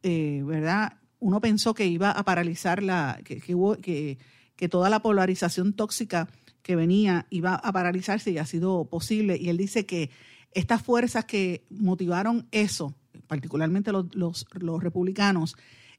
eh, 0.05 0.43
¿verdad? 0.45 0.99
Uno 1.19 1.41
pensó 1.41 1.75
que 1.75 1.87
iba 1.87 2.13
a 2.13 2.25
paralizar 2.25 2.83
la, 2.83 3.21
que, 3.25 3.41
que, 3.41 4.19
que 4.55 4.69
toda 4.69 4.89
la 4.89 5.01
polarización 5.01 5.73
tóxica 5.73 6.29
que 6.63 6.77
venía 6.77 7.27
iba 7.31 7.55
a 7.55 7.73
paralizarse 7.73 8.31
y 8.31 8.39
ha 8.39 8.47
sido 8.47 8.85
posible. 8.85 9.37
Y 9.41 9.49
él 9.49 9.57
dice 9.57 9.87
que 9.87 10.11
estas 10.53 10.83
fuerzas 10.83 11.25
que 11.25 11.65
motivaron 11.69 12.47
eso, 12.53 12.95
particularmente 13.27 13.91
los, 13.91 14.07
los 14.15 14.83
republicanos, 14.83 15.57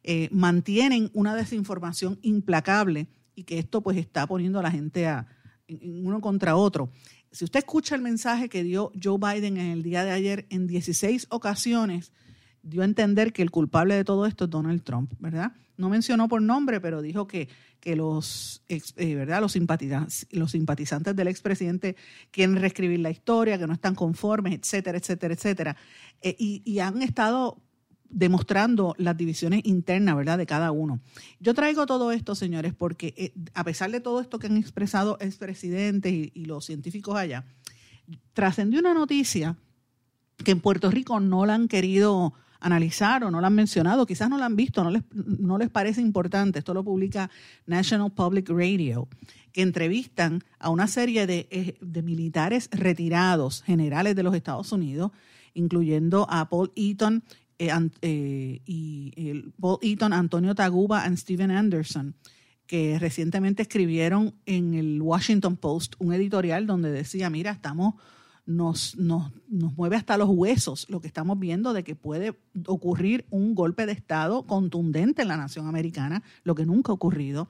eh, 0.09 0.29
mantienen 0.31 1.11
una 1.13 1.35
desinformación 1.35 2.17
implacable 2.21 3.09
y 3.35 3.43
que 3.43 3.59
esto 3.59 3.81
pues 3.81 3.97
está 3.97 4.25
poniendo 4.25 4.57
a 4.57 4.63
la 4.63 4.71
gente 4.71 5.05
a, 5.05 5.27
uno 5.81 6.21
contra 6.21 6.55
otro. 6.55 6.89
Si 7.29 7.43
usted 7.43 7.59
escucha 7.59 7.93
el 7.93 8.01
mensaje 8.01 8.47
que 8.47 8.63
dio 8.63 8.93
Joe 9.03 9.17
Biden 9.19 9.57
en 9.57 9.67
el 9.67 9.83
día 9.83 10.05
de 10.05 10.11
ayer, 10.11 10.45
en 10.49 10.65
16 10.65 11.27
ocasiones 11.29 12.13
dio 12.61 12.83
a 12.83 12.85
entender 12.85 13.33
que 13.33 13.41
el 13.41 13.51
culpable 13.51 13.95
de 13.95 14.05
todo 14.05 14.25
esto 14.25 14.45
es 14.45 14.49
Donald 14.49 14.81
Trump, 14.81 15.11
¿verdad? 15.19 15.51
No 15.75 15.89
mencionó 15.89 16.29
por 16.29 16.41
nombre, 16.41 16.79
pero 16.79 17.01
dijo 17.01 17.27
que, 17.27 17.49
que 17.81 17.97
los, 17.97 18.63
eh, 18.69 19.15
¿verdad? 19.15 19.41
Los, 19.41 19.51
simpatizantes, 19.51 20.25
los 20.31 20.51
simpatizantes 20.51 21.13
del 21.17 21.27
expresidente 21.27 21.97
quieren 22.31 22.55
reescribir 22.55 23.01
la 23.01 23.09
historia, 23.09 23.57
que 23.57 23.67
no 23.67 23.73
están 23.73 23.93
conformes, 23.93 24.53
etcétera, 24.53 24.99
etcétera, 24.99 25.33
etcétera. 25.33 25.77
Eh, 26.21 26.33
y, 26.39 26.61
y, 26.63 26.79
han 26.79 27.01
estado 27.01 27.61
demostrando 28.09 28.95
las 28.97 29.17
divisiones 29.17 29.61
internas, 29.65 30.15
¿verdad?, 30.15 30.37
de 30.37 30.45
cada 30.45 30.71
uno. 30.71 30.99
Yo 31.39 31.53
traigo 31.53 31.85
todo 31.85 32.11
esto, 32.11 32.35
señores, 32.35 32.73
porque 32.73 33.13
eh, 33.17 33.33
a 33.53 33.63
pesar 33.63 33.91
de 33.91 33.99
todo 33.99 34.21
esto 34.21 34.39
que 34.39 34.47
han 34.47 34.57
expresado 34.57 35.17
expresidentes 35.19 36.11
y, 36.11 36.31
y 36.33 36.45
los 36.45 36.65
científicos 36.65 37.15
allá, 37.15 37.45
trascendió 38.33 38.79
una 38.79 38.93
noticia 38.93 39.57
que 40.43 40.51
en 40.51 40.61
Puerto 40.61 40.91
Rico 40.91 41.19
no 41.19 41.45
la 41.45 41.55
han 41.55 41.67
querido 41.67 42.33
analizar 42.59 43.23
o 43.23 43.31
no 43.31 43.41
la 43.41 43.47
han 43.47 43.55
mencionado, 43.55 44.05
quizás 44.05 44.29
no 44.29 44.37
la 44.37 44.45
han 44.45 44.55
visto, 44.55 44.83
no 44.83 44.91
les, 44.91 45.03
no 45.11 45.57
les 45.57 45.69
parece 45.69 46.01
importante. 46.01 46.59
Esto 46.59 46.73
lo 46.73 46.83
publica 46.83 47.29
National 47.65 48.11
Public 48.11 48.49
Radio, 48.49 49.07
que 49.51 49.61
entrevistan 49.61 50.43
a 50.59 50.69
una 50.69 50.87
serie 50.87 51.27
de, 51.27 51.47
eh, 51.51 51.77
de 51.81 52.01
militares 52.01 52.69
retirados, 52.71 53.63
generales 53.63 54.15
de 54.15 54.23
los 54.23 54.35
Estados 54.35 54.71
Unidos, 54.71 55.11
incluyendo 55.53 56.27
a 56.29 56.49
Paul 56.49 56.71
Eaton 56.75 57.23
eh, 57.59 57.71
eh, 58.01 58.61
y 58.65 59.13
el 59.15 59.51
Paul 59.59 59.79
Eaton, 59.81 60.13
Antonio 60.13 60.53
Taguba 60.53 61.07
y 61.07 61.17
Steven 61.17 61.51
Anderson, 61.51 62.15
que 62.67 62.99
recientemente 62.99 63.63
escribieron 63.63 64.35
en 64.45 64.73
el 64.73 65.01
Washington 65.01 65.57
Post 65.57 65.95
un 65.99 66.13
editorial 66.13 66.67
donde 66.67 66.91
decía, 66.91 67.29
mira, 67.29 67.51
estamos, 67.51 67.95
nos, 68.45 68.95
nos, 68.97 69.31
nos 69.47 69.75
mueve 69.75 69.95
hasta 69.95 70.17
los 70.17 70.29
huesos 70.29 70.85
lo 70.89 71.01
que 71.01 71.07
estamos 71.07 71.39
viendo 71.39 71.73
de 71.73 71.83
que 71.83 71.95
puede 71.95 72.37
ocurrir 72.67 73.25
un 73.31 73.55
golpe 73.55 73.85
de 73.85 73.93
Estado 73.93 74.43
contundente 74.43 75.23
en 75.23 75.29
la 75.29 75.37
nación 75.37 75.67
americana, 75.67 76.21
lo 76.43 76.53
que 76.53 76.65
nunca 76.65 76.91
ha 76.91 76.95
ocurrido. 76.95 77.47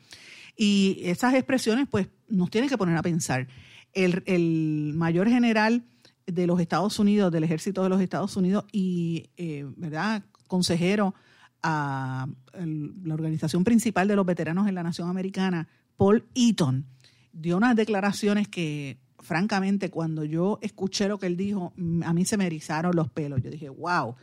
Y 0.55 0.99
esas 1.03 1.33
expresiones, 1.33 1.87
pues, 1.89 2.07
nos 2.29 2.49
tienen 2.49 2.69
que 2.69 2.77
poner 2.77 2.95
a 2.95 3.03
pensar. 3.03 3.47
El 3.93 4.93
mayor 4.95 5.27
general 5.27 5.83
de 6.27 6.45
los 6.45 6.59
Estados 6.59 6.99
Unidos, 6.99 7.31
del 7.31 7.45
ejército 7.45 7.81
de 7.81 7.89
los 7.89 8.01
Estados 8.01 8.35
Unidos 8.35 8.65
y, 8.71 9.29
eh, 9.37 9.65
¿verdad?, 9.77 10.23
consejero 10.47 11.15
a 11.63 12.27
la 12.53 13.13
organización 13.13 13.63
principal 13.63 14.07
de 14.07 14.15
los 14.15 14.25
veteranos 14.25 14.67
en 14.67 14.75
la 14.75 14.83
Nación 14.83 15.09
Americana, 15.09 15.67
Paul 15.95 16.25
Eaton, 16.35 16.85
dio 17.33 17.57
unas 17.57 17.75
declaraciones 17.75 18.47
que, 18.47 18.99
francamente, 19.19 19.89
cuando 19.89 20.23
yo 20.23 20.59
escuché 20.61 21.07
lo 21.07 21.17
que 21.17 21.27
él 21.27 21.35
dijo, 21.35 21.73
a 22.03 22.13
mí 22.13 22.25
se 22.25 22.37
me 22.37 22.45
erizaron 22.45 22.95
los 22.95 23.09
pelos. 23.09 23.41
Yo 23.41 23.49
dije, 23.49 23.69
wow. 23.69 24.15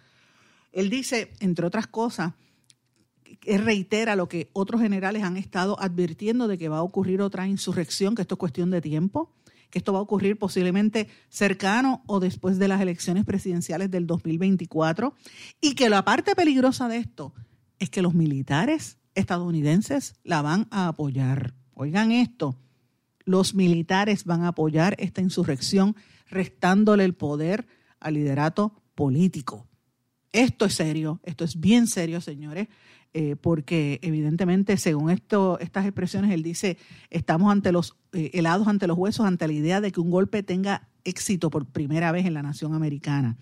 Él 0.73 0.91
dice, 0.91 1.33
entre 1.41 1.67
otras 1.67 1.87
cosas, 1.87 2.33
él 3.45 3.65
reitera 3.65 4.17
lo 4.17 4.29
que 4.29 4.51
otros 4.53 4.81
generales 4.81 5.23
han 5.23 5.37
estado 5.37 5.79
advirtiendo 5.81 6.49
de 6.49 6.57
que 6.57 6.69
va 6.69 6.79
a 6.79 6.83
ocurrir 6.83 7.21
otra 7.21 7.47
insurrección, 7.47 8.15
que 8.15 8.23
esto 8.23 8.37
es 8.37 8.39
cuestión 8.39 8.71
de 8.71 8.81
tiempo 8.81 9.33
que 9.71 9.79
esto 9.79 9.93
va 9.93 9.99
a 9.99 10.03
ocurrir 10.03 10.39
posiblemente 10.39 11.09
cercano 11.29 12.03
o 12.07 12.21
después 12.21 12.59
de 12.59 12.69
las 12.69 12.81
elecciones 12.81 13.25
presidenciales 13.25 13.91
del 13.91 14.07
2024 14.07 15.15
y 15.61 15.75
que 15.75 15.89
la 15.89 16.05
parte 16.05 16.35
peligrosa 16.35 16.89
de 16.89 16.99
esto 16.99 17.35
es 17.79 17.91
que 17.91 18.03
los 18.03 18.15
militares 18.15 18.99
estadounidenses 19.15 20.15
la 20.25 20.43
van 20.43 20.67
a 20.71 20.89
apoyar. 20.89 21.55
Oigan 21.75 22.13
esto, 22.13 22.57
los 23.25 23.55
militares 23.55 24.25
van 24.25 24.43
a 24.45 24.49
apoyar 24.49 24.95
esta 24.99 25.21
insurrección 25.21 25.97
restándole 26.29 27.05
el 27.05 27.15
poder 27.15 27.67
al 28.01 28.15
liderato 28.15 28.83
político. 28.95 29.67
Esto 30.33 30.65
es 30.65 30.75
serio, 30.75 31.21
esto 31.23 31.45
es 31.45 31.61
bien 31.61 31.87
serio, 31.87 32.21
señores. 32.21 32.69
Eh, 33.17 33.37
porque 33.41 34.01
evidentemente, 34.03 34.77
según 34.77 35.09
esto, 35.09 35.59
estas 35.61 35.87
expresiones, 35.87 36.33
él 36.33 36.43
dice, 36.43 36.77
estamos 37.11 37.53
ante 37.53 37.71
los 37.71 37.97
eh, 38.13 38.33
helados 38.35 38.67
ante 38.67 38.89
los 38.89 38.99
huesos, 38.99 39.25
ante 39.25 39.47
la 39.47 39.53
idea 39.53 39.81
de 39.81 39.93
que 39.93 40.01
un 40.01 40.11
golpe 40.11 40.43
tenga 40.43 40.89
éxito 41.05 41.49
por 41.49 41.65
primera 41.67 42.11
vez 42.11 42.27
en 42.27 42.35
la 42.35 42.43
nación 42.43 42.75
americana. 42.75 43.37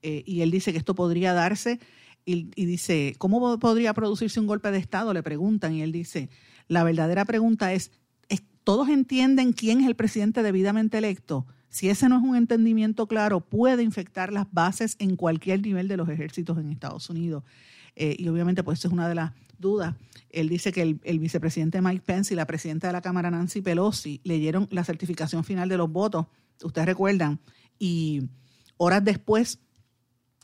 Eh, 0.00 0.22
y 0.24 0.40
él 0.40 0.50
dice 0.50 0.72
que 0.72 0.78
esto 0.78 0.94
podría 0.94 1.34
darse, 1.34 1.80
y, 2.24 2.44
dice, 2.54 3.14
¿cómo 3.18 3.58
podría 3.58 3.92
producirse 3.92 4.40
un 4.40 4.46
golpe 4.46 4.70
de 4.70 4.78
Estado? 4.78 5.12
Le 5.12 5.22
preguntan, 5.22 5.74
y 5.74 5.82
él 5.82 5.90
dice, 5.90 6.30
la 6.68 6.84
verdadera 6.84 7.24
pregunta 7.24 7.72
¿es 7.72 7.90
¿todos 8.64 8.88
entienden 8.88 9.52
quién 9.52 9.80
es 9.80 9.86
el 9.86 9.96
presidente 9.96 10.42
debidamente 10.42 10.98
electo? 10.98 11.46
Si 11.68 11.88
ese 11.88 12.08
no 12.08 12.18
es 12.18 12.22
un 12.22 12.36
entendimiento 12.36 13.06
claro, 13.06 13.40
puede 13.40 13.82
infectar 13.82 14.32
las 14.32 14.46
bases 14.52 14.96
en 14.98 15.16
cualquier 15.16 15.62
nivel 15.62 15.88
de 15.88 15.96
los 15.96 16.08
ejércitos 16.08 16.58
en 16.58 16.70
Estados 16.70 17.10
Unidos. 17.10 17.44
Eh, 17.96 18.16
y 18.18 18.28
obviamente 18.28 18.62
pues 18.62 18.78
eso 18.78 18.88
es 18.88 18.94
una 18.94 19.08
de 19.08 19.14
las 19.14 19.32
dudas. 19.58 19.94
Él 20.30 20.48
dice 20.48 20.72
que 20.72 20.82
el, 20.82 21.18
vicepresidente 21.18 21.82
Mike 21.82 22.02
Pence 22.04 22.32
y 22.32 22.36
la 22.36 22.46
presidenta 22.46 22.86
de 22.86 22.92
la 22.92 23.00
Cámara 23.02 23.30
Nancy 23.30 23.60
Pelosi 23.60 24.20
leyeron 24.24 24.68
la 24.70 24.84
certificación 24.84 25.44
final 25.44 25.68
de 25.68 25.76
los 25.76 25.90
votos, 25.90 26.26
ustedes 26.62 26.86
recuerdan, 26.86 27.40
y 27.78 28.28
horas 28.76 29.04
después 29.04 29.58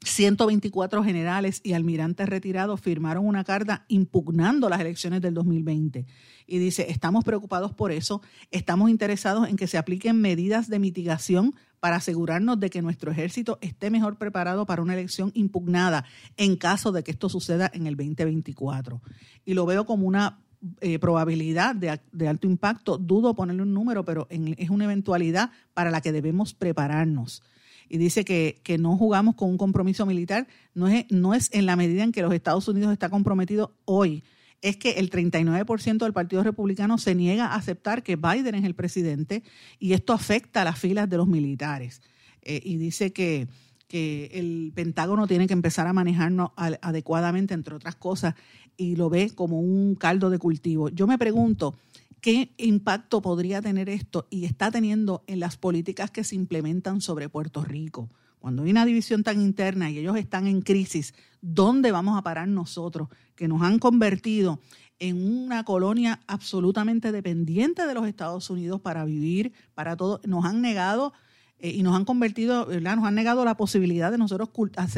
124 0.07 1.03
generales 1.03 1.61
y 1.65 1.73
almirantes 1.73 2.29
retirados 2.29 2.81
firmaron 2.81 3.27
una 3.27 3.45
carta 3.45 3.85
impugnando 3.89 4.69
las 4.69 4.81
elecciones 4.81 5.21
del 5.21 5.35
2020. 5.35 6.07
Y 6.47 6.59
dice, 6.59 6.87
estamos 6.91 7.25
preocupados 7.25 7.73
por 7.73 7.91
eso, 7.91 8.23
estamos 8.51 8.89
interesados 8.89 9.49
en 9.49 9.57
que 9.57 9.67
se 9.67 9.79
apliquen 9.79 10.21
medidas 10.21 10.69
de 10.69 10.79
mitigación 10.79 11.55
para 11.81 11.97
asegurarnos 11.97 12.59
de 12.61 12.71
que 12.71 12.83
nuestro 12.83 13.11
ejército 13.11 13.59
esté 13.61 13.91
mejor 13.91 14.17
preparado 14.17 14.65
para 14.65 14.83
una 14.83 14.95
elección 14.95 15.33
impugnada 15.35 16.05
en 16.37 16.57
caso 16.57 16.93
de 16.93 17.03
que 17.03 17.11
esto 17.11 17.29
suceda 17.29 17.71
en 17.75 17.87
el 17.87 17.97
2024. 17.97 19.03
Y 19.45 19.55
lo 19.55 19.67
veo 19.67 19.87
como 19.87 20.07
una 20.07 20.39
eh, 20.81 20.99
probabilidad 20.99 21.75
de, 21.75 22.29
alto 22.29 22.47
impacto, 22.47 22.97
dudo 22.97 23.35
ponerle 23.35 23.63
un 23.63 23.75
número, 23.75 24.05
pero 24.05 24.27
es 24.31 24.71
una 24.71 24.85
eventualidad 24.85 25.51
para 25.75 25.91
la 25.91 26.01
que 26.01 26.13
debemos 26.13 26.55
prepararnos 26.55 27.43
y 27.89 27.99
dice 27.99 28.25
que, 28.25 28.61
que, 28.63 28.79
no 28.79 28.97
jugamos 28.97 29.35
con 29.35 29.51
un 29.51 29.59
compromiso 29.59 30.07
militar, 30.07 30.47
no 30.75 30.89
es, 30.89 31.07
no 31.11 31.35
es 31.35 31.51
en 31.53 31.67
la 31.67 31.77
medida 31.77 32.03
en 32.03 32.13
que 32.13 32.23
los 32.23 32.33
Estados 32.33 32.67
Unidos 32.69 32.93
está 32.93 33.09
comprometido 33.09 33.75
hoy, 33.85 34.25
es 34.63 34.77
que 34.77 34.93
el 34.93 35.11
39% 35.11 35.99
del 35.99 36.13
Partido 36.13 36.43
Republicano 36.43 36.99
se 36.99 37.15
niega 37.15 37.47
a 37.47 37.57
aceptar 37.57 38.03
que 38.03 38.17
Biden 38.17 38.55
es 38.55 38.65
el 38.65 38.75
presidente 38.75 39.43
y 39.79 39.93
esto 39.93 40.13
afecta 40.13 40.63
a 40.63 40.65
las 40.65 40.79
filas 40.79 41.09
de 41.09 41.17
los 41.17 41.29
militares. 41.29 42.03
Eh, 42.43 42.61
y 42.65 42.77
dice 42.77 43.13
que, 43.13 43.49
que 43.89 44.31
el 44.33 44.73
Pentágono 44.75 45.27
tiene 45.27 45.47
que 45.47 45.53
empezar 45.53 45.87
a 45.87 45.93
manejarnos 45.93 46.51
adecuadamente, 46.57 47.55
entre 47.55 47.75
otras 47.75 47.97
cosas, 47.97 48.35
y 48.77 48.97
lo 48.97 49.09
ve 49.11 49.31
como 49.35 49.61
un 49.61 49.95
caldo 49.95 50.31
de 50.31 50.39
cultivo. 50.39 50.89
Yo 50.89 51.07
me 51.07 51.19
pregunto, 51.19 51.77
¿Qué 52.21 52.55
impacto 52.57 53.23
podría 53.23 53.63
tener 53.63 53.89
esto 53.89 54.27
y 54.31 54.47
está 54.47 54.71
teniendo 54.71 55.23
en 55.27 55.41
las 55.41 55.57
políticas 55.57 56.11
que 56.11 56.25
se 56.25 56.35
implementan 56.35 57.01
sobre 57.01 57.29
Puerto 57.29 57.63
Rico? 57.63 58.11
Cuando 58.39 58.63
hay 58.63 58.71
una 58.71 58.85
división 58.85 59.23
tan 59.23 59.41
interna 59.41 59.91
y 59.91 59.99
ellos 59.99 60.17
están 60.17 60.47
en 60.47 60.61
crisis, 60.61 61.15
¿dónde 61.41 61.93
vamos 61.93 62.19
a 62.19 62.23
parar 62.23 62.49
nosotros 62.49 63.09
que 63.35 63.49
nos 63.49 63.63
han 63.63 63.79
convertido 63.79 64.61
en 64.99 65.17
una 65.45 65.65
colonia 65.65 66.21
absolutamente 66.27 67.13
dependiente 67.13 67.87
de 67.87 67.95
los 67.95 68.07
Estados 68.07 68.49
Unidos 68.51 68.81
para 68.81 69.05
vivir, 69.05 69.53
para 69.75 69.97
todo? 69.97 70.21
Nos 70.25 70.45
han 70.45 70.61
negado 70.63 71.13
eh, 71.59 71.71
y 71.71 71.83
nos 71.83 71.97
han 71.97 72.05
convertido. 72.05 72.67
Nos 72.67 73.05
han 73.05 73.15
negado 73.15 73.45
la 73.45 73.57
posibilidad 73.57 74.11
de 74.11 74.19
nosotros 74.19 74.51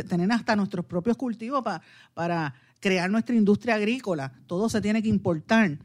tener 0.09 0.31
hasta 0.33 0.57
nuestros 0.57 0.85
propios 0.85 1.17
cultivos 1.17 1.65
para 2.15 2.55
crear 2.81 3.11
nuestra 3.11 3.35
industria 3.35 3.77
agrícola. 3.77 4.33
Todo 4.47 4.69
se 4.69 4.81
tiene 4.81 5.03
que 5.03 5.09
importar. 5.09 5.79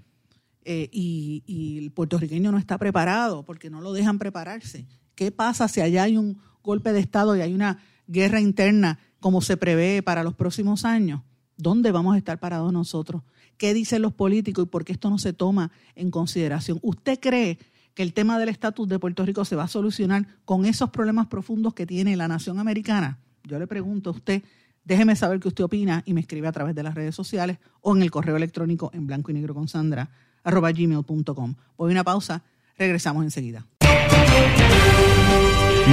Eh, 0.66 0.90
y, 0.92 1.78
el 1.78 1.92
puertorriqueño 1.92 2.52
no 2.52 2.58
está 2.58 2.78
preparado 2.78 3.44
porque 3.44 3.70
no 3.70 3.82
lo 3.82 3.94
dejan 3.94 4.20
prepararse. 4.20 4.86
¿Qué 5.16 5.32
pasa 5.32 5.68
si 5.68 5.82
allá 5.82 6.04
hay 6.04 6.18
un 6.18 6.40
golpe 6.64 6.94
de 6.94 7.00
Estado 7.00 7.36
y 7.36 7.42
hay 7.42 7.54
una 7.54 7.80
guerra 8.08 8.40
interna 8.40 9.00
como 9.20 9.42
se 9.42 9.58
prevé 9.58 10.02
para 10.02 10.24
los 10.24 10.34
próximos 10.34 10.86
años? 10.86 11.22
¿Dónde 11.58 11.92
vamos 11.92 12.16
a 12.16 12.18
estar 12.18 12.40
parados 12.40 12.72
nosotros? 12.74 13.22
qué 13.58 13.74
dicen 13.74 14.02
los 14.02 14.14
políticos 14.14 14.66
y 14.66 14.68
por 14.68 14.84
qué 14.84 14.94
esto 14.94 15.10
no 15.10 15.18
se 15.18 15.34
toma 15.34 15.72
en 15.96 16.12
consideración. 16.12 16.80
¿Usted 16.82 17.20
cree 17.20 17.60
que 17.94 18.04
el 18.04 18.14
tema 18.14 18.40
del 18.40 18.50
estatus 18.50 18.88
de 18.88 19.00
Puerto 19.00 19.26
Rico 19.26 19.46
se 19.46 19.56
va 19.56 19.64
a 19.64 19.68
solucionar 19.68 20.28
con 20.46 20.66
esos 20.66 20.90
problemas 20.90 21.28
profundos 21.28 21.74
que 21.74 21.86
tiene 21.86 22.16
la 22.16 22.28
nación 22.28 22.60
americana? 22.60 23.20
Yo 23.44 23.60
le 23.60 23.68
pregunto 23.68 24.10
a 24.10 24.14
usted, 24.14 24.44
déjeme 24.84 25.16
saber 25.16 25.40
qué 25.40 25.48
usted 25.48 25.64
opina 25.64 26.04
y 26.06 26.14
me 26.14 26.22
escribe 26.22 26.48
a 26.48 26.52
través 26.52 26.76
de 26.76 26.84
las 26.84 26.96
redes 26.96 27.16
sociales 27.16 27.58
o 27.82 27.96
en 27.96 28.02
el 28.02 28.12
correo 28.12 28.36
electrónico 28.36 28.92
en 28.94 29.08
blanco 29.08 29.32
y 29.32 29.36
negro 29.36 29.54
con 29.54 29.68
Sandra 29.68 30.10
arroba 30.44 30.72
gmail.com. 30.72 31.56
Voy 31.78 31.92
a 31.92 31.94
una 31.94 32.04
pausa, 32.04 32.44
regresamos 32.78 33.24
enseguida. 33.24 33.66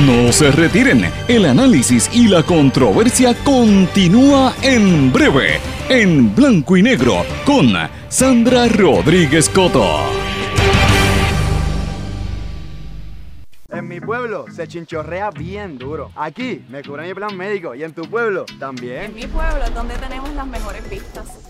No 0.07 0.33
se 0.33 0.53
retiren, 0.53 1.05
el 1.27 1.47
análisis 1.47 2.09
y 2.15 2.29
la 2.29 2.45
controversia 2.45 3.35
continúa 3.43 4.55
en 4.63 5.13
breve, 5.13 5.59
en 5.89 6.33
blanco 6.33 6.77
y 6.77 6.83
negro, 6.83 7.25
con 7.45 7.73
Sandra 8.09 8.69
Rodríguez 8.69 9.49
Coto. 9.49 10.21
En 13.73 13.89
mi 13.89 14.01
pueblo 14.01 14.47
se 14.55 14.69
chinchorrea 14.69 15.31
bien 15.31 15.77
duro. 15.77 16.13
Aquí 16.15 16.65
me 16.69 16.83
cubre 16.83 17.09
mi 17.09 17.15
plan 17.15 17.37
médico 17.37 17.75
y 17.75 17.83
en 17.83 17.93
tu 17.93 18.03
pueblo 18.03 18.45
también. 18.61 19.07
En 19.07 19.15
mi 19.15 19.27
pueblo 19.27 19.65
es 19.65 19.75
donde 19.75 19.97
tenemos 19.97 20.33
las 20.35 20.47
mejores 20.47 20.89
vistas. 20.89 21.50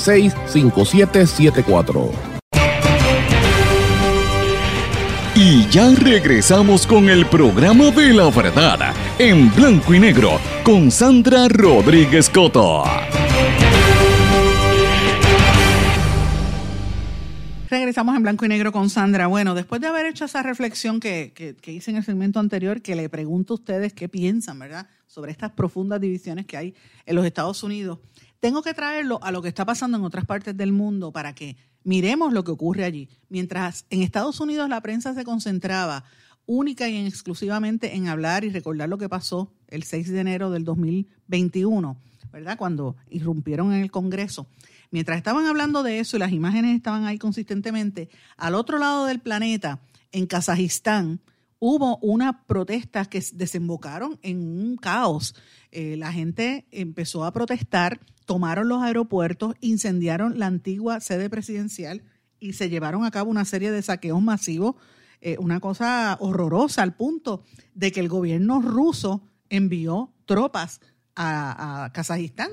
939-336-5774. 0.00 2.10
Y 5.34 5.66
ya 5.68 5.90
regresamos 5.94 6.86
con 6.86 7.08
el 7.08 7.24
programa 7.26 7.90
de 7.90 8.12
la 8.12 8.28
verdad, 8.30 8.94
en 9.18 9.54
blanco 9.54 9.94
y 9.94 10.00
negro, 10.00 10.38
con 10.64 10.90
Sandra 10.90 11.48
Rodríguez 11.48 12.28
Coto. 12.28 12.84
Regresamos 17.70 18.16
en 18.16 18.22
blanco 18.24 18.44
y 18.44 18.48
negro 18.48 18.72
con 18.72 18.90
Sandra. 18.90 19.28
Bueno, 19.28 19.54
después 19.54 19.80
de 19.80 19.86
haber 19.86 20.04
hecho 20.06 20.24
esa 20.24 20.42
reflexión 20.42 20.98
que, 20.98 21.32
que- 21.34 21.54
que 21.54 21.72
hice 21.72 21.92
en 21.92 21.98
el 21.98 22.04
segmento 22.04 22.40
anterior, 22.40 22.82
que 22.82 22.96
le 22.96 23.08
pregunto 23.08 23.54
a 23.54 23.58
ustedes 23.58 23.92
qué 23.92 24.08
piensan, 24.08 24.58
¿verdad? 24.58 24.88
Sobre 25.06 25.30
estas 25.30 25.52
profundas 25.52 26.00
divisiones 26.00 26.46
que 26.46 26.56
hay 26.56 26.74
en 27.06 27.14
los 27.14 27.24
Estados 27.24 27.62
Unidos, 27.62 28.00
tengo 28.40 28.62
que 28.62 28.74
traerlo 28.74 29.22
a 29.22 29.30
lo 29.30 29.42
que 29.42 29.48
está 29.48 29.64
pasando 29.64 29.98
en 29.98 30.04
otras 30.04 30.24
partes 30.24 30.56
del 30.56 30.72
mundo 30.72 31.12
para 31.12 31.34
que 31.34 31.56
miremos 31.84 32.32
lo 32.32 32.44
que 32.44 32.50
ocurre 32.50 32.84
allí. 32.84 33.08
Mientras 33.28 33.86
en 33.90 34.02
Estados 34.02 34.40
Unidos 34.40 34.68
la 34.68 34.80
prensa 34.80 35.14
se 35.14 35.24
concentraba 35.24 36.04
única 36.46 36.88
y 36.88 37.06
exclusivamente 37.06 37.94
en 37.94 38.08
hablar 38.08 38.44
y 38.44 38.50
recordar 38.50 38.88
lo 38.88 38.98
que 38.98 39.08
pasó 39.08 39.52
el 39.68 39.84
6 39.84 40.10
de 40.10 40.20
enero 40.20 40.50
del 40.50 40.64
2021, 40.64 41.96
¿verdad? 42.32 42.58
Cuando 42.58 42.96
irrumpieron 43.08 43.72
en 43.72 43.82
el 43.82 43.90
Congreso. 43.90 44.48
Mientras 44.90 45.18
estaban 45.18 45.46
hablando 45.46 45.84
de 45.84 46.00
eso 46.00 46.16
y 46.16 46.20
las 46.20 46.32
imágenes 46.32 46.74
estaban 46.74 47.04
ahí 47.04 47.18
consistentemente, 47.18 48.08
al 48.36 48.56
otro 48.56 48.78
lado 48.78 49.06
del 49.06 49.20
planeta, 49.20 49.80
en 50.10 50.26
Kazajistán, 50.26 51.20
hubo 51.60 51.98
unas 51.98 52.34
protestas 52.46 53.06
que 53.06 53.22
desembocaron 53.34 54.18
en 54.22 54.38
un 54.38 54.76
caos. 54.76 55.36
Eh, 55.70 55.96
la 55.96 56.12
gente 56.12 56.66
empezó 56.72 57.24
a 57.24 57.32
protestar, 57.32 58.00
tomaron 58.30 58.68
los 58.68 58.80
aeropuertos, 58.80 59.56
incendiaron 59.60 60.38
la 60.38 60.46
antigua 60.46 61.00
sede 61.00 61.28
presidencial 61.28 62.04
y 62.38 62.52
se 62.52 62.70
llevaron 62.70 63.04
a 63.04 63.10
cabo 63.10 63.28
una 63.28 63.44
serie 63.44 63.72
de 63.72 63.82
saqueos 63.82 64.22
masivos, 64.22 64.76
eh, 65.20 65.36
una 65.40 65.58
cosa 65.58 66.16
horrorosa 66.20 66.84
al 66.84 66.94
punto 66.94 67.42
de 67.74 67.90
que 67.90 67.98
el 67.98 68.08
gobierno 68.08 68.62
ruso 68.62 69.20
envió 69.48 70.12
tropas 70.26 70.80
a, 71.16 71.90
Kazajistán 71.92 72.50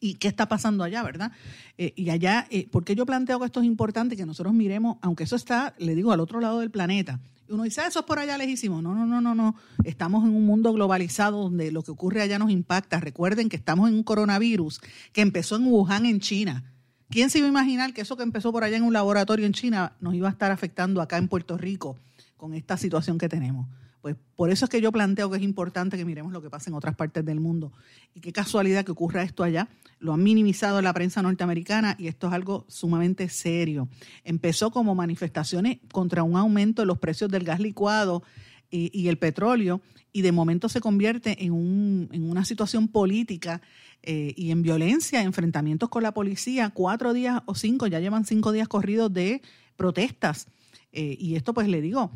y 0.00 0.14
qué 0.14 0.26
está 0.26 0.48
pasando 0.48 0.82
allá, 0.82 1.04
¿verdad? 1.04 1.30
Eh, 1.78 1.92
y 1.94 2.10
allá, 2.10 2.48
eh, 2.50 2.68
¿por 2.68 2.82
qué 2.82 2.96
yo 2.96 3.06
planteo 3.06 3.38
que 3.38 3.46
esto 3.46 3.60
es 3.60 3.66
importante 3.66 4.16
que 4.16 4.26
nosotros 4.26 4.52
miremos, 4.52 4.96
aunque 5.00 5.22
eso 5.22 5.36
está, 5.36 5.76
le 5.78 5.94
digo, 5.94 6.10
al 6.10 6.18
otro 6.18 6.40
lado 6.40 6.58
del 6.58 6.72
planeta? 6.72 7.20
Uno 7.52 7.64
dice, 7.64 7.82
"Ah, 7.82 7.86
eso 7.86 8.00
es 8.00 8.06
por 8.06 8.18
allá 8.18 8.38
lejísimo. 8.38 8.80
No, 8.80 8.94
no, 8.94 9.04
no, 9.06 9.20
no, 9.20 9.34
no. 9.34 9.54
Estamos 9.84 10.24
en 10.24 10.34
un 10.34 10.46
mundo 10.46 10.72
globalizado 10.72 11.42
donde 11.42 11.70
lo 11.70 11.82
que 11.82 11.90
ocurre 11.90 12.22
allá 12.22 12.38
nos 12.38 12.50
impacta. 12.50 12.98
Recuerden 12.98 13.48
que 13.48 13.56
estamos 13.56 13.88
en 13.90 13.94
un 13.94 14.02
coronavirus 14.02 14.80
que 15.12 15.20
empezó 15.20 15.56
en 15.56 15.66
Wuhan, 15.66 16.06
en 16.06 16.20
China. 16.20 16.64
¿Quién 17.10 17.28
se 17.28 17.38
iba 17.38 17.46
a 17.46 17.50
imaginar 17.50 17.92
que 17.92 18.00
eso 18.00 18.16
que 18.16 18.22
empezó 18.22 18.52
por 18.52 18.64
allá 18.64 18.78
en 18.78 18.84
un 18.84 18.94
laboratorio 18.94 19.44
en 19.44 19.52
China 19.52 19.92
nos 20.00 20.14
iba 20.14 20.28
a 20.28 20.32
estar 20.32 20.50
afectando 20.50 21.02
acá 21.02 21.18
en 21.18 21.28
Puerto 21.28 21.58
Rico 21.58 21.98
con 22.38 22.54
esta 22.54 22.78
situación 22.78 23.18
que 23.18 23.28
tenemos? 23.28 23.68
Pues 24.02 24.16
por 24.36 24.50
eso 24.50 24.66
es 24.66 24.68
que 24.68 24.80
yo 24.80 24.92
planteo 24.92 25.30
que 25.30 25.38
es 25.38 25.42
importante 25.42 25.96
que 25.96 26.04
miremos 26.04 26.32
lo 26.32 26.42
que 26.42 26.50
pasa 26.50 26.68
en 26.68 26.74
otras 26.74 26.96
partes 26.96 27.24
del 27.24 27.40
mundo. 27.40 27.72
Y 28.14 28.20
qué 28.20 28.32
casualidad 28.32 28.84
que 28.84 28.92
ocurra 28.92 29.22
esto 29.22 29.44
allá. 29.44 29.68
Lo 30.00 30.12
han 30.12 30.22
minimizado 30.22 30.82
la 30.82 30.92
prensa 30.92 31.22
norteamericana 31.22 31.94
y 31.98 32.08
esto 32.08 32.26
es 32.26 32.32
algo 32.32 32.66
sumamente 32.68 33.28
serio. 33.28 33.88
Empezó 34.24 34.72
como 34.72 34.94
manifestaciones 34.94 35.78
contra 35.92 36.24
un 36.24 36.36
aumento 36.36 36.82
de 36.82 36.86
los 36.86 36.98
precios 36.98 37.30
del 37.30 37.44
gas 37.44 37.60
licuado 37.60 38.24
y, 38.70 38.90
y 38.92 39.08
el 39.08 39.18
petróleo 39.18 39.80
y 40.12 40.22
de 40.22 40.32
momento 40.32 40.68
se 40.68 40.80
convierte 40.80 41.44
en, 41.44 41.52
un, 41.52 42.08
en 42.12 42.28
una 42.28 42.44
situación 42.44 42.88
política 42.88 43.62
eh, 44.02 44.34
y 44.36 44.50
en 44.50 44.62
violencia, 44.62 45.22
enfrentamientos 45.22 45.88
con 45.88 46.02
la 46.02 46.12
policía, 46.12 46.70
cuatro 46.70 47.12
días 47.12 47.42
o 47.46 47.54
cinco, 47.54 47.86
ya 47.86 48.00
llevan 48.00 48.24
cinco 48.24 48.52
días 48.52 48.68
corridos 48.68 49.12
de 49.12 49.40
protestas. 49.76 50.48
Eh, 50.92 51.16
y 51.18 51.36
esto 51.36 51.54
pues 51.54 51.68
le 51.68 51.80
digo, 51.80 52.10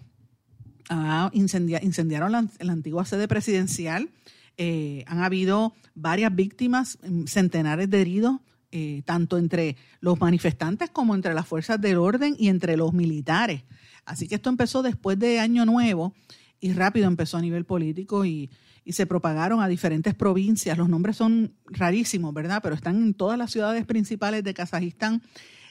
ah, 0.89 1.31
incendia- 1.33 1.83
incendiaron 1.83 2.33
la, 2.33 2.49
antigua 2.73 3.05
sede 3.05 3.29
presidencial, 3.29 4.11
eh, 4.57 5.05
han 5.07 5.23
habido 5.23 5.75
varias 5.95 6.35
víctimas, 6.35 6.99
mm, 7.03 7.25
centenares 7.25 7.91
de 7.91 8.01
heridos, 8.01 8.41
eh, 8.73 9.03
tanto 9.05 9.39
entre 9.39 9.77
los 10.01 10.21
manifestantes 10.21 10.91
como 10.91 11.15
entre 11.15 11.35
las 11.35 11.47
fuerzas 11.47 11.81
del 11.81 11.99
orden 11.99 12.35
y 12.39 12.49
entre 12.49 12.77
los 12.77 12.93
militares. 12.93 13.63
Así 14.05 14.29
que 14.29 14.37
esto 14.37 14.51
empezó 14.51 14.83
después 14.83 15.19
de 15.19 15.41
Año 15.41 15.65
Nuevo 15.65 16.15
y 16.61 16.73
rápido 16.73 17.07
empezó 17.07 17.37
a 17.37 17.43
nivel 17.43 17.65
político 17.65 18.25
y, 18.25 18.51
se 18.89 19.05
propagaron 19.05 19.61
a 19.61 19.67
diferentes 19.67 20.15
provincias. 20.15 20.79
Los 20.79 20.89
nombres 20.89 21.17
son 21.17 21.55
rarísimos, 21.67 22.33
¿verdad? 22.33 22.61
Pero 22.63 22.77
están 22.77 23.03
en 23.03 23.15
todas 23.15 23.37
las 23.37 23.51
ciudades 23.51 23.85
principales 23.85 24.45
de 24.45 24.55
Kazajistán. 24.55 25.23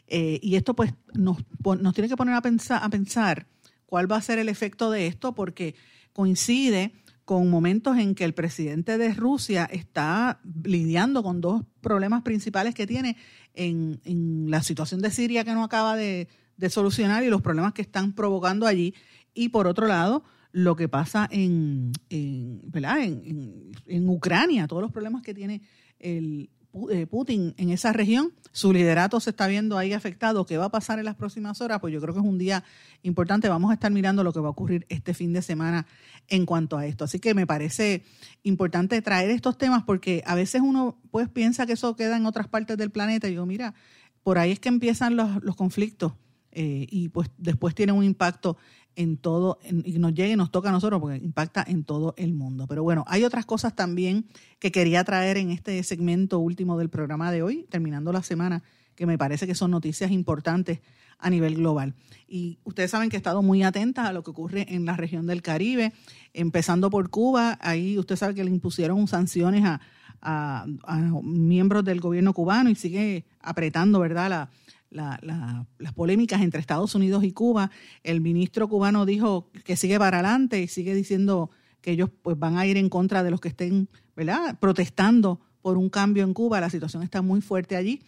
Eh, 0.08 0.38
y 0.44 0.58
esto 0.58 0.76
pues 0.76 0.94
nos, 1.14 1.38
nos 1.80 1.94
tiene 1.94 2.10
que 2.10 2.18
poner 2.18 2.34
a 2.36 2.42
pensar 2.42 3.48
cuál 3.86 4.12
va 4.12 4.18
a 4.18 4.22
ser 4.22 4.40
el 4.40 4.50
efecto 4.50 4.92
de 4.92 5.08
esto, 5.08 5.34
porque 5.34 5.76
coincide 6.14 6.94
con 7.26 7.50
momentos 7.50 7.98
en 7.98 8.14
que 8.14 8.24
el 8.24 8.34
presidente 8.34 9.00
de 9.00 9.14
Rusia 9.14 9.66
está 9.66 10.40
lidiando 10.64 11.24
con 11.24 11.42
dos 11.42 11.64
problemas 11.82 12.22
principales 12.22 12.76
que 12.76 12.86
tiene 12.86 13.18
en, 13.56 14.00
la 14.50 14.62
situación 14.62 15.02
de 15.02 15.10
Siria 15.10 15.44
que 15.44 15.54
no 15.54 15.64
acaba 15.64 15.96
de, 15.96 16.28
solucionar 16.70 17.24
y 17.24 17.30
los 17.30 17.42
problemas 17.42 17.74
que 17.74 17.82
están 17.82 18.14
provocando 18.14 18.68
allí. 18.68 18.94
Y 19.34 19.50
por 19.50 19.66
otro 19.66 19.88
lado, 19.88 20.24
lo 20.52 20.76
que 20.76 20.88
pasa 20.88 21.28
en, 21.32 21.92
en, 22.10 22.62
Ucrania, 24.08 24.68
todos 24.68 24.84
los 24.84 24.92
problemas 24.92 25.24
que 25.24 25.34
tiene 25.34 25.62
el 26.00 26.50
Putin 27.10 27.54
en 27.58 27.70
esa 27.70 27.94
región, 27.94 28.34
su 28.52 28.74
liderato 28.74 29.20
se 29.20 29.30
está 29.30 29.48
viendo 29.48 29.78
ahí 29.78 29.94
afectado. 29.94 30.46
¿Qué 30.46 30.58
va 30.58 30.66
a 30.66 30.70
pasar 30.70 31.00
en 31.00 31.06
las 31.06 31.16
próximas 31.16 31.62
horas? 31.62 31.80
Pues 31.80 31.94
yo 31.94 32.02
creo 32.02 32.14
que 32.14 32.20
es 32.20 32.26
un 32.26 32.38
día 32.38 32.64
importante. 33.02 33.48
Vamos 33.48 33.72
a 33.72 33.76
estar 33.76 33.92
mirando 33.92 34.24
lo 34.24 34.34
que 34.34 34.40
va 34.40 34.48
a 34.48 34.52
ocurrir 34.52 34.86
este 34.90 35.14
fin 35.14 35.32
de 35.32 35.42
semana 35.42 35.88
en 36.28 36.46
cuanto 36.46 36.78
a 36.78 36.86
esto. 36.86 37.06
Así 37.06 37.20
que 37.20 37.34
me 37.34 37.48
parece 37.48 38.04
importante 38.44 39.02
traer 39.02 39.30
estos 39.30 39.58
temas 39.58 39.84
porque 39.84 40.22
a 40.26 40.36
veces 40.36 40.62
uno 40.62 40.98
pues 41.12 41.30
piensa 41.30 41.66
que 41.66 41.74
eso 41.74 41.96
queda 41.96 42.18
en 42.18 42.26
otras 42.26 42.48
partes 42.48 42.78
del 42.78 42.92
planeta 42.92 43.28
y 43.28 43.32
digo, 43.32 43.46
mira, 43.46 43.74
por 44.24 44.38
ahí 44.38 44.52
es 44.52 44.60
que 44.60 44.70
empiezan 44.70 45.16
los, 45.16 45.44
los 45.44 45.56
conflictos 45.56 46.14
eh, 46.52 46.88
y 46.90 47.10
pues 47.10 47.30
después 47.38 47.76
tiene 47.76 47.92
un 47.92 48.04
impacto 48.04 48.58
en 48.96 49.18
todo, 49.18 49.60
en- 49.64 49.84
y 49.86 49.94
nos 50.00 50.14
llega 50.14 50.34
y 50.34 50.36
nos 50.36 50.52
toca 50.52 50.70
a 50.70 50.72
nosotros 50.72 51.00
porque 51.02 51.18
impacta 51.18 51.64
en 51.68 51.84
todo 51.84 52.14
el 52.18 52.34
mundo. 52.34 52.66
Pero 52.68 52.84
bueno, 52.84 53.04
hay 53.08 53.24
otras 53.24 53.46
cosas 53.46 53.76
también 53.76 54.26
que 54.60 54.72
quería 54.72 55.04
traer 55.04 55.38
en 55.38 55.52
este 55.52 55.82
segmento 55.84 56.40
último 56.40 56.78
del 56.78 56.90
programa 56.90 57.32
de 57.32 57.44
hoy, 57.44 57.66
terminando 57.70 58.12
la 58.12 58.24
semana, 58.24 58.64
que 58.96 59.06
me 59.06 59.18
parece 59.18 59.46
que 59.48 59.56
son 59.56 59.72
noticias 59.72 60.12
importantes 60.12 60.80
a 61.20 61.30
nivel 61.30 61.56
global. 61.56 61.94
Y 62.28 62.60
ustedes 62.64 62.92
saben 62.92 63.10
que 63.10 63.16
he 63.16 63.20
estado 63.20 63.42
muy 63.42 63.64
atenta 63.64 64.08
a 64.08 64.14
lo 64.14 64.24
que 64.24 64.32
ocurre 64.32 64.66
en 64.74 64.86
la 64.86 64.96
región 64.98 65.28
del 65.28 65.42
Caribe, 65.42 65.94
empezando 66.34 66.90
por 66.90 67.10
Cuba. 67.10 67.58
Ahí 67.62 67.98
usted 67.98 68.16
sabe 68.16 68.36
que 68.36 68.44
le 68.44 68.52
impusieron 68.52 69.08
sanciones 69.08 69.64
a, 69.66 69.80
a- 70.22 70.66
miembros 71.24 71.84
del 71.86 72.00
gobierno 72.02 72.34
cubano 72.34 72.70
y 72.70 72.76
sigue 72.76 73.26
apretando, 73.42 74.00
¿verdad?, 74.00 74.50
la- 74.96 75.20
la- 75.22 75.68
las 75.78 75.94
polémicas 75.94 76.42
entre 76.42 76.60
Estados 76.60 76.96
Unidos 76.96 77.24
y 77.24 77.32
Cuba. 77.32 77.70
El 78.04 78.22
ministro 78.22 78.68
cubano 78.68 79.06
dijo 79.06 79.50
que 79.64 79.76
sigue 79.76 80.00
para 80.00 80.20
adelante 80.20 80.62
y 80.62 80.68
sigue 80.68 80.96
diciendo 80.96 81.50
que 81.82 81.92
ellos 81.92 82.10
pues 82.22 82.40
van 82.40 82.58
a 82.58 82.66
ir 82.66 82.78
en 82.78 82.90
contra 82.90 83.24
de 83.24 83.30
los 83.32 83.40
que 83.40 83.50
estén, 83.50 83.90
¿verdad?, 84.16 84.58
protestando 84.60 85.40
por 85.62 85.78
un 85.78 85.90
cambio 85.90 86.24
en 86.24 86.34
Cuba. 86.34 86.60
La 86.62 86.70
situación 86.70 87.04
está 87.04 87.22
muy 87.22 87.42
fuerte 87.42 87.76
allí. 87.76 88.02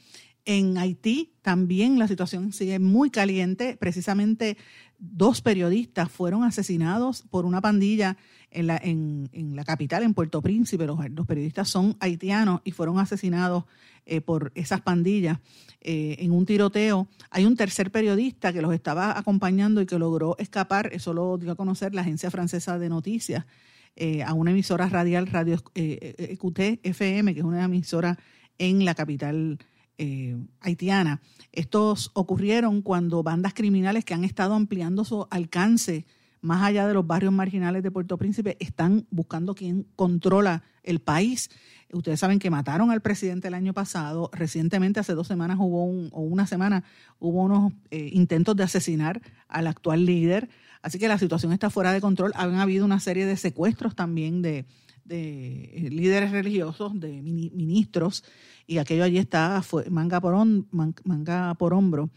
En 0.45 0.77
Haití 0.77 1.33
también 1.41 1.99
la 1.99 2.07
situación 2.07 2.53
sigue 2.53 2.79
muy 2.79 3.09
caliente. 3.09 3.75
Precisamente 3.77 4.57
dos 4.97 5.41
periodistas 5.41 6.09
fueron 6.09 6.43
asesinados 6.43 7.23
por 7.29 7.45
una 7.45 7.59
pandilla 7.61 8.15
en 8.51 8.67
la, 8.67 8.77
en, 8.77 9.29
en 9.33 9.55
la 9.55 9.63
capital, 9.63 10.03
en 10.03 10.13
Puerto 10.13 10.41
Príncipe. 10.41 10.85
Los, 10.85 10.97
los 11.11 11.27
periodistas 11.27 11.69
son 11.69 11.95
haitianos 11.99 12.61
y 12.63 12.71
fueron 12.71 12.99
asesinados 12.99 13.65
eh, 14.09 14.21
por 14.21 14.53
esas 14.55 14.79
pandillas 14.79 15.39
eh, 15.81 16.15
en 16.19 16.31
un 16.31 16.45
tiroteo. 16.45 17.09
Hay 17.29 17.45
un 17.45 17.57
tercer 17.57 17.91
periodista 17.91 18.53
que 18.53 18.61
los 18.61 18.73
estaba 18.73 19.17
acompañando 19.17 19.81
y 19.81 19.85
que 19.85 19.99
logró 19.99 20.37
escapar. 20.39 20.89
Eso 20.93 21.13
lo 21.13 21.37
dio 21.37 21.51
a 21.51 21.55
conocer 21.55 21.93
la 21.93 22.01
agencia 22.01 22.31
francesa 22.31 22.79
de 22.79 22.87
noticias 22.87 23.45
eh, 23.97 24.23
a 24.23 24.33
una 24.33 24.51
emisora 24.51 24.87
radial, 24.87 25.27
Radio 25.27 25.61
EQT 25.75 26.79
FM, 26.83 27.33
que 27.33 27.41
es 27.41 27.45
una 27.45 27.65
emisora 27.65 28.17
en 28.57 28.85
la 28.85 28.95
capital 28.95 29.59
haitiana. 30.61 31.21
Estos 31.51 32.11
ocurrieron 32.13 32.83
cuando 32.83 33.23
bandas 33.23 33.55
criminales 33.55 34.05
que 34.05 34.13
han 34.13 34.23
estado 34.23 34.53
ampliando 34.53 35.03
su 35.03 35.25
alcance 35.31 36.05
más 36.41 36.63
allá 36.63 36.87
de 36.87 36.93
los 36.93 37.05
barrios 37.05 37.33
marginales 37.33 37.83
de 37.83 37.91
Puerto 37.91 38.17
Príncipe 38.17 38.57
están 38.59 39.05
buscando 39.09 39.55
quién 39.55 39.85
controla 39.95 40.63
el 40.83 40.99
país. 40.99 41.49
Ustedes 41.91 42.19
saben 42.19 42.39
que 42.39 42.49
mataron 42.49 42.91
al 42.91 43.01
presidente 43.01 43.47
el 43.47 43.53
año 43.53 43.73
pasado. 43.73 44.29
Recientemente, 44.33 44.99
hace 44.99 45.13
dos 45.13 45.27
semanas 45.27 45.57
hubo 45.59 45.85
o 46.11 46.21
una 46.21 46.45
semana, 46.47 46.83
hubo 47.19 47.43
unos 47.43 47.73
eh, 47.91 48.09
intentos 48.13 48.55
de 48.55 48.63
asesinar 48.63 49.21
al 49.47 49.67
actual 49.67 50.05
líder. 50.05 50.49
Así 50.81 50.99
que 50.99 51.07
la 51.07 51.17
situación 51.17 51.53
está 51.53 51.69
fuera 51.69 51.91
de 51.91 52.01
control. 52.01 52.31
Han 52.35 52.55
habido 52.55 52.85
una 52.85 52.99
serie 52.99 53.25
de 53.25 53.35
secuestros 53.35 53.95
también 53.95 54.41
de, 54.41 54.65
eh, 55.09 55.87
líderes 55.91 56.31
religiosos, 56.31 56.99
de 56.99 57.21
mini- 57.21 57.51
ministros, 57.51 58.23
y 58.65 58.77
aquello 58.77 59.03
allí 59.03 59.17
está 59.17 59.61
fue, 59.61 59.89
manga, 59.89 60.19
por 60.21 61.73
hombro. 61.73 62.09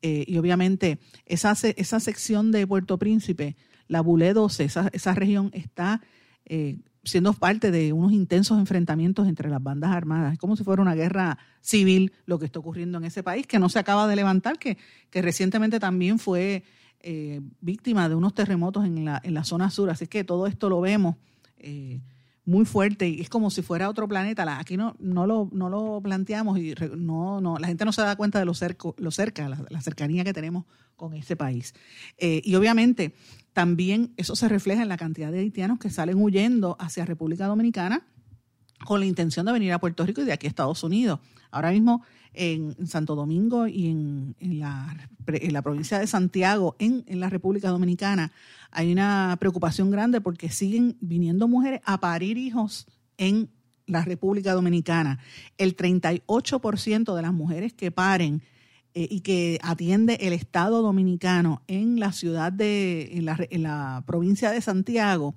Eh, 0.00 0.24
y 0.26 0.38
obviamente 0.38 0.98
esa, 1.26 1.52
esa 1.52 2.00
sección 2.00 2.50
de 2.50 2.66
Puerto 2.66 2.98
Príncipe, 2.98 3.56
la 3.88 4.00
Bulé 4.00 4.32
12, 4.32 4.64
esa, 4.64 4.88
esa 4.92 5.14
región 5.14 5.50
está 5.52 6.00
eh, 6.44 6.78
siendo 7.04 7.32
parte 7.32 7.70
de 7.70 7.92
unos 7.92 8.12
intensos 8.12 8.58
enfrentamientos 8.58 9.26
entre 9.28 9.48
las 9.48 9.62
bandas 9.62 9.90
armadas. 9.90 10.34
Es 10.34 10.38
como 10.38 10.56
si 10.56 10.64
fuera 10.64 10.82
una 10.82 10.94
guerra 10.94 11.38
civil 11.60 12.12
lo 12.26 12.38
que 12.38 12.46
está 12.46 12.58
ocurriendo 12.58 12.98
en 12.98 13.04
ese 13.04 13.22
país, 13.22 13.46
que 13.46 13.58
no 13.58 13.68
se 13.68 13.78
acaba 13.78 14.06
de 14.06 14.16
levantar, 14.16 14.58
que, 14.58 14.76
que 15.10 15.22
recientemente 15.22 15.80
también 15.80 16.18
fue 16.18 16.64
eh, 17.00 17.40
víctima 17.60 18.08
de 18.08 18.14
unos 18.14 18.34
terremotos 18.34 18.84
en 18.84 19.04
la, 19.04 19.20
en 19.24 19.34
la 19.34 19.44
zona 19.44 19.70
sur. 19.70 19.88
Así 19.90 20.06
que 20.06 20.24
todo 20.24 20.46
esto 20.46 20.68
lo 20.68 20.80
vemos 20.80 21.16
eh, 21.58 22.00
muy 22.48 22.64
fuerte 22.64 23.06
y 23.08 23.20
es 23.20 23.28
como 23.28 23.50
si 23.50 23.60
fuera 23.60 23.88
otro 23.90 24.08
planeta. 24.08 24.44
La- 24.46 24.58
Aquí 24.58 24.76
no, 24.76 24.96
no, 24.98 25.26
lo, 25.26 25.50
no 25.52 25.68
lo 25.68 26.00
planteamos 26.02 26.58
y 26.58 26.74
no, 26.96 27.40
no, 27.42 27.58
la 27.58 27.66
gente 27.68 27.84
no 27.84 27.92
se 27.92 28.00
da 28.02 28.16
cuenta 28.16 28.38
de 28.38 28.46
lo, 28.46 28.54
cerco, 28.54 28.94
lo 28.98 29.10
cerca, 29.10 29.48
la, 29.68 29.80
cercanía 29.82 30.24
que 30.24 30.32
tenemos 30.32 30.64
con 30.96 31.12
ese 31.14 31.36
país. 31.36 31.74
Eh, 32.16 32.40
y 32.44 32.54
obviamente 32.54 33.14
también 33.52 34.12
eso 34.16 34.34
se 34.34 34.48
refleja 34.48 34.82
en 34.82 34.88
la 34.88 34.96
cantidad 34.96 35.30
de 35.30 35.40
haitianos 35.40 35.78
que 35.78 35.90
salen 35.90 36.16
huyendo 36.22 36.76
hacia 36.80 37.04
República 37.04 37.46
Dominicana 37.46 38.06
con 38.88 39.00
la 39.00 39.06
intención 39.06 39.44
de 39.44 39.52
venir 39.52 39.70
a 39.74 39.78
Puerto 39.78 40.06
Rico 40.06 40.22
y 40.22 40.24
de 40.24 40.32
aquí 40.32 40.46
a 40.46 40.48
Estados 40.48 40.82
Unidos. 40.82 41.20
Ahora 41.50 41.72
mismo 41.72 42.02
en, 42.32 42.74
Santo 42.86 43.16
Domingo 43.16 43.66
y 43.66 43.88
en, 43.88 44.34
la, 44.40 44.96
provincia 45.62 45.98
de 45.98 46.06
Santiago, 46.06 46.74
en, 46.78 47.04
la 47.20 47.28
República 47.28 47.68
Dominicana, 47.68 48.32
hay 48.70 48.90
una 48.90 49.36
preocupación 49.38 49.90
grande 49.90 50.22
porque 50.22 50.48
siguen 50.48 50.96
viniendo 51.02 51.48
mujeres 51.48 51.82
a 51.84 52.00
parir 52.00 52.38
hijos 52.38 52.86
en 53.18 53.50
la 53.84 54.06
República 54.06 54.54
Dominicana. 54.54 55.18
El 55.58 55.76
38% 55.76 57.14
de 57.14 57.20
las 57.20 57.32
mujeres 57.34 57.74
que 57.74 57.90
paren 57.90 58.40
eh, 58.94 59.06
y 59.10 59.20
que 59.20 59.58
atiende 59.62 60.16
el 60.22 60.32
Estado 60.32 60.80
Dominicano 60.80 61.60
en 61.66 62.00
la 62.00 62.12
ciudad 62.12 62.52
de, 62.52 63.18
en 63.18 63.62
la, 63.62 64.02
provincia 64.06 64.50
de 64.50 64.62
Santiago, 64.62 65.34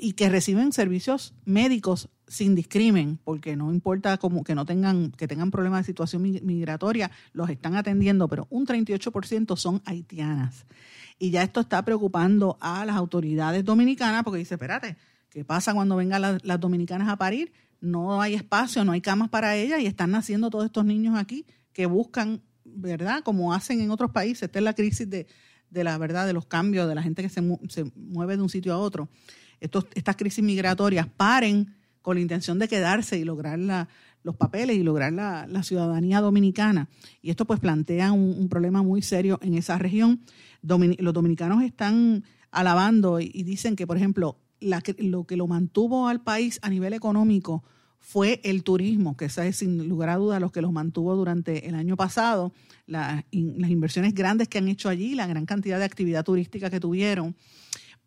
y 0.00 0.12
que 0.12 0.28
reciben 0.28 0.72
servicios 0.72 1.34
médicos 1.44 2.08
sin 2.28 2.54
discrimen, 2.54 3.18
porque 3.24 3.56
no 3.56 3.72
importa 3.72 4.16
como 4.18 4.44
que 4.44 4.54
no 4.54 4.64
tengan, 4.64 5.10
que 5.10 5.26
tengan 5.26 5.50
problemas 5.50 5.80
de 5.80 5.84
situación 5.86 6.22
mi- 6.22 6.40
migratoria, 6.42 7.10
los 7.32 7.50
están 7.50 7.74
atendiendo, 7.74 8.28
pero 8.28 8.46
un 8.50 8.66
38% 8.66 9.56
son 9.56 9.82
haitianas. 9.84 10.64
Y 11.18 11.30
ya 11.30 11.42
esto 11.42 11.60
está 11.60 11.84
preocupando 11.84 12.56
a 12.60 12.84
las 12.84 12.94
autoridades 12.96 13.64
dominicanas, 13.64 14.22
porque 14.22 14.38
dice, 14.38 14.54
espérate, 14.54 14.96
¿qué 15.28 15.44
pasa 15.44 15.74
cuando 15.74 15.96
vengan 15.96 16.22
las, 16.22 16.44
las 16.44 16.60
dominicanas 16.60 17.08
a 17.08 17.16
parir? 17.16 17.52
No 17.80 18.22
hay 18.22 18.34
espacio, 18.34 18.84
no 18.84 18.92
hay 18.92 19.00
camas 19.00 19.28
para 19.28 19.56
ellas 19.56 19.80
y 19.80 19.86
están 19.86 20.12
naciendo 20.12 20.50
todos 20.50 20.66
estos 20.66 20.84
niños 20.84 21.18
aquí 21.18 21.46
que 21.72 21.86
buscan, 21.86 22.42
¿verdad? 22.64 23.22
Como 23.24 23.52
hacen 23.54 23.80
en 23.80 23.90
otros 23.90 24.12
países. 24.12 24.44
Esta 24.44 24.58
es 24.60 24.64
la 24.64 24.74
crisis 24.74 25.10
de, 25.10 25.26
de 25.70 25.84
la 25.84 25.98
verdad, 25.98 26.26
de 26.26 26.32
los 26.32 26.46
cambios, 26.46 26.88
de 26.88 26.94
la 26.94 27.02
gente 27.02 27.22
que 27.22 27.28
se, 27.28 27.40
mu- 27.40 27.58
se 27.68 27.90
mueve 27.96 28.36
de 28.36 28.42
un 28.42 28.48
sitio 28.48 28.72
a 28.72 28.78
otro 28.78 29.08
estos, 29.60 29.86
estas 29.94 30.16
crisis 30.16 30.42
migratorias 30.42 31.06
paren 31.06 31.74
con 32.02 32.16
la 32.16 32.22
intención 32.22 32.58
de 32.58 32.68
quedarse 32.68 33.18
y 33.18 33.24
lograr 33.24 33.58
la- 33.58 33.88
los 34.22 34.36
papeles 34.36 34.76
y 34.76 34.82
lograr 34.82 35.12
la, 35.12 35.62
ciudadanía 35.62 36.20
dominicana. 36.20 36.88
Y 37.22 37.30
esto 37.30 37.46
pues 37.46 37.60
plantea 37.60 38.12
un, 38.12 38.48
problema 38.48 38.82
muy 38.82 39.02
serio 39.02 39.38
en 39.42 39.54
esa 39.54 39.78
región. 39.78 40.20
Los 40.62 41.14
dominicanos 41.14 41.62
están 41.62 42.24
alabando 42.50 43.20
y, 43.20 43.42
dicen 43.44 43.76
que, 43.76 43.86
por 43.86 43.96
ejemplo, 43.96 44.38
lo 44.60 45.24
que 45.24 45.36
lo 45.36 45.46
mantuvo 45.46 46.08
al 46.08 46.20
país 46.20 46.58
a 46.62 46.68
nivel 46.68 46.92
económico 46.92 47.64
fue 47.98 48.40
el 48.44 48.62
turismo, 48.62 49.16
que 49.16 49.26
es 49.26 49.38
sin 49.56 49.88
lugar 49.88 50.08
a 50.08 50.16
dudas 50.16 50.40
lo 50.40 50.50
que 50.50 50.62
los 50.62 50.72
mantuvo 50.72 51.14
durante 51.16 51.68
el 51.68 51.74
año 51.74 51.96
pasado, 51.96 52.52
in- 53.30 53.60
las 53.60 53.70
inversiones 53.70 54.14
grandes 54.14 54.48
que 54.48 54.58
han 54.58 54.68
hecho 54.68 54.88
allí, 54.88 55.14
la 55.14 55.26
gran 55.26 55.46
cantidad 55.46 55.78
de 55.78 55.84
actividad 55.84 56.24
turística 56.24 56.70
que 56.70 56.80
tuvieron 56.80 57.36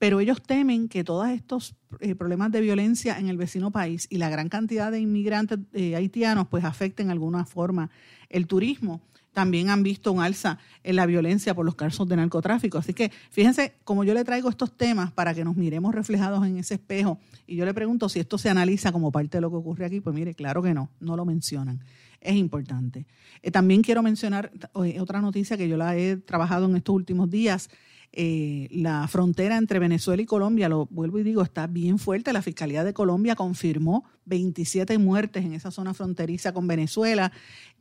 pero 0.03 0.19
ellos 0.19 0.41
temen 0.41 0.89
que 0.89 1.05
todos 1.05 1.29
estos 1.29 1.75
eh, 2.01 2.13
problemas 2.13 2.51
de 2.51 2.59
violencia 2.59 3.17
en 3.19 3.29
el 3.29 3.37
vecino 3.37 3.71
país 3.71 4.05
y 4.09 4.17
la 4.17 4.27
gran 4.27 4.49
cantidad 4.49 4.91
de 4.91 4.99
inmigrantes 4.99 5.59
eh, 5.71 5.95
haitianos 5.95 6.49
pues 6.49 6.65
afecten 6.65 7.07
de 7.07 7.13
alguna 7.13 7.45
forma 7.45 7.89
el 8.27 8.45
turismo. 8.45 8.99
También 9.31 9.69
han 9.69 9.81
visto 9.81 10.11
un 10.11 10.21
alza 10.21 10.59
en 10.83 10.97
la 10.97 11.05
violencia 11.05 11.55
por 11.55 11.63
los 11.63 11.75
casos 11.75 12.05
de 12.09 12.17
narcotráfico. 12.17 12.77
Así 12.77 12.93
que 12.93 13.13
fíjense, 13.31 13.75
como 13.85 14.03
yo 14.03 14.13
le 14.13 14.25
traigo 14.25 14.49
estos 14.49 14.75
temas 14.75 15.13
para 15.13 15.33
que 15.33 15.45
nos 15.45 15.55
miremos 15.55 15.95
reflejados 15.95 16.45
en 16.45 16.57
ese 16.57 16.73
espejo, 16.73 17.17
y 17.47 17.55
yo 17.55 17.63
le 17.63 17.73
pregunto 17.73 18.09
si 18.09 18.19
esto 18.19 18.37
se 18.37 18.49
analiza 18.49 18.91
como 18.91 19.09
parte 19.09 19.37
de 19.37 19.41
lo 19.41 19.51
que 19.51 19.55
ocurre 19.55 19.85
aquí, 19.85 20.01
pues 20.01 20.13
mire, 20.13 20.33
claro 20.33 20.61
que 20.61 20.73
no, 20.73 20.89
no 20.99 21.15
lo 21.15 21.23
mencionan. 21.23 21.79
Es 22.19 22.35
importante. 22.35 23.05
Eh, 23.41 23.51
también 23.51 23.81
quiero 23.81 24.03
mencionar 24.03 24.51
otra 24.73 25.21
noticia 25.21 25.55
que 25.55 25.69
yo 25.69 25.77
la 25.77 25.95
he 25.95 26.17
trabajado 26.17 26.65
en 26.65 26.75
estos 26.75 26.93
últimos 26.93 27.29
días 27.29 27.69
eh, 28.15 28.67
la 28.71 29.07
frontera 29.07 29.57
entre 29.57 29.79
Venezuela 29.79 30.21
y 30.21 30.27
Colombia, 30.27 30.69
lo 30.69 30.85
vuelvo 30.85 31.17
y 31.17 31.23
digo, 31.23 31.41
está 31.41 31.65
bien 31.65 31.97
fuerte. 31.97 32.31
La 32.31 32.43
Fiscalía 32.43 32.83
de 32.83 32.93
Colombia 32.93 33.35
confirmó 33.35 34.03
27 34.25 34.99
muertes 34.99 35.43
en 35.43 35.53
esa 35.53 35.71
zona 35.71 35.95
fronteriza 35.95 36.53
con 36.53 36.67
Venezuela 36.67 37.31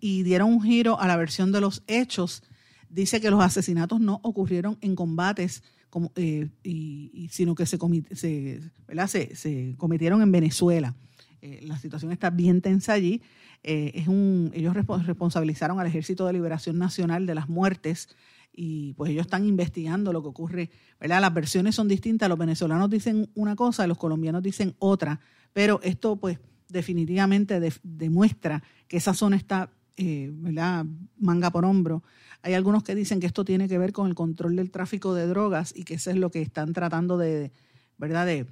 y 0.01 0.23
dieron 0.23 0.49
un 0.49 0.63
giro 0.63 0.99
a 0.99 1.07
la 1.07 1.19
versión 1.19 1.53
de 1.53 1.61
los 1.61 1.83
hechos. 1.87 2.43
Dice 2.89 3.21
que 3.21 3.31
los 3.31 3.43
asesinatos 3.45 4.01
no 4.01 4.21
ocurrieron 4.23 4.79
en 4.81 4.95
combates 4.97 5.63
como, 5.91 6.13
eh, 6.17 6.49
y, 6.63 7.29
sino 7.31 7.55
que 7.55 7.67
se, 7.67 7.79
se, 8.15 9.37
se, 9.37 9.75
cometieron 9.77 10.23
en 10.23 10.33
Venezuela. 10.33 10.95
Eh, 11.43 11.61
la 11.65 11.79
situación 11.79 12.11
está 12.11 12.31
bien 12.31 12.63
tensa 12.63 12.95
allí. 12.95 13.21
Es 13.63 14.09
un, 14.09 14.51
ellos 14.55 14.75
respo- 14.75 15.01
responsabilizaron 15.05 15.79
al 15.79 15.87
Ejército 15.87 16.27
de 16.27 16.33
Liberación 16.33 16.79
Nacional 16.79 17.27
de 17.27 17.35
las 17.35 17.49
muertes 17.51 18.09
y 18.53 18.93
pues 18.95 19.11
ellos 19.11 19.23
están 19.27 19.47
investigando 19.47 20.13
lo 20.13 20.23
que 20.23 20.29
ocurre, 20.29 20.71
¿verdad? 21.01 21.21
Las 21.21 21.33
versiones 21.33 21.75
son 21.75 21.89
distintas, 21.89 22.29
los 22.29 22.39
venezolanos 22.39 22.91
dicen 22.91 23.31
una 23.35 23.57
cosa, 23.57 23.87
los 23.87 23.99
colombianos 23.99 24.43
dicen 24.43 24.75
otra, 24.79 25.21
pero 25.53 25.81
esto 25.83 26.17
pues 26.17 26.39
definitivamente 26.69 27.61
de- 27.61 27.73
demuestra 27.83 28.63
que 28.89 28.99
esa 28.99 29.15
zona 29.15 29.37
está, 29.37 29.71
eh, 29.97 30.31
¿verdad? 30.33 30.87
Manga 31.19 31.51
por 31.51 31.65
hombro. 31.65 32.03
Hay 32.43 32.55
algunos 32.55 32.83
que 32.83 32.95
dicen 32.95 33.21
que 33.21 33.27
esto 33.27 33.45
tiene 33.45 33.69
que 33.69 33.79
ver 33.79 33.93
con 33.93 34.09
el 34.09 34.15
control 34.15 34.57
del 34.57 34.71
tráfico 34.71 35.15
de 35.15 35.27
drogas 35.27 35.73
y 35.77 35.85
que 35.85 35.95
eso 35.95 36.11
es 36.11 36.17
lo 36.17 36.31
que 36.31 36.43
están 36.43 36.73
tratando 36.73 37.17
de, 37.17 37.53
¿verdad? 37.99 38.27
De, 38.27 38.47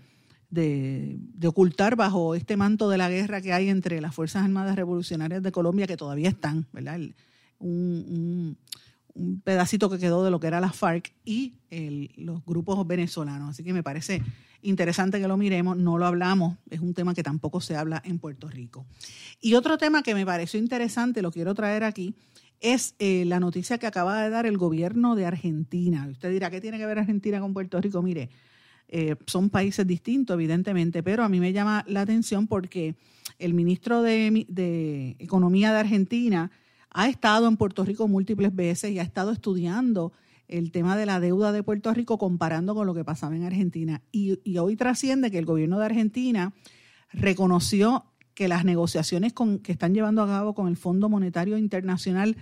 de, 0.51 1.48
ocultar 1.48 1.96
bajo 1.96 2.34
este 2.34 2.57
manto 2.57 2.88
de 2.88 2.98
la 2.98 3.09
guerra 3.09 3.40
que 3.40 3.53
hay 3.53 3.68
entre 3.68 4.01
las 4.01 4.14
Fuerzas 4.14 4.44
Armadas 4.44 4.76
Revolucionarias 4.76 5.42
de 5.42 5.53
Colombia, 5.53 5.86
que 5.86 5.96
todavía 5.96 6.28
están, 6.28 6.66
¿verdad? 6.72 7.01
Un 9.14 9.40
pedacito 9.40 9.90
que 9.90 9.98
quedó 9.98 10.24
de 10.24 10.30
lo 10.30 10.40
que 10.40 10.46
era 10.46 10.61
la 10.61 10.72
FARC 10.72 11.12
y 11.24 11.54
los 12.16 12.44
grupos 12.44 12.86
venezolanos. 12.86 13.50
Así 13.50 13.64
que 13.64 13.72
me 13.72 13.82
parece 13.82 14.22
interesante 14.62 15.20
que 15.20 15.28
lo 15.28 15.36
miremos, 15.36 15.76
no 15.76 15.98
lo 15.98 16.06
hablamos, 16.06 16.58
es 16.70 16.80
un 16.80 16.94
tema 16.94 17.14
que 17.14 17.22
tampoco 17.22 17.61
se 17.61 17.76
habla 17.76 18.02
en 18.04 18.18
Puerto 18.18 18.48
Rico. 18.48 18.86
Y 19.40 19.54
otro 19.54 19.78
tema 19.78 20.02
que 20.02 20.14
me 20.14 20.26
pareció 20.26 20.61
interesante, 20.61 21.22
lo 21.22 21.30
quiero 21.30 21.54
traer 21.54 21.84
aquí, 21.84 22.14
es 22.61 22.94
eh, 22.98 23.24
la 23.26 23.40
noticia 23.40 23.78
que 23.78 23.86
acaba 23.86 24.22
de 24.22 24.30
dar 24.30 24.44
el 24.44 24.58
gobierno 24.58 25.16
de 25.16 25.24
Argentina. 25.24 26.06
Usted 26.11 26.30
dirá, 26.30 26.50
¿qué 26.50 26.61
tiene 26.61 26.76
que 26.76 26.86
ver 26.86 26.98
Argentina 26.98 27.40
con 27.40 27.54
Puerto 27.54 27.80
Rico? 27.80 28.02
Mire, 28.02 28.28
eh, 28.88 29.16
son 29.26 29.48
países 29.48 29.86
distintos, 29.86 30.34
evidentemente, 30.34 31.02
pero 31.02 31.24
a 31.24 31.28
mí 31.28 31.40
me 31.40 31.52
llama 31.52 31.84
la 31.88 32.02
atención 32.02 32.46
porque 32.46 32.96
el 33.38 33.54
ministro 33.54 34.02
de, 34.02 34.46
de 34.48 35.16
Economía 35.18 35.72
de 35.72 35.78
Argentina 35.78 36.50
ha 36.91 37.09
estado 37.09 37.47
en 37.49 37.57
Puerto 37.57 37.84
Rico 37.84 38.09
múltiples 38.09 38.55
veces 38.55 38.91
y 38.93 38.99
ha 38.99 39.03
estado 39.03 39.30
estudiando 39.32 40.12
el 40.49 40.72
tema 40.72 40.97
de 40.97 41.07
la 41.07 41.20
deuda 41.20 41.53
de 41.53 41.62
Puerto 41.62 41.95
Rico 41.95 42.18
comparando 42.18 42.74
con 42.74 42.86
lo 42.86 42.95
que 42.95 43.05
pasaba 43.05 43.36
en 43.36 43.45
Argentina. 43.45 44.03
Y, 44.11 44.38
hoy 44.59 44.76
trasciende 44.76 45.30
que 45.30 45.38
el 45.38 45.47
gobierno 45.47 45.78
de 45.78 45.84
Argentina 45.84 46.53
reconoció 47.12 48.05
que 48.34 48.49
las 48.49 48.64
negociaciones 48.64 49.32
con, 49.32 49.59
que 49.59 49.72
están 49.72 49.95
llevando 49.95 50.22
a 50.22 50.26
cabo 50.26 50.55
con 50.55 50.68
el 50.68 50.76
Fondo 50.76 51.09
Monetario 51.09 51.59
Internacional 51.59 52.36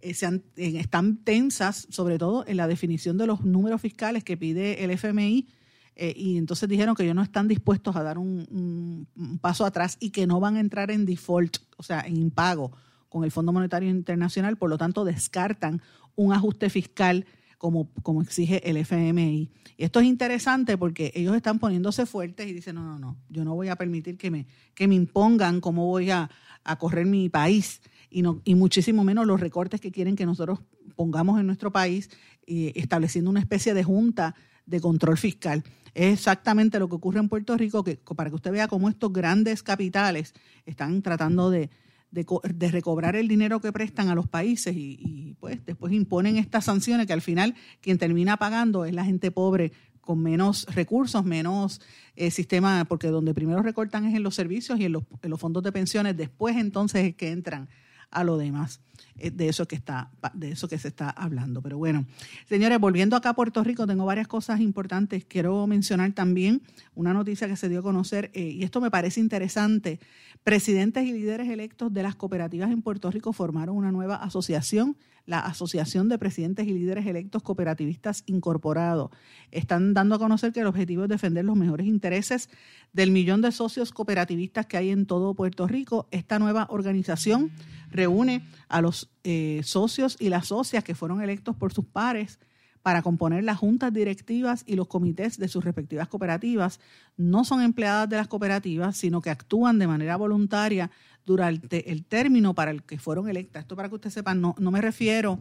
eh, 0.00 0.14
se 0.14 0.26
han- 0.26 0.42
eh, 0.56 0.78
están 0.78 1.18
tensas, 1.18 1.86
sobre 1.90 2.18
todo 2.18 2.44
en 2.48 2.56
la 2.56 2.66
definición 2.66 3.16
de 3.18 3.26
los 3.28 3.44
números 3.44 3.80
fiscales 3.80 4.24
que 4.24 4.36
pide 4.36 4.82
el 4.82 4.90
FMI. 4.90 5.46
eh, 5.94 6.14
y 6.16 6.38
entonces 6.38 6.68
dijeron 6.68 6.94
que 6.96 7.02
ellos 7.04 7.14
no 7.14 7.22
están 7.22 7.46
dispuestos 7.48 7.94
a 7.96 8.02
dar 8.02 8.16
un 8.18 9.06
paso 9.42 9.64
atrás 9.66 9.98
y 10.00 10.10
que 10.10 10.26
no 10.26 10.40
van 10.40 10.56
a 10.56 10.60
entrar 10.60 10.90
en 10.90 11.04
default, 11.04 11.58
o 11.76 11.82
sea, 11.82 12.00
en 12.00 12.16
impago 12.16 12.72
con 13.12 13.24
el 13.24 13.30
Fondo 13.30 13.52
Monetario 13.52 13.90
Internacional, 13.90 14.56
por 14.56 14.70
lo 14.70 14.78
tanto 14.78 15.04
descartan 15.04 15.82
un 16.16 16.32
ajuste 16.32 16.70
fiscal 16.70 17.26
como, 17.58 17.92
como 18.02 18.22
exige 18.22 18.68
el 18.68 18.78
FMI. 18.78 19.50
Y 19.76 19.84
esto 19.84 20.00
es 20.00 20.06
interesante 20.06 20.78
porque 20.78 21.12
ellos 21.14 21.36
están 21.36 21.58
poniéndose 21.58 22.06
fuertes 22.06 22.48
y 22.48 22.54
dicen, 22.54 22.76
no, 22.76 22.84
no, 22.84 22.98
no, 22.98 23.18
yo 23.28 23.44
no 23.44 23.54
voy 23.54 23.68
a 23.68 23.76
permitir 23.76 24.16
que 24.16 24.30
me, 24.30 24.46
que 24.74 24.88
me 24.88 24.94
impongan 24.94 25.60
cómo 25.60 25.86
voy 25.86 26.10
a, 26.10 26.30
a 26.64 26.76
correr 26.76 27.04
mi 27.04 27.28
país 27.28 27.82
y, 28.08 28.22
no, 28.22 28.40
y 28.44 28.54
muchísimo 28.54 29.04
menos 29.04 29.26
los 29.26 29.40
recortes 29.40 29.78
que 29.78 29.92
quieren 29.92 30.16
que 30.16 30.24
nosotros 30.24 30.60
pongamos 30.96 31.38
en 31.38 31.46
nuestro 31.46 31.70
país, 31.70 32.08
y 32.46 32.78
estableciendo 32.78 33.30
una 33.30 33.40
especie 33.40 33.74
de 33.74 33.84
junta 33.84 34.34
de 34.66 34.80
control 34.80 35.18
fiscal. 35.18 35.62
Es 35.94 36.14
exactamente 36.14 36.78
lo 36.78 36.88
que 36.88 36.96
ocurre 36.96 37.20
en 37.20 37.28
Puerto 37.28 37.56
Rico, 37.56 37.84
que 37.84 37.96
para 38.16 38.30
que 38.30 38.36
usted 38.36 38.52
vea 38.52 38.68
cómo 38.68 38.88
estos 38.88 39.12
grandes 39.12 39.62
capitales 39.62 40.34
están 40.64 41.02
tratando 41.02 41.50
de, 41.50 41.70
de, 42.12 42.26
de 42.54 42.70
recobrar 42.70 43.16
el 43.16 43.26
dinero 43.26 43.60
que 43.60 43.72
prestan 43.72 44.08
a 44.08 44.14
los 44.14 44.28
países 44.28 44.76
y, 44.76 45.34
pues 45.40 45.64
después 45.64 45.92
imponen 45.92 46.36
estas 46.36 46.66
sanciones 46.66 47.06
que 47.06 47.12
al 47.12 47.22
final 47.22 47.56
quien 47.80 47.98
termina 47.98 48.36
pagando 48.36 48.84
es 48.84 48.94
la 48.94 49.04
gente 49.04 49.32
pobre 49.32 49.72
con 50.00 50.22
menos 50.22 50.66
recursos, 50.66 51.24
menos 51.24 51.80
eh, 52.16 52.30
sistema, 52.30 52.84
porque 52.84 53.08
donde 53.08 53.34
primero 53.34 53.62
recortan 53.62 54.04
es 54.04 54.14
en 54.14 54.22
los 54.22 54.34
servicios 54.34 54.78
y 54.78 54.84
en 54.84 54.92
los, 54.92 55.04
en 55.22 55.30
los 55.30 55.40
fondos 55.40 55.62
de 55.62 55.72
pensiones, 55.72 56.16
después 56.16 56.56
entonces 56.56 57.06
es 57.06 57.14
que 57.14 57.30
entran 57.30 57.68
a 58.10 58.24
lo 58.24 58.36
demás 58.36 58.80
de 59.14 59.48
eso 59.48 59.66
que 59.66 59.76
está 59.76 60.10
de 60.34 60.52
eso 60.52 60.68
que 60.68 60.78
se 60.78 60.88
está 60.88 61.10
hablando 61.10 61.62
pero 61.62 61.78
bueno 61.78 62.06
señores 62.48 62.78
volviendo 62.78 63.16
acá 63.16 63.30
a 63.30 63.34
Puerto 63.34 63.62
Rico 63.62 63.86
tengo 63.86 64.04
varias 64.04 64.28
cosas 64.28 64.60
importantes 64.60 65.24
quiero 65.24 65.66
mencionar 65.66 66.12
también 66.12 66.62
una 66.94 67.12
noticia 67.12 67.48
que 67.48 67.56
se 67.56 67.68
dio 67.68 67.80
a 67.80 67.82
conocer 67.82 68.30
eh, 68.34 68.42
y 68.42 68.64
esto 68.64 68.80
me 68.80 68.90
parece 68.90 69.20
interesante 69.20 70.00
presidentes 70.44 71.04
y 71.04 71.12
líderes 71.12 71.48
electos 71.48 71.92
de 71.92 72.02
las 72.02 72.16
cooperativas 72.16 72.70
en 72.70 72.82
Puerto 72.82 73.10
Rico 73.10 73.32
formaron 73.32 73.76
una 73.76 73.92
nueva 73.92 74.16
asociación 74.16 74.96
la 75.26 75.38
Asociación 75.38 76.08
de 76.08 76.18
Presidentes 76.18 76.66
y 76.66 76.72
Líderes 76.72 77.06
Electos 77.06 77.42
Cooperativistas 77.42 78.24
Incorporados. 78.26 79.10
Están 79.50 79.94
dando 79.94 80.16
a 80.16 80.18
conocer 80.18 80.52
que 80.52 80.60
el 80.60 80.66
objetivo 80.66 81.04
es 81.04 81.08
defender 81.08 81.44
los 81.44 81.56
mejores 81.56 81.86
intereses 81.86 82.48
del 82.92 83.10
millón 83.10 83.40
de 83.40 83.52
socios 83.52 83.92
cooperativistas 83.92 84.66
que 84.66 84.76
hay 84.76 84.90
en 84.90 85.06
todo 85.06 85.34
Puerto 85.34 85.66
Rico. 85.66 86.08
Esta 86.10 86.38
nueva 86.38 86.66
organización 86.70 87.52
reúne 87.90 88.44
a 88.68 88.80
los 88.80 88.91
eh, 89.24 89.60
socios 89.64 90.16
y 90.18 90.28
las 90.28 90.48
socias 90.48 90.84
que 90.84 90.94
fueron 90.94 91.22
electos 91.22 91.56
por 91.56 91.72
sus 91.72 91.84
pares 91.84 92.38
para 92.82 93.02
componer 93.02 93.44
las 93.44 93.58
juntas 93.58 93.92
directivas 93.92 94.64
y 94.66 94.74
los 94.74 94.88
comités 94.88 95.38
de 95.38 95.48
sus 95.48 95.64
respectivas 95.64 96.08
cooperativas. 96.08 96.80
No 97.16 97.44
son 97.44 97.62
empleadas 97.62 98.08
de 98.08 98.16
las 98.16 98.28
cooperativas, 98.28 98.96
sino 98.96 99.20
que 99.20 99.30
actúan 99.30 99.78
de 99.78 99.86
manera 99.86 100.16
voluntaria 100.16 100.90
durante 101.24 101.92
el 101.92 102.04
término 102.04 102.54
para 102.54 102.72
el 102.72 102.82
que 102.82 102.98
fueron 102.98 103.28
electas. 103.28 103.62
Esto 103.62 103.76
para 103.76 103.88
que 103.88 103.94
usted 103.94 104.10
sepa, 104.10 104.34
no, 104.34 104.56
no 104.58 104.72
me 104.72 104.80
refiero 104.80 105.38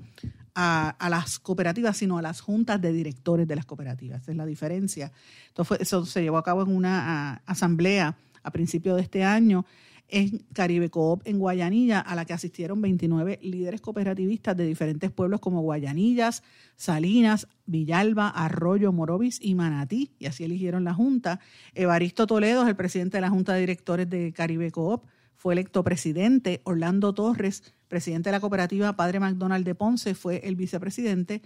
a, 0.54 0.96
las 1.10 1.40
cooperativas, 1.40 1.98
sino 1.98 2.18
a 2.18 2.22
las 2.22 2.42
juntas 2.42 2.80
de 2.80 2.94
directores 2.94 3.48
de 3.48 3.56
las 3.56 3.66
cooperativas. 3.66 4.22
Esa 4.22 4.32
es 4.32 4.38
la 4.38 4.46
diferencia. 4.46 5.12
Esto 5.48 5.64
fue, 5.64 5.78
eso 5.80 6.06
se 6.06 6.22
llevó 6.22 6.38
a 6.38 6.44
cabo 6.44 6.62
en 6.62 6.76
una 6.76 7.42
asamblea 7.46 8.16
a 8.44 8.52
principios 8.52 8.98
de 8.98 9.04
este 9.04 9.24
año 9.24 9.66
en 10.12 10.46
Caribe 10.54 10.90
Coop 10.90 11.22
en 11.26 11.40
Guayanilla, 11.40 12.00
a 12.00 12.16
la 12.16 12.26
que 12.26 12.34
asistieron 12.34 12.82
29 12.82 13.40
líderes 13.42 13.82
cooperativistas 13.82 14.56
de 14.56 14.66
diferentes 14.66 15.10
pueblos 15.10 15.40
como 15.40 15.62
Guayanillas, 15.62 16.44
Salinas, 16.76 17.48
Villalba, 17.66 18.30
Arroyo, 18.30 18.92
Morovis 18.92 19.40
y 19.42 19.56
Manatí, 19.56 20.12
y 20.20 20.28
así 20.28 20.44
eligieron 20.44 20.84
la 20.84 20.94
Junta. 20.94 21.40
Evaristo 21.74 22.28
Toledo 22.28 22.64
es 22.64 22.70
el 22.70 22.76
presidente 22.76 23.18
de 23.18 23.22
la 23.22 23.30
Junta 23.30 23.54
de 23.54 23.62
Directores 23.62 24.10
de 24.10 24.34
Caribe 24.34 24.72
Coop, 24.72 25.06
fue 25.42 25.54
electo 25.54 25.84
presidente. 25.84 26.62
Orlando 26.66 27.16
Torres, 27.16 27.74
presidente 27.88 28.30
de 28.30 28.34
la 28.34 28.40
cooperativa 28.40 28.96
Padre 28.96 29.20
McDonald 29.20 29.66
de 29.66 29.74
Ponce, 29.74 30.14
fue 30.14 30.42
el 30.44 30.56
vicepresidente. 30.56 31.42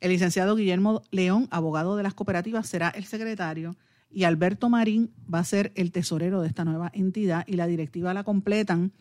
El 0.00 0.10
licenciado 0.10 0.54
Guillermo 0.54 1.02
León, 1.10 1.48
abogado 1.50 1.96
de 1.96 2.02
las 2.02 2.12
cooperativas, 2.12 2.68
será 2.68 2.90
el 2.90 3.06
secretario 3.06 3.74
y 4.10 4.24
Alberto 4.24 4.68
Marín 4.68 5.10
va 5.32 5.40
a 5.40 5.44
ser 5.44 5.72
el 5.74 5.92
tesorero 5.92 6.40
de 6.40 6.48
esta 6.48 6.64
nueva 6.64 6.90
entidad 6.94 7.44
y 7.46 7.54
la 7.54 7.66
directiva 7.66 8.14
la 8.14 8.24
completan 8.24 8.92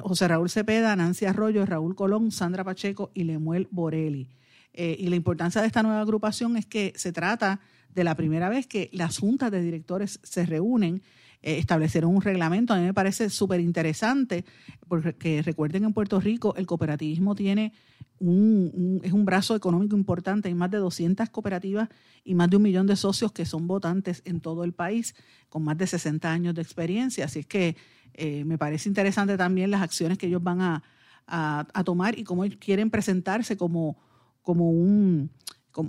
José 0.00 0.28
Raúl 0.28 0.48
Cepeda, 0.48 0.96
Nancy 0.96 1.26
Arroyo, 1.26 1.66
Raúl 1.66 1.94
Colón, 1.94 2.30
Sandra 2.30 2.64
Pacheco 2.64 3.10
y 3.14 3.24
Lemuel 3.24 3.68
Borelli. 3.70 4.28
Eh, 4.72 4.96
y 4.98 5.08
la 5.08 5.16
importancia 5.16 5.60
de 5.60 5.66
esta 5.66 5.82
nueva 5.82 6.00
agrupación 6.00 6.56
es 6.56 6.64
que 6.64 6.94
se 6.96 7.12
trata 7.12 7.60
de 7.94 8.04
la 8.04 8.14
primera 8.14 8.48
vez 8.48 8.66
que 8.66 8.88
las 8.92 9.18
juntas 9.18 9.50
de 9.50 9.62
directores 9.62 10.18
se 10.22 10.46
reúnen, 10.46 11.02
eh, 11.42 11.58
establecieron 11.58 12.14
un 12.14 12.22
reglamento. 12.22 12.72
A 12.72 12.78
mí 12.78 12.84
me 12.84 12.94
parece 12.94 13.28
súper 13.28 13.60
interesante, 13.60 14.44
porque 14.88 15.42
recuerden 15.42 15.84
en 15.84 15.92
Puerto 15.92 16.20
Rico 16.20 16.54
el 16.56 16.66
cooperativismo 16.66 17.34
tiene 17.34 17.72
un, 18.18 19.00
es 19.02 19.12
un 19.12 19.24
brazo 19.24 19.56
económico 19.56 19.96
importante. 19.96 20.48
Hay 20.48 20.54
más 20.54 20.70
de 20.70 20.78
200 20.78 21.28
cooperativas 21.30 21.88
y 22.24 22.34
más 22.34 22.48
de 22.48 22.56
un 22.56 22.62
millón 22.62 22.86
de 22.86 22.96
socios 22.96 23.32
que 23.32 23.44
son 23.44 23.66
votantes 23.66 24.22
en 24.24 24.40
todo 24.40 24.64
el 24.64 24.72
país, 24.72 25.14
con 25.48 25.64
más 25.64 25.76
de 25.76 25.86
60 25.86 26.30
años 26.30 26.54
de 26.54 26.62
experiencia. 26.62 27.24
Así 27.24 27.40
es 27.40 27.46
que 27.46 27.76
eh, 28.14 28.44
me 28.44 28.58
parece 28.58 28.88
interesante 28.88 29.36
también 29.36 29.70
las 29.70 29.82
acciones 29.82 30.18
que 30.18 30.26
ellos 30.26 30.42
van 30.42 30.60
a, 30.60 30.82
a, 31.26 31.84
tomar 31.84 32.18
y 32.18 32.24
cómo 32.24 32.44
quieren 32.58 32.90
presentarse 32.90 33.56
como, 33.56 33.96
como, 34.42 34.70
un, 34.70 35.30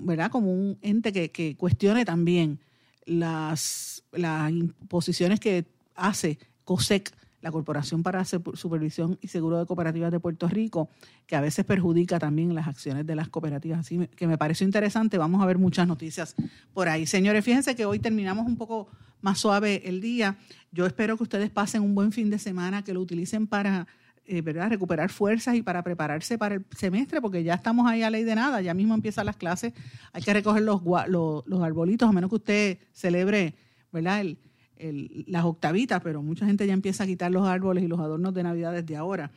¿verdad? 0.01 0.31
como 0.31 0.53
un 0.53 0.77
ente 0.81 1.11
que, 1.11 1.31
que 1.31 1.55
cuestione 1.57 2.05
también 2.05 2.59
las, 3.05 4.03
las 4.11 4.51
imposiciones 4.51 5.39
que 5.39 5.65
hace 5.95 6.39
COSEC 6.63 7.13
la 7.43 7.51
Corporación 7.51 8.03
para 8.03 8.23
Supervisión 8.23 9.19
y 9.21 9.27
Seguro 9.27 9.59
de 9.59 9.65
Cooperativas 9.65 10.11
de 10.11 10.19
Puerto 10.19 10.47
Rico, 10.47 10.89
que 11.27 11.35
a 11.35 11.41
veces 11.41 11.65
perjudica 11.65 12.17
también 12.17 12.55
las 12.55 12.69
acciones 12.69 13.05
de 13.05 13.15
las 13.15 13.27
cooperativas. 13.27 13.81
Así 13.81 14.07
que 14.15 14.27
me 14.27 14.37
pareció 14.37 14.65
interesante. 14.65 15.17
Vamos 15.17 15.43
a 15.43 15.45
ver 15.45 15.57
muchas 15.57 15.85
noticias 15.85 16.35
por 16.73 16.87
ahí. 16.87 17.05
Señores, 17.05 17.43
fíjense 17.43 17.75
que 17.75 17.85
hoy 17.85 17.99
terminamos 17.99 18.47
un 18.47 18.55
poco 18.55 18.87
más 19.21 19.39
suave 19.39 19.81
el 19.85 19.99
día. 19.99 20.37
Yo 20.71 20.85
espero 20.85 21.17
que 21.17 21.23
ustedes 21.23 21.49
pasen 21.49 21.81
un 21.81 21.93
buen 21.93 22.13
fin 22.13 22.29
de 22.29 22.39
semana, 22.39 22.81
que 22.81 22.93
lo 22.93 23.01
utilicen 23.01 23.45
para 23.45 23.87
eh, 24.26 24.41
¿verdad? 24.41 24.69
recuperar 24.69 25.09
fuerzas 25.09 25.55
y 25.55 25.61
para 25.61 25.84
prepararse 25.84 26.38
para 26.38 26.55
el 26.55 26.65
semestre, 26.76 27.19
porque 27.19 27.43
ya 27.43 27.55
estamos 27.55 27.88
ahí 27.88 28.03
a 28.03 28.09
ley 28.09 28.24
de 28.24 28.36
nada, 28.36 28.61
ya 28.61 28.74
mismo 28.74 28.93
empiezan 28.93 29.26
las 29.26 29.36
clases, 29.36 29.74
hay 30.13 30.21
que 30.21 30.34
recoger 30.34 30.63
los, 30.63 30.82
los, 31.07 31.43
los 31.45 31.61
arbolitos, 31.61 32.07
a 32.07 32.11
menos 32.11 32.30
que 32.30 32.36
usted 32.36 32.78
celebre 32.93 33.55
las 33.91 35.43
octavitas, 35.43 36.01
pero 36.01 36.21
mucha 36.21 36.45
gente 36.45 36.65
ya 36.65 36.74
empieza 36.74 37.03
a 37.03 37.07
quitar 37.07 37.32
los 37.32 37.47
árboles 37.47 37.84
y 37.84 37.88
los 37.88 37.99
adornos 37.99 38.34
de 38.34 38.43
Navidad 38.43 38.71
desde 38.71 38.95
ahora. 38.95 39.32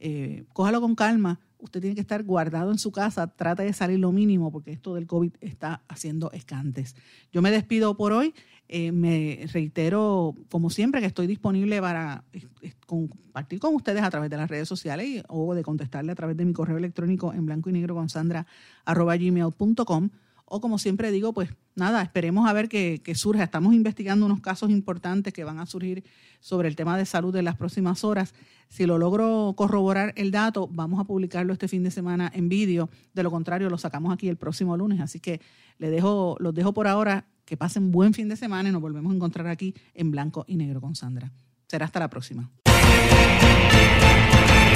Eh, 0.00 0.44
cójalo 0.52 0.80
con 0.80 0.96
calma, 0.96 1.38
usted 1.58 1.80
tiene 1.80 1.94
que 1.94 2.00
estar 2.00 2.22
guardado 2.24 2.72
en 2.72 2.78
su 2.78 2.90
casa, 2.90 3.28
trata 3.28 3.62
de 3.62 3.72
salir 3.72 4.00
lo 4.00 4.10
mínimo, 4.10 4.50
porque 4.50 4.72
esto 4.72 4.94
del 4.94 5.06
COVID 5.06 5.34
está 5.40 5.82
haciendo 5.86 6.32
escantes. 6.32 6.96
Yo 7.32 7.40
me 7.40 7.52
despido 7.52 7.96
por 7.96 8.12
hoy. 8.12 8.34
Eh, 8.74 8.90
me 8.90 9.44
reitero, 9.52 10.34
como 10.50 10.70
siempre, 10.70 11.02
que 11.02 11.06
estoy 11.06 11.26
disponible 11.26 11.78
para 11.82 12.24
eh, 12.32 12.46
eh, 12.62 12.72
compartir 12.86 13.58
con 13.60 13.74
ustedes 13.74 14.02
a 14.02 14.08
través 14.08 14.30
de 14.30 14.38
las 14.38 14.48
redes 14.48 14.66
sociales 14.66 15.06
y- 15.06 15.22
o 15.28 15.54
de 15.54 15.62
contestarle 15.62 16.10
a 16.10 16.14
través 16.14 16.38
de 16.38 16.46
mi 16.46 16.54
correo 16.54 16.78
electrónico 16.78 17.34
en 17.34 17.44
blanco 17.44 17.68
y 17.68 17.74
negro 17.74 17.94
con 17.94 18.08
sandra 18.08 18.46
arroba 18.86 19.14
gmail.com 19.18 20.08
o 20.46 20.60
como 20.62 20.78
siempre 20.78 21.10
digo, 21.10 21.34
pues 21.34 21.50
nada, 21.74 22.00
esperemos 22.02 22.48
a 22.48 22.52
ver 22.54 22.70
qué, 22.70 23.02
qué 23.04 23.14
surge. 23.14 23.42
Estamos 23.42 23.74
investigando 23.74 24.24
unos 24.24 24.40
casos 24.40 24.70
importantes 24.70 25.34
que 25.34 25.44
van 25.44 25.58
a 25.58 25.66
surgir 25.66 26.02
sobre 26.40 26.68
el 26.68 26.76
tema 26.76 26.96
de 26.96 27.04
salud 27.04 27.36
en 27.36 27.44
las 27.44 27.56
próximas 27.56 28.04
horas. 28.04 28.34
Si 28.68 28.86
lo 28.86 28.96
logro 28.96 29.52
corroborar 29.54 30.14
el 30.16 30.30
dato, 30.30 30.66
vamos 30.72 30.98
a 30.98 31.04
publicarlo 31.04 31.52
este 31.52 31.68
fin 31.68 31.82
de 31.82 31.90
semana 31.90 32.30
en 32.34 32.48
vídeo. 32.48 32.88
De 33.12 33.22
lo 33.22 33.30
contrario, 33.30 33.68
lo 33.68 33.76
sacamos 33.76 34.12
aquí 34.14 34.28
el 34.30 34.36
próximo 34.36 34.76
lunes. 34.78 35.00
Así 35.00 35.20
que 35.20 35.40
le 35.78 35.90
dejo, 35.90 36.36
los 36.40 36.54
dejo 36.54 36.72
por 36.72 36.86
ahora. 36.86 37.26
Que 37.44 37.56
pasen 37.56 37.90
buen 37.90 38.14
fin 38.14 38.28
de 38.28 38.36
semana 38.36 38.68
y 38.68 38.72
nos 38.72 38.80
volvemos 38.80 39.12
a 39.12 39.16
encontrar 39.16 39.46
aquí 39.48 39.74
en 39.94 40.10
blanco 40.10 40.44
y 40.46 40.56
negro 40.56 40.80
con 40.80 40.94
Sandra. 40.94 41.30
Será 41.66 41.86
hasta 41.86 42.00
la 42.00 42.08
próxima. 42.10 42.50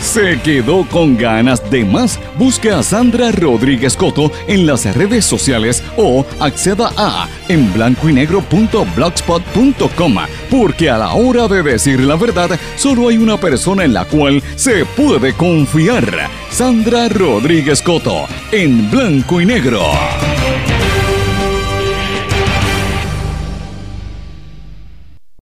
¿Se 0.00 0.40
quedó 0.40 0.86
con 0.88 1.16
ganas 1.16 1.68
de 1.70 1.84
más? 1.84 2.20
Busque 2.38 2.70
a 2.70 2.82
Sandra 2.82 3.32
Rodríguez 3.32 3.96
Coto 3.96 4.30
en 4.46 4.66
las 4.66 4.94
redes 4.94 5.24
sociales 5.24 5.82
o 5.96 6.24
acceda 6.38 6.92
a 6.96 7.28
en 7.48 7.72
blanco 7.72 8.08
y 8.08 8.26
porque 10.50 10.90
a 10.90 10.98
la 10.98 11.12
hora 11.12 11.48
de 11.48 11.62
decir 11.62 12.00
la 12.00 12.16
verdad 12.16 12.58
solo 12.76 13.08
hay 13.08 13.18
una 13.18 13.36
persona 13.36 13.84
en 13.84 13.94
la 13.94 14.04
cual 14.04 14.42
se 14.54 14.84
puede 14.84 15.32
confiar. 15.34 16.30
Sandra 16.50 17.08
Rodríguez 17.08 17.82
Coto 17.82 18.26
en 18.52 18.90
blanco 18.90 19.40
y 19.40 19.46
negro. 19.46 19.82